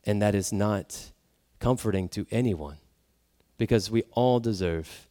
And 0.04 0.20
that 0.20 0.34
is 0.34 0.52
not 0.52 1.11
comforting 1.62 2.08
to 2.08 2.26
anyone 2.32 2.76
because 3.56 3.88
we 3.88 4.02
all 4.10 4.40
deserve 4.40 5.06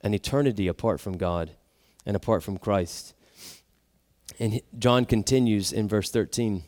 an 0.00 0.14
eternity 0.14 0.66
apart 0.66 0.98
from 0.98 1.18
God 1.18 1.50
and 2.06 2.16
apart 2.16 2.42
from 2.42 2.56
Christ. 2.56 3.12
And 4.40 4.62
John 4.78 5.04
continues 5.04 5.70
in 5.70 5.86
verse 5.86 6.10
13. 6.10 6.62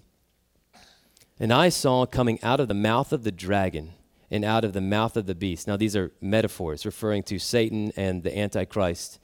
And 1.38 1.51
I 1.51 1.70
saw 1.70 2.05
coming 2.05 2.38
out 2.42 2.61
of 2.61 2.68
the 2.68 2.74
mouth 2.74 3.11
of 3.14 3.24
the 3.24 3.32
dragon 3.32 3.94
and 4.30 4.44
out 4.44 4.66
of 4.66 4.74
the 4.74 4.82
mouth 4.82 5.16
of 5.16 5.24
the 5.24 5.34
beast. 5.34 5.66
Now, 5.66 5.78
these 5.78 5.96
are 5.96 6.12
metaphors 6.20 6.84
referring 6.84 7.22
to 7.24 7.38
Satan 7.38 7.92
and 7.96 8.22
the 8.22 8.38
Antichrist. 8.38 9.18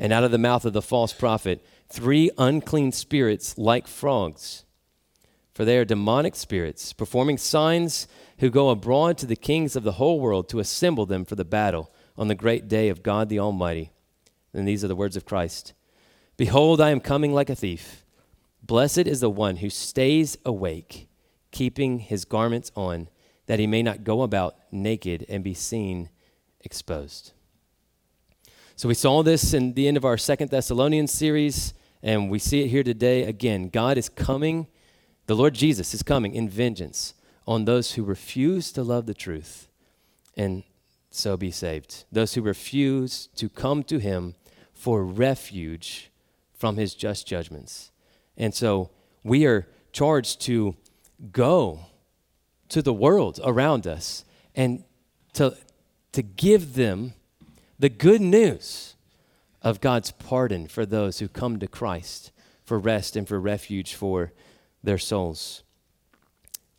And 0.00 0.12
out 0.12 0.24
of 0.24 0.32
the 0.32 0.38
mouth 0.38 0.64
of 0.64 0.72
the 0.72 0.82
false 0.82 1.12
prophet, 1.12 1.64
three 1.88 2.28
unclean 2.38 2.90
spirits 2.90 3.56
like 3.56 3.86
frogs. 3.86 4.64
For 5.52 5.64
they 5.64 5.76
are 5.78 5.84
demonic 5.84 6.34
spirits, 6.34 6.92
performing 6.92 7.38
signs 7.38 8.08
who 8.38 8.50
go 8.50 8.70
abroad 8.70 9.18
to 9.18 9.26
the 9.26 9.36
kings 9.36 9.76
of 9.76 9.82
the 9.82 9.92
whole 9.92 10.18
world 10.18 10.48
to 10.48 10.60
assemble 10.60 11.06
them 11.06 11.24
for 11.24 11.34
the 11.34 11.44
battle 11.44 11.92
on 12.16 12.28
the 12.28 12.34
great 12.34 12.68
day 12.68 12.88
of 12.88 13.02
God 13.02 13.28
the 13.28 13.38
Almighty. 13.38 13.92
And 14.54 14.66
these 14.66 14.82
are 14.84 14.88
the 14.88 14.96
words 14.96 15.16
of 15.16 15.24
Christ 15.24 15.74
Behold, 16.36 16.80
I 16.80 16.90
am 16.90 17.00
coming 17.00 17.32
like 17.32 17.50
a 17.50 17.54
thief. 17.54 18.04
Blessed 18.62 19.06
is 19.06 19.20
the 19.20 19.30
one 19.30 19.56
who 19.56 19.68
stays 19.68 20.38
awake, 20.44 21.08
keeping 21.50 21.98
his 21.98 22.24
garments 22.24 22.72
on, 22.74 23.08
that 23.46 23.58
he 23.58 23.66
may 23.66 23.82
not 23.82 24.04
go 24.04 24.22
about 24.22 24.56
naked 24.70 25.26
and 25.28 25.44
be 25.44 25.54
seen 25.54 26.08
exposed. 26.60 27.32
So 28.76 28.88
we 28.88 28.94
saw 28.94 29.22
this 29.22 29.52
in 29.52 29.74
the 29.74 29.86
end 29.86 29.96
of 29.96 30.04
our 30.04 30.16
Second 30.16 30.50
Thessalonians 30.50 31.12
series, 31.12 31.74
and 32.02 32.30
we 32.30 32.38
see 32.38 32.62
it 32.62 32.68
here 32.68 32.82
today 32.82 33.24
again. 33.24 33.68
God 33.68 33.98
is 33.98 34.08
coming, 34.08 34.66
the 35.32 35.38
Lord 35.38 35.54
Jesus 35.54 35.94
is 35.94 36.02
coming 36.02 36.34
in 36.34 36.46
vengeance 36.46 37.14
on 37.46 37.64
those 37.64 37.94
who 37.94 38.04
refuse 38.04 38.70
to 38.72 38.82
love 38.82 39.06
the 39.06 39.14
truth 39.14 39.66
and 40.36 40.62
so 41.10 41.38
be 41.38 41.50
saved. 41.50 42.04
Those 42.12 42.34
who 42.34 42.42
refuse 42.42 43.28
to 43.36 43.48
come 43.48 43.82
to 43.84 43.96
him 43.96 44.34
for 44.74 45.02
refuge 45.02 46.10
from 46.52 46.76
his 46.76 46.94
just 46.94 47.26
judgments. 47.26 47.92
And 48.36 48.52
so 48.52 48.90
we 49.24 49.46
are 49.46 49.66
charged 49.90 50.42
to 50.42 50.76
go 51.32 51.86
to 52.68 52.82
the 52.82 52.92
world 52.92 53.40
around 53.42 53.86
us 53.86 54.26
and 54.54 54.84
to, 55.32 55.56
to 56.12 56.20
give 56.20 56.74
them 56.74 57.14
the 57.78 57.88
good 57.88 58.20
news 58.20 58.96
of 59.62 59.80
God's 59.80 60.10
pardon 60.10 60.68
for 60.68 60.84
those 60.84 61.20
who 61.20 61.28
come 61.28 61.58
to 61.58 61.66
Christ 61.66 62.32
for 62.66 62.78
rest 62.78 63.16
and 63.16 63.26
for 63.26 63.40
refuge 63.40 63.94
for 63.94 64.30
their 64.82 64.98
souls. 64.98 65.62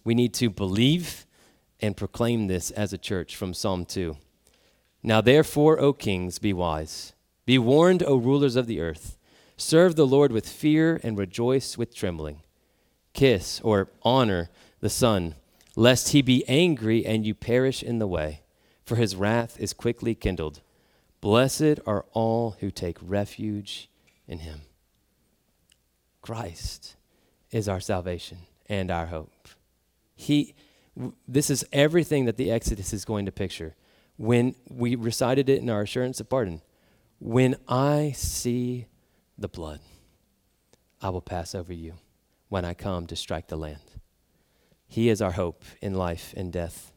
We 0.03 0.13
need 0.13 0.33
to 0.35 0.49
believe 0.49 1.25
and 1.79 1.97
proclaim 1.97 2.47
this 2.47 2.71
as 2.71 2.93
a 2.93 2.97
church 2.97 3.35
from 3.35 3.53
Psalm 3.53 3.85
2. 3.85 4.17
Now, 5.01 5.21
therefore, 5.21 5.79
O 5.79 5.93
kings, 5.93 6.39
be 6.39 6.53
wise. 6.53 7.13
Be 7.45 7.57
warned, 7.57 8.03
O 8.03 8.15
rulers 8.15 8.55
of 8.55 8.67
the 8.67 8.79
earth. 8.79 9.17
Serve 9.57 9.95
the 9.95 10.07
Lord 10.07 10.31
with 10.31 10.47
fear 10.47 10.99
and 11.03 11.17
rejoice 11.17 11.77
with 11.77 11.95
trembling. 11.95 12.41
Kiss 13.13 13.59
or 13.61 13.89
honor 14.01 14.49
the 14.79 14.89
Son, 14.89 15.35
lest 15.75 16.09
he 16.09 16.21
be 16.21 16.47
angry 16.47 17.05
and 17.05 17.25
you 17.25 17.33
perish 17.33 17.83
in 17.83 17.99
the 17.99 18.07
way, 18.07 18.41
for 18.85 18.95
his 18.95 19.15
wrath 19.15 19.57
is 19.59 19.73
quickly 19.73 20.15
kindled. 20.15 20.61
Blessed 21.21 21.79
are 21.85 22.05
all 22.13 22.57
who 22.59 22.71
take 22.71 22.97
refuge 23.01 23.89
in 24.27 24.39
him. 24.39 24.61
Christ 26.21 26.95
is 27.53 27.69
our 27.69 27.79
salvation 27.79 28.39
and 28.67 28.91
our 28.91 29.05
hope. 29.05 29.47
He, 30.15 30.55
this 31.27 31.49
is 31.49 31.63
everything 31.71 32.25
that 32.25 32.35
the 32.35 32.51
Exodus 32.51 32.91
is 32.91 33.05
going 33.05 33.25
to 33.25 33.31
picture. 33.31 33.75
When 34.17 34.55
we 34.69 34.95
recited 34.95 35.47
it 35.49 35.61
in 35.61 35.69
our 35.69 35.83
assurance 35.83 36.19
of 36.19 36.29
pardon, 36.29 36.61
when 37.19 37.55
I 37.67 38.13
see 38.15 38.87
the 39.37 39.47
blood, 39.47 39.79
I 41.01 41.09
will 41.09 41.21
pass 41.21 41.53
over 41.53 41.71
you 41.71 41.93
when 42.49 42.65
I 42.65 42.73
come 42.73 43.07
to 43.07 43.15
strike 43.15 43.47
the 43.47 43.55
land. 43.55 43.79
He 44.87 45.09
is 45.09 45.21
our 45.21 45.31
hope 45.31 45.63
in 45.81 45.93
life 45.93 46.33
and 46.35 46.51
death. 46.51 46.91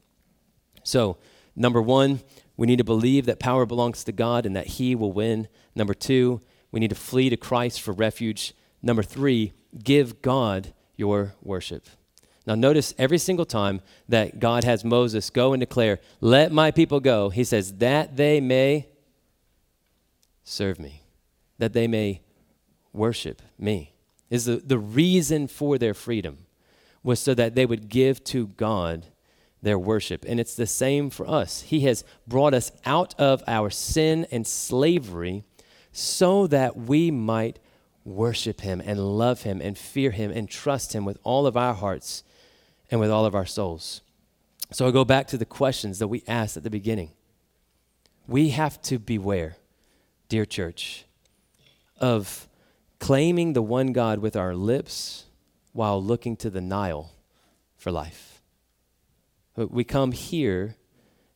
So, 0.83 1.19
number 1.55 1.83
one, 1.83 2.21
we 2.57 2.67
need 2.67 2.79
to 2.79 2.85
believe 2.85 3.27
that 3.27 3.41
power 3.41 3.67
belongs 3.67 4.05
to 4.05 4.13
God 4.13 4.47
and 4.47 4.57
that 4.57 4.67
He 4.67 4.95
will 4.95 5.13
win. 5.13 5.49
Number 5.75 5.95
two, 5.95 6.41
we 6.71 6.81
need 6.81 6.91
to 6.91 6.97
flee 6.97 7.31
to 7.31 7.37
Christ 7.37 7.81
for 7.81 7.93
refuge. 7.93 8.55
Number 8.83 9.03
three, 9.03 9.53
give 9.83 10.23
God 10.23 10.73
your 10.97 11.35
worship. 11.43 11.87
Now, 12.47 12.55
notice 12.55 12.95
every 12.97 13.19
single 13.19 13.45
time 13.45 13.81
that 14.09 14.39
God 14.39 14.65
has 14.65 14.85
Moses 14.85 15.31
go 15.31 15.53
and 15.53 15.61
declare, 15.61 15.99
Let 16.21 16.53
my 16.53 16.71
people 16.71 17.01
go, 17.01 17.29
he 17.31 17.43
says, 17.45 17.75
That 17.75 18.17
they 18.17 18.41
may 18.41 18.89
serve 20.45 20.79
me, 20.79 21.03
that 21.59 21.73
they 21.73 21.89
may 21.89 22.23
worship 22.93 23.43
me. 23.59 23.93
Is 24.31 24.45
the, 24.45 24.57
the 24.57 24.79
reason 24.79 25.49
for 25.49 25.77
their 25.79 25.95
freedom 25.95 26.47
was 27.03 27.21
so 27.21 27.35
that 27.35 27.55
they 27.55 27.67
would 27.67 27.89
give 27.89 28.23
to 28.25 28.49
God 28.49 29.07
their 29.63 29.79
worship. 29.79 30.25
And 30.27 30.39
it's 30.39 30.55
the 30.55 30.67
same 30.67 31.11
for 31.11 31.29
us. 31.29 31.63
He 31.63 31.81
has 31.81 32.05
brought 32.27 32.55
us 32.55 32.73
out 32.85 33.15
of 33.19 33.43
our 33.47 33.71
sin 33.71 34.27
and 34.31 34.47
slavery 34.47 35.45
so 35.93 36.47
that 36.49 36.77
we 36.77 37.11
might 37.11 37.59
worship 38.07 38.61
Him 38.61 38.81
and 38.85 39.19
love 39.19 39.43
Him 39.43 39.61
and 39.61 39.77
fear 39.77 40.13
Him 40.13 40.31
and 40.31 40.49
trust 40.49 40.95
Him 40.95 41.05
with 41.05 41.19
all 41.25 41.47
of 41.47 41.57
our 41.57 41.75
hearts 41.75 42.23
and 42.91 43.01
with 43.01 43.11
all 43.11 43.27
of 43.27 43.35
our 43.35 43.45
souls. 43.45 44.01
So 44.73 44.87
I 44.87 44.91
go 44.91 45.05
back 45.05 45.27
to 45.29 45.39
the 45.39 45.45
questions 45.45 45.99
that 45.99 46.09
we 46.09 46.23
asked 46.27 46.57
at 46.57 46.63
the 46.63 46.71
beginning. 46.71 47.11
We 48.27 48.51
have 48.51 48.81
to 48.83 48.99
beware, 48.99 49.57
dear 50.29 50.45
church, 50.45 51.05
of 52.01 52.49
claiming 52.99 53.53
the 53.53 53.63
one 53.63 53.93
God 53.93 54.21
with 54.21 54.37
our 54.37 54.55
lips 54.55 55.27
while 55.73 56.03
looking 56.03 56.37
to 56.39 56.51
the 56.51 56.61
Nile 56.61 57.13
for 57.77 57.91
life. 57.91 58.41
We 59.57 59.85
come 59.85 60.13
here 60.13 60.77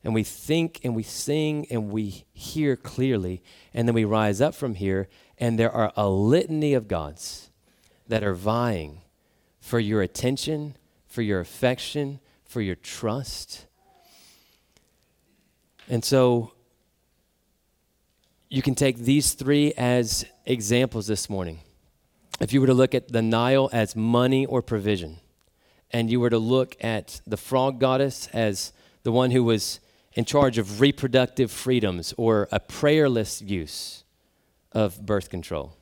and 0.03 0.13
we 0.13 0.23
think 0.23 0.79
and 0.83 0.95
we 0.95 1.03
sing 1.03 1.67
and 1.69 1.91
we 1.91 2.25
hear 2.33 2.75
clearly, 2.75 3.41
and 3.73 3.87
then 3.87 3.95
we 3.95 4.03
rise 4.03 4.41
up 4.41 4.55
from 4.55 4.75
here, 4.75 5.07
and 5.41 5.59
there 5.59 5.71
are 5.71 5.91
a 5.97 6.07
litany 6.07 6.73
of 6.73 6.87
gods 6.87 7.49
that 8.07 8.23
are 8.23 8.33
vying 8.33 9.01
for 9.59 9.79
your 9.79 10.01
attention 10.01 10.75
for 11.11 11.21
your 11.21 11.41
affection, 11.41 12.21
for 12.45 12.61
your 12.61 12.75
trust. 12.75 13.65
And 15.89 16.05
so 16.05 16.53
you 18.49 18.61
can 18.61 18.75
take 18.75 18.99
these 18.99 19.33
three 19.33 19.73
as 19.73 20.25
examples 20.45 21.07
this 21.07 21.29
morning. 21.29 21.59
If 22.39 22.53
you 22.53 22.61
were 22.61 22.67
to 22.67 22.73
look 22.73 22.95
at 22.95 23.09
the 23.09 23.21
Nile 23.21 23.69
as 23.73 23.93
money 23.93 24.45
or 24.45 24.61
provision, 24.61 25.17
and 25.91 26.09
you 26.09 26.21
were 26.21 26.29
to 26.29 26.39
look 26.39 26.77
at 26.81 27.19
the 27.27 27.37
frog 27.37 27.77
goddess 27.79 28.29
as 28.31 28.71
the 29.03 29.11
one 29.11 29.31
who 29.31 29.43
was 29.43 29.81
in 30.13 30.23
charge 30.23 30.57
of 30.57 30.79
reproductive 30.79 31.51
freedoms 31.51 32.13
or 32.17 32.47
a 32.53 32.59
prayerless 32.59 33.41
use 33.41 34.00
of 34.71 35.05
birth 35.05 35.29
control. 35.29 35.73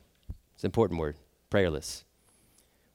It's 0.54 0.64
an 0.64 0.68
important 0.68 1.00
word, 1.00 1.16
prayerless. 1.48 2.04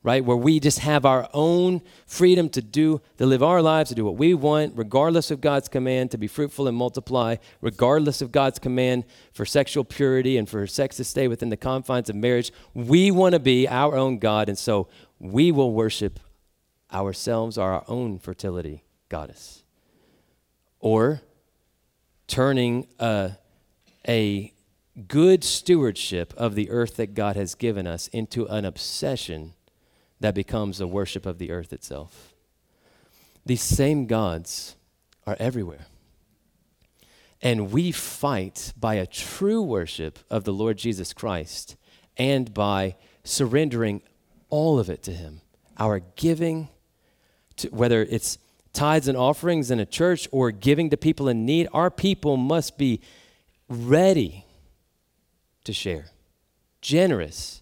right? 0.06 0.24
Where 0.24 0.38
we 0.38 0.60
just 0.60 0.80
have 0.80 1.04
our 1.04 1.28
own 1.34 1.82
freedom 2.06 2.48
to 2.50 2.62
do, 2.62 3.02
to 3.18 3.26
live 3.26 3.42
our 3.42 3.60
lives, 3.60 3.90
to 3.90 3.96
do 3.96 4.06
what 4.06 4.18
we 4.18 4.36
want, 4.36 4.74
regardless 4.78 5.32
of 5.32 5.42
God's 5.42 5.68
command 5.68 6.12
to 6.12 6.18
be 6.20 6.28
fruitful 6.28 6.68
and 6.68 6.78
multiply, 6.78 7.38
regardless 7.60 8.22
of 8.22 8.32
God's 8.32 8.60
command 8.60 9.04
for 9.34 9.48
sexual 9.48 9.84
purity 9.84 10.38
and 10.38 10.48
for 10.48 10.68
sex 10.68 10.98
to 10.98 11.04
stay 11.04 11.28
within 11.28 11.50
the 11.50 11.58
confines 11.58 12.08
of 12.08 12.16
marriage. 12.16 12.54
We 12.76 13.10
want 13.10 13.34
to 13.34 13.40
be 13.40 13.68
our 13.68 13.96
own 13.96 14.20
God, 14.20 14.48
and 14.48 14.60
so 14.60 14.88
we 15.18 15.52
will 15.52 15.74
worship 15.74 16.20
ourselves, 16.94 17.58
or 17.58 17.72
our 17.72 17.84
own 17.88 18.20
fertility 18.20 18.84
goddess. 19.10 19.64
Or 20.80 21.22
turning 22.28 22.86
a, 23.00 23.32
a 24.08 24.54
good 25.08 25.44
stewardship 25.44 26.34
of 26.38 26.56
the 26.56 26.70
earth 26.70 26.96
that 26.98 27.14
God 27.14 27.36
has 27.36 27.56
given 27.56 27.86
us 27.86 28.08
into 28.10 28.46
an 28.48 28.66
obsession 28.66 29.54
that 30.20 30.34
becomes 30.34 30.80
a 30.80 30.88
worship 30.88 31.26
of 31.26 31.38
the 31.38 31.52
earth 31.52 31.74
itself. 31.74 32.34
These 33.46 33.62
same 33.62 34.06
gods 34.06 34.76
are 35.28 35.36
everywhere. 35.40 35.88
And 37.42 37.72
we 37.72 37.92
fight 37.92 38.74
by 38.80 38.96
a 38.96 39.06
true 39.06 39.62
worship 39.62 40.20
of 40.30 40.46
the 40.46 40.54
Lord 40.54 40.78
Jesus 40.78 41.14
Christ 41.14 41.76
and 42.18 42.54
by 42.54 42.96
surrendering 43.24 44.02
all 44.50 44.80
of 44.80 44.90
it 44.90 45.04
to 45.04 45.12
Him. 45.12 45.42
Our 45.78 46.00
giving, 46.16 46.70
to, 47.58 47.68
whether 47.68 48.02
it's 48.04 48.38
tithes 48.72 49.08
and 49.08 49.18
offerings 49.18 49.70
in 49.70 49.80
a 49.80 49.86
church 49.86 50.28
or 50.32 50.52
giving 50.52 50.90
to 50.90 50.98
people 50.98 51.28
in 51.28 51.46
need, 51.46 51.68
our 51.74 51.92
people 51.92 52.38
must 52.38 52.78
be 52.78 53.02
ready 53.68 54.45
to 55.66 55.74
share, 55.74 56.06
generous, 56.82 57.62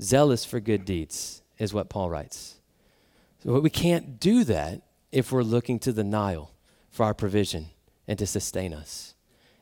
zealous 0.00 0.44
for 0.44 0.60
good 0.60 0.84
deeds 0.84 1.42
is 1.58 1.74
what 1.74 1.88
Paul 1.88 2.10
writes. 2.10 2.60
So 3.42 3.58
we 3.58 3.70
can't 3.70 4.20
do 4.20 4.44
that 4.44 4.82
if 5.10 5.32
we're 5.32 5.42
looking 5.42 5.78
to 5.80 5.92
the 5.92 6.04
Nile 6.04 6.52
for 6.90 7.04
our 7.04 7.14
provision 7.14 7.70
and 8.06 8.18
to 8.18 8.26
sustain 8.26 8.72
us. 8.72 9.14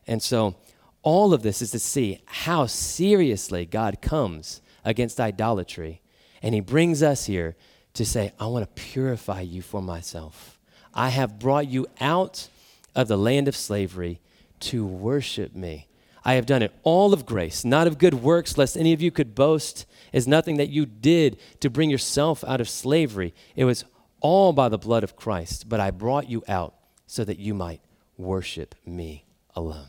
And 0.07 0.21
so 0.21 0.55
all 1.03 1.33
of 1.33 1.41
this 1.41 1.61
is 1.61 1.71
to 1.71 1.79
see 1.79 2.21
how 2.25 2.67
seriously 2.67 3.65
God 3.65 4.01
comes 4.01 4.61
against 4.85 5.19
idolatry. 5.19 6.01
And 6.41 6.53
he 6.53 6.61
brings 6.61 7.01
us 7.01 7.25
here 7.25 7.55
to 7.93 8.05
say, 8.05 8.33
I 8.39 8.47
want 8.47 8.63
to 8.63 8.81
purify 8.81 9.41
you 9.41 9.61
for 9.61 9.81
myself. 9.81 10.59
I 10.93 11.09
have 11.09 11.39
brought 11.39 11.67
you 11.67 11.87
out 11.99 12.49
of 12.95 13.07
the 13.07 13.17
land 13.17 13.47
of 13.47 13.55
slavery 13.55 14.19
to 14.61 14.85
worship 14.85 15.55
me. 15.55 15.87
I 16.23 16.33
have 16.33 16.45
done 16.45 16.61
it 16.61 16.73
all 16.83 17.13
of 17.13 17.25
grace, 17.25 17.65
not 17.65 17.87
of 17.87 17.97
good 17.97 18.15
works, 18.15 18.57
lest 18.57 18.77
any 18.77 18.93
of 18.93 19.01
you 19.01 19.11
could 19.11 19.33
boast 19.33 19.85
is 20.13 20.27
nothing 20.27 20.57
that 20.57 20.69
you 20.69 20.85
did 20.85 21.37
to 21.61 21.69
bring 21.69 21.89
yourself 21.89 22.43
out 22.43 22.61
of 22.61 22.69
slavery. 22.69 23.33
It 23.55 23.65
was 23.65 23.85
all 24.19 24.53
by 24.53 24.69
the 24.69 24.77
blood 24.77 25.03
of 25.03 25.15
Christ, 25.15 25.67
but 25.67 25.79
I 25.79 25.89
brought 25.89 26.29
you 26.29 26.43
out 26.47 26.75
so 27.07 27.23
that 27.25 27.39
you 27.39 27.53
might 27.53 27.81
worship 28.17 28.75
me 28.85 29.25
alone. 29.55 29.87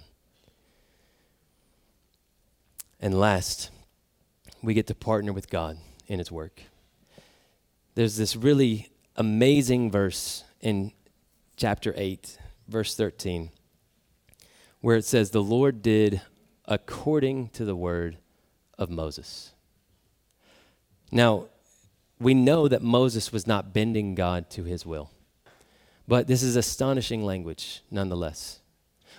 And 2.99 3.19
last, 3.19 3.71
we 4.63 4.75
get 4.75 4.87
to 4.87 4.95
partner 4.95 5.33
with 5.33 5.51
God 5.51 5.77
in 6.07 6.19
His 6.19 6.33
work. 6.33 6.63
There's 7.95 8.17
this 8.17 8.37
really 8.37 8.91
amazing 9.17 9.91
verse 9.91 10.45
in 10.61 10.93
chapter 11.57 11.93
8, 11.97 12.39
verse 12.69 12.95
13, 12.95 13.51
where 14.83 14.97
it 14.97 15.07
says, 15.07 15.31
The 15.31 15.43
Lord 15.43 15.81
did 15.81 16.21
according 16.67 17.49
to 17.51 17.65
the 17.65 17.75
word 17.75 18.19
of 18.79 18.91
Moses. 18.91 19.53
Now, 21.11 21.47
we 22.21 22.35
know 22.35 22.69
that 22.69 22.83
Moses 22.83 23.33
was 23.33 23.47
not 23.47 23.73
bending 23.73 24.15
God 24.15 24.51
to 24.51 24.65
his 24.65 24.85
will, 24.85 25.11
but 26.07 26.27
this 26.27 26.43
is 26.43 26.57
astonishing 26.57 27.25
language 27.25 27.83
nonetheless. 27.91 28.61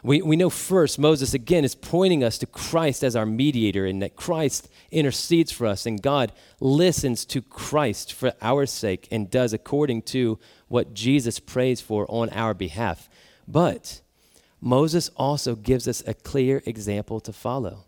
We, 0.04 0.22
we 0.22 0.36
know 0.36 0.50
first, 0.50 1.00
Moses 1.00 1.34
again 1.34 1.64
is 1.64 1.76
pointing 1.76 2.24
us 2.24 2.38
to 2.40 2.46
Christ 2.46 3.04
as 3.04 3.16
our 3.16 3.26
mediator, 3.26 3.86
and 3.86 4.02
that 4.02 4.18
Christ 4.18 4.70
intercedes 4.92 5.52
for 5.52 5.66
us, 5.66 5.86
and 5.86 6.02
God 6.02 6.34
listens 6.60 7.24
to 7.26 7.42
Christ 7.42 8.12
for 8.12 8.34
our 8.42 8.66
sake 8.66 9.08
and 9.12 9.32
does 9.32 9.54
according 9.54 10.02
to 10.04 10.40
what 10.68 10.94
Jesus 10.94 11.40
prays 11.40 11.80
for 11.80 12.06
on 12.10 12.30
our 12.32 12.54
behalf. 12.54 13.08
But 13.48 14.02
Moses 14.64 15.10
also 15.18 15.56
gives 15.56 15.90
us 15.90 16.02
a 16.08 16.14
clear 16.14 16.64
example 16.66 17.20
to 17.20 17.34
follow. 17.34 17.84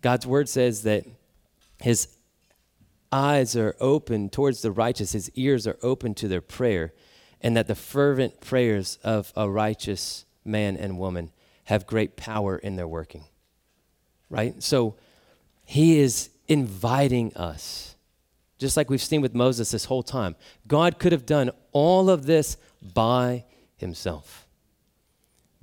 God's 0.00 0.26
word 0.26 0.48
says 0.48 0.82
that 0.82 1.06
his 1.80 2.08
eyes 3.12 3.54
are 3.54 3.76
open 3.78 4.28
towards 4.28 4.60
the 4.60 4.72
righteous, 4.72 5.12
his 5.12 5.30
ears 5.36 5.68
are 5.68 5.78
open 5.84 6.12
to 6.14 6.26
their 6.26 6.40
prayer, 6.40 6.92
and 7.40 7.56
that 7.56 7.68
the 7.68 7.76
fervent 7.76 8.40
prayers 8.40 8.98
of 9.04 9.32
a 9.36 9.48
righteous 9.48 10.24
man 10.44 10.76
and 10.76 10.98
woman 10.98 11.30
have 11.66 11.86
great 11.86 12.16
power 12.16 12.58
in 12.58 12.74
their 12.74 12.88
working. 12.88 13.22
Right? 14.28 14.60
So 14.64 14.96
he 15.64 16.00
is 16.00 16.30
inviting 16.48 17.36
us, 17.36 17.94
just 18.58 18.76
like 18.76 18.90
we've 18.90 19.00
seen 19.00 19.20
with 19.20 19.32
Moses 19.32 19.70
this 19.70 19.84
whole 19.84 20.02
time. 20.02 20.34
God 20.66 20.98
could 20.98 21.12
have 21.12 21.24
done 21.24 21.52
all 21.70 22.10
of 22.10 22.26
this 22.26 22.56
by 22.82 23.44
himself. 23.76 24.43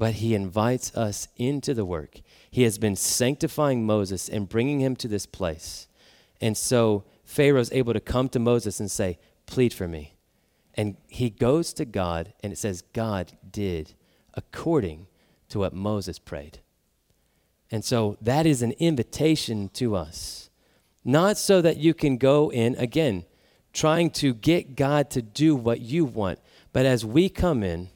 But 0.02 0.16
he 0.16 0.34
invites 0.34 0.92
us 0.96 1.28
into 1.38 1.76
the 1.76 1.86
work. 1.86 2.22
He 2.50 2.64
has 2.64 2.80
been 2.80 2.96
sanctifying 2.96 3.86
Moses 3.86 4.30
and 4.30 4.50
bringing 4.50 4.80
him 4.80 4.96
to 4.96 5.08
this 5.08 5.28
place. 5.28 5.88
And 6.42 6.58
so 6.58 7.04
Pharaoh's 7.24 7.72
able 7.72 7.94
to 7.94 8.00
come 8.00 8.28
to 8.30 8.40
Moses 8.40 8.80
and 8.80 8.90
say, 8.90 9.20
Plead 9.46 9.76
for 9.76 9.88
me. 9.88 10.16
And 10.74 10.98
he 11.08 11.30
goes 11.30 11.72
to 11.74 11.86
God, 11.86 12.34
and 12.42 12.52
it 12.52 12.56
says, 12.56 12.82
God 12.94 13.34
did 13.52 13.94
according 14.34 15.06
to 15.50 15.60
what 15.60 15.72
Moses 15.72 16.18
prayed. 16.18 16.62
And 17.70 17.86
so 17.86 18.18
that 18.22 18.48
is 18.48 18.64
an 18.64 18.72
invitation 18.80 19.70
to 19.76 19.96
us. 19.96 20.50
Not 21.06 21.38
so 21.38 21.62
that 21.62 21.78
you 21.78 21.94
can 21.94 22.18
go 22.18 22.52
in, 22.52 22.74
again, 22.78 23.26
trying 23.72 24.10
to 24.14 24.34
get 24.34 24.76
God 24.76 25.12
to 25.12 25.22
do 25.22 25.56
what 25.56 25.80
you 25.80 26.06
want, 26.06 26.40
but 26.74 26.88
as 26.88 27.06
we 27.06 27.30
come 27.30 27.62
in, 27.62 27.92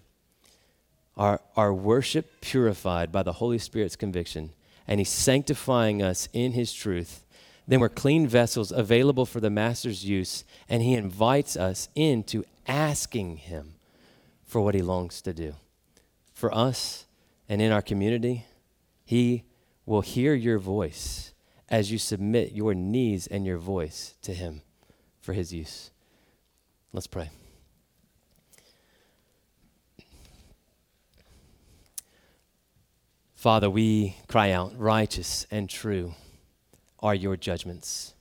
our, 1.17 1.41
our 1.55 1.73
worship 1.73 2.41
purified 2.41 3.11
by 3.11 3.23
the 3.23 3.33
Holy 3.33 3.57
Spirit's 3.57 3.95
conviction, 3.95 4.51
and 4.87 4.99
He's 4.99 5.09
sanctifying 5.09 6.01
us 6.01 6.29
in 6.33 6.51
His 6.53 6.73
truth 6.73 7.25
then 7.67 7.79
we're 7.79 7.89
clean 7.89 8.27
vessels 8.27 8.71
available 8.71 9.25
for 9.25 9.39
the 9.39 9.49
master's 9.49 10.05
use, 10.05 10.43
and 10.69 10.83
he 10.83 10.93
invites 10.93 11.57
us 11.57 11.89
into 11.95 12.43
asking 12.67 13.37
him 13.37 13.75
for 14.43 14.61
what 14.61 14.75
he 14.75 14.81
longs 14.81 15.21
to 15.23 15.33
do. 15.33 15.55
For 16.33 16.53
us 16.53 17.05
and 17.49 17.61
in 17.61 17.71
our 17.71 17.81
community, 17.81 18.45
he 19.03 19.43
will 19.85 20.01
hear 20.01 20.33
your 20.33 20.59
voice 20.59 21.33
as 21.69 21.91
you 21.91 21.97
submit 21.97 22.51
your 22.51 22.75
knees 22.75 23.25
and 23.25 23.45
your 23.45 23.57
voice 23.57 24.15
to 24.21 24.33
him 24.33 24.61
for 25.19 25.33
his 25.33 25.51
use. 25.51 25.89
Let's 26.93 27.07
pray. 27.07 27.29
Father, 33.45 33.69
we 33.69 34.15
cry 34.27 34.49
out, 34.49 34.73
righteous 34.75 35.45
and 35.51 35.69
true 35.69 36.15
are 36.99 37.13
your 37.13 37.37
judgments. 37.37 38.15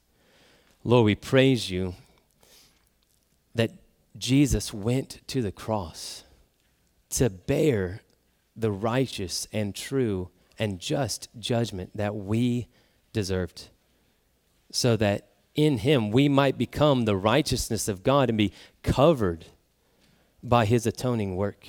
Lord, 0.85 1.07
we 1.07 1.15
praise 1.15 1.71
you 1.71 1.95
that 3.55 3.71
Jesus 4.19 4.75
went 4.75 5.27
to 5.29 5.41
the 5.41 5.51
cross 5.51 6.25
to 7.09 7.31
bear 7.31 8.03
the 8.55 8.71
righteous 8.71 9.49
and 9.51 9.75
true 9.75 10.29
and 10.59 10.79
just 10.79 11.31
judgment 11.39 11.97
that 11.97 12.15
we 12.15 12.69
deserved, 13.15 13.71
so 14.71 14.95
that 14.95 15.29
in 15.55 15.79
him 15.79 16.11
we 16.11 16.29
might 16.29 16.59
become 16.59 17.07
the 17.07 17.17
righteousness 17.17 17.89
of 17.89 18.03
God 18.03 18.29
and 18.29 18.37
be 18.37 18.53
covered 18.83 19.47
by 20.43 20.67
his 20.67 20.87
atoning 20.87 21.35
work. 21.35 21.67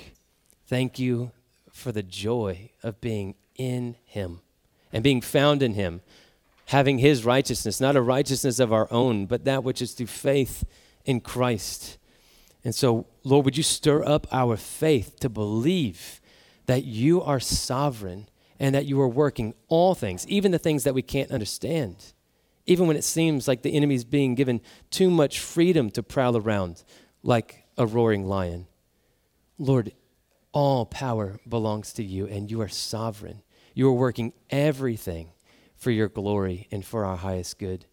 Thank 0.68 1.00
you 1.00 1.32
for 1.72 1.94
the 1.94 2.04
joy 2.04 2.72
of 2.84 3.00
being 3.00 3.36
in 3.56 3.96
him 4.06 4.42
and 4.92 5.04
being 5.04 5.22
found 5.22 5.62
in 5.64 5.74
him 5.74 6.02
having 6.68 6.98
his 6.98 7.24
righteousness, 7.24 7.80
not 7.80 7.96
a 7.96 8.02
righteousness 8.02 8.60
of 8.60 8.74
our 8.74 8.88
own, 8.92 9.26
but 9.26 9.46
that 9.46 9.64
which 9.64 9.82
is 9.82 9.94
through 9.94 10.08
faith 10.08 10.64
in 11.06 11.20
Christ. 11.20 11.98
And 12.64 12.74
so, 12.74 13.06
Lord, 13.24 13.46
would 13.46 13.58
you 13.58 13.64
stir 13.64 14.04
up 14.04 14.28
our 14.32 14.58
faith 14.58 15.20
to 15.20 15.30
believe 15.30 16.20
that 16.66 16.84
you 16.84 17.22
are 17.22 17.40
sovereign 17.40 18.28
and 18.60 18.74
that 18.74 18.86
you 18.86 19.00
are 19.02 19.08
working 19.08 19.54
all 19.68 19.94
things, 19.94 20.28
even 20.28 20.52
the 20.52 20.58
things 20.58 20.84
that 20.86 20.96
we 20.96 21.04
can't 21.04 21.32
understand, 21.32 22.14
even 22.66 22.88
when 22.88 22.98
it 22.98 23.04
seems 23.04 23.48
like 23.48 23.62
the 23.62 23.76
enemy 23.76 23.94
is 23.94 24.04
being 24.04 24.34
given 24.34 24.62
too 24.90 25.12
much 25.12 25.40
freedom 25.40 25.92
to 25.92 26.02
prowl 26.02 26.36
around 26.36 26.84
like 27.22 27.66
a 27.78 27.86
roaring 27.86 28.26
lion. 28.26 28.66
Lord, 29.60 29.92
all 30.52 30.86
power 30.86 31.40
belongs 31.48 31.94
to 31.94 32.04
you, 32.04 32.26
and 32.26 32.50
you 32.50 32.62
are 32.62 32.70
sovereign. 32.70 33.42
You 33.76 33.90
are 33.90 33.94
working 33.94 34.34
everything 34.50 35.34
for 35.76 35.92
your 35.92 36.08
glory 36.08 36.68
and 36.72 36.84
for 36.84 37.06
our 37.06 37.18
highest 37.18 37.60
good. 37.60 37.86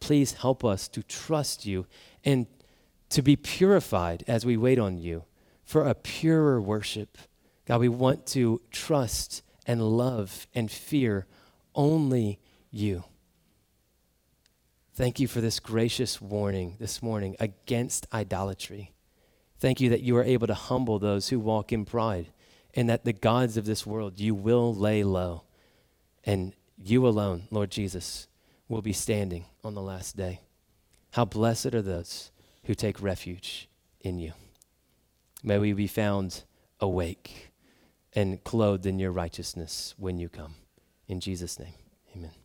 Please 0.00 0.32
help 0.32 0.64
us 0.64 0.88
to 0.88 1.02
trust 1.02 1.66
you 1.66 1.86
and 2.24 2.46
to 3.10 3.20
be 3.20 3.36
purified 3.36 4.24
as 4.26 4.46
we 4.46 4.56
wait 4.56 4.78
on 4.78 4.96
you 4.96 5.24
for 5.62 5.86
a 5.86 5.94
purer 5.94 6.60
worship. 6.60 7.18
God, 7.66 7.80
we 7.80 7.88
want 7.88 8.26
to 8.28 8.62
trust 8.70 9.42
and 9.66 9.82
love 9.82 10.46
and 10.54 10.70
fear 10.70 11.26
only 11.74 12.40
you. 12.70 13.04
Thank 14.94 15.20
you 15.20 15.28
for 15.28 15.42
this 15.42 15.60
gracious 15.60 16.20
warning 16.20 16.76
this 16.80 17.02
morning 17.02 17.36
against 17.38 18.06
idolatry. 18.12 18.94
Thank 19.58 19.82
you 19.82 19.90
that 19.90 20.00
you 20.00 20.16
are 20.16 20.24
able 20.24 20.46
to 20.46 20.54
humble 20.54 20.98
those 20.98 21.28
who 21.28 21.38
walk 21.38 21.72
in 21.72 21.84
pride 21.84 22.32
and 22.74 22.88
that 22.88 23.04
the 23.04 23.12
gods 23.12 23.56
of 23.56 23.64
this 23.64 23.86
world 23.86 24.18
you 24.18 24.34
will 24.34 24.74
lay 24.74 25.02
low. 25.02 25.42
And 26.24 26.54
you 26.82 27.06
alone, 27.06 27.44
Lord 27.50 27.70
Jesus, 27.70 28.28
will 28.68 28.82
be 28.82 28.92
standing 28.92 29.46
on 29.64 29.74
the 29.74 29.82
last 29.82 30.16
day. 30.16 30.40
How 31.12 31.24
blessed 31.24 31.74
are 31.74 31.82
those 31.82 32.30
who 32.64 32.74
take 32.74 33.02
refuge 33.02 33.68
in 34.00 34.18
you. 34.18 34.32
May 35.42 35.58
we 35.58 35.72
be 35.72 35.86
found 35.86 36.44
awake 36.78 37.50
and 38.14 38.42
clothed 38.44 38.86
in 38.86 38.98
your 38.98 39.12
righteousness 39.12 39.94
when 39.96 40.18
you 40.18 40.28
come. 40.28 40.54
In 41.08 41.20
Jesus' 41.20 41.58
name, 41.58 41.74
amen. 42.16 42.39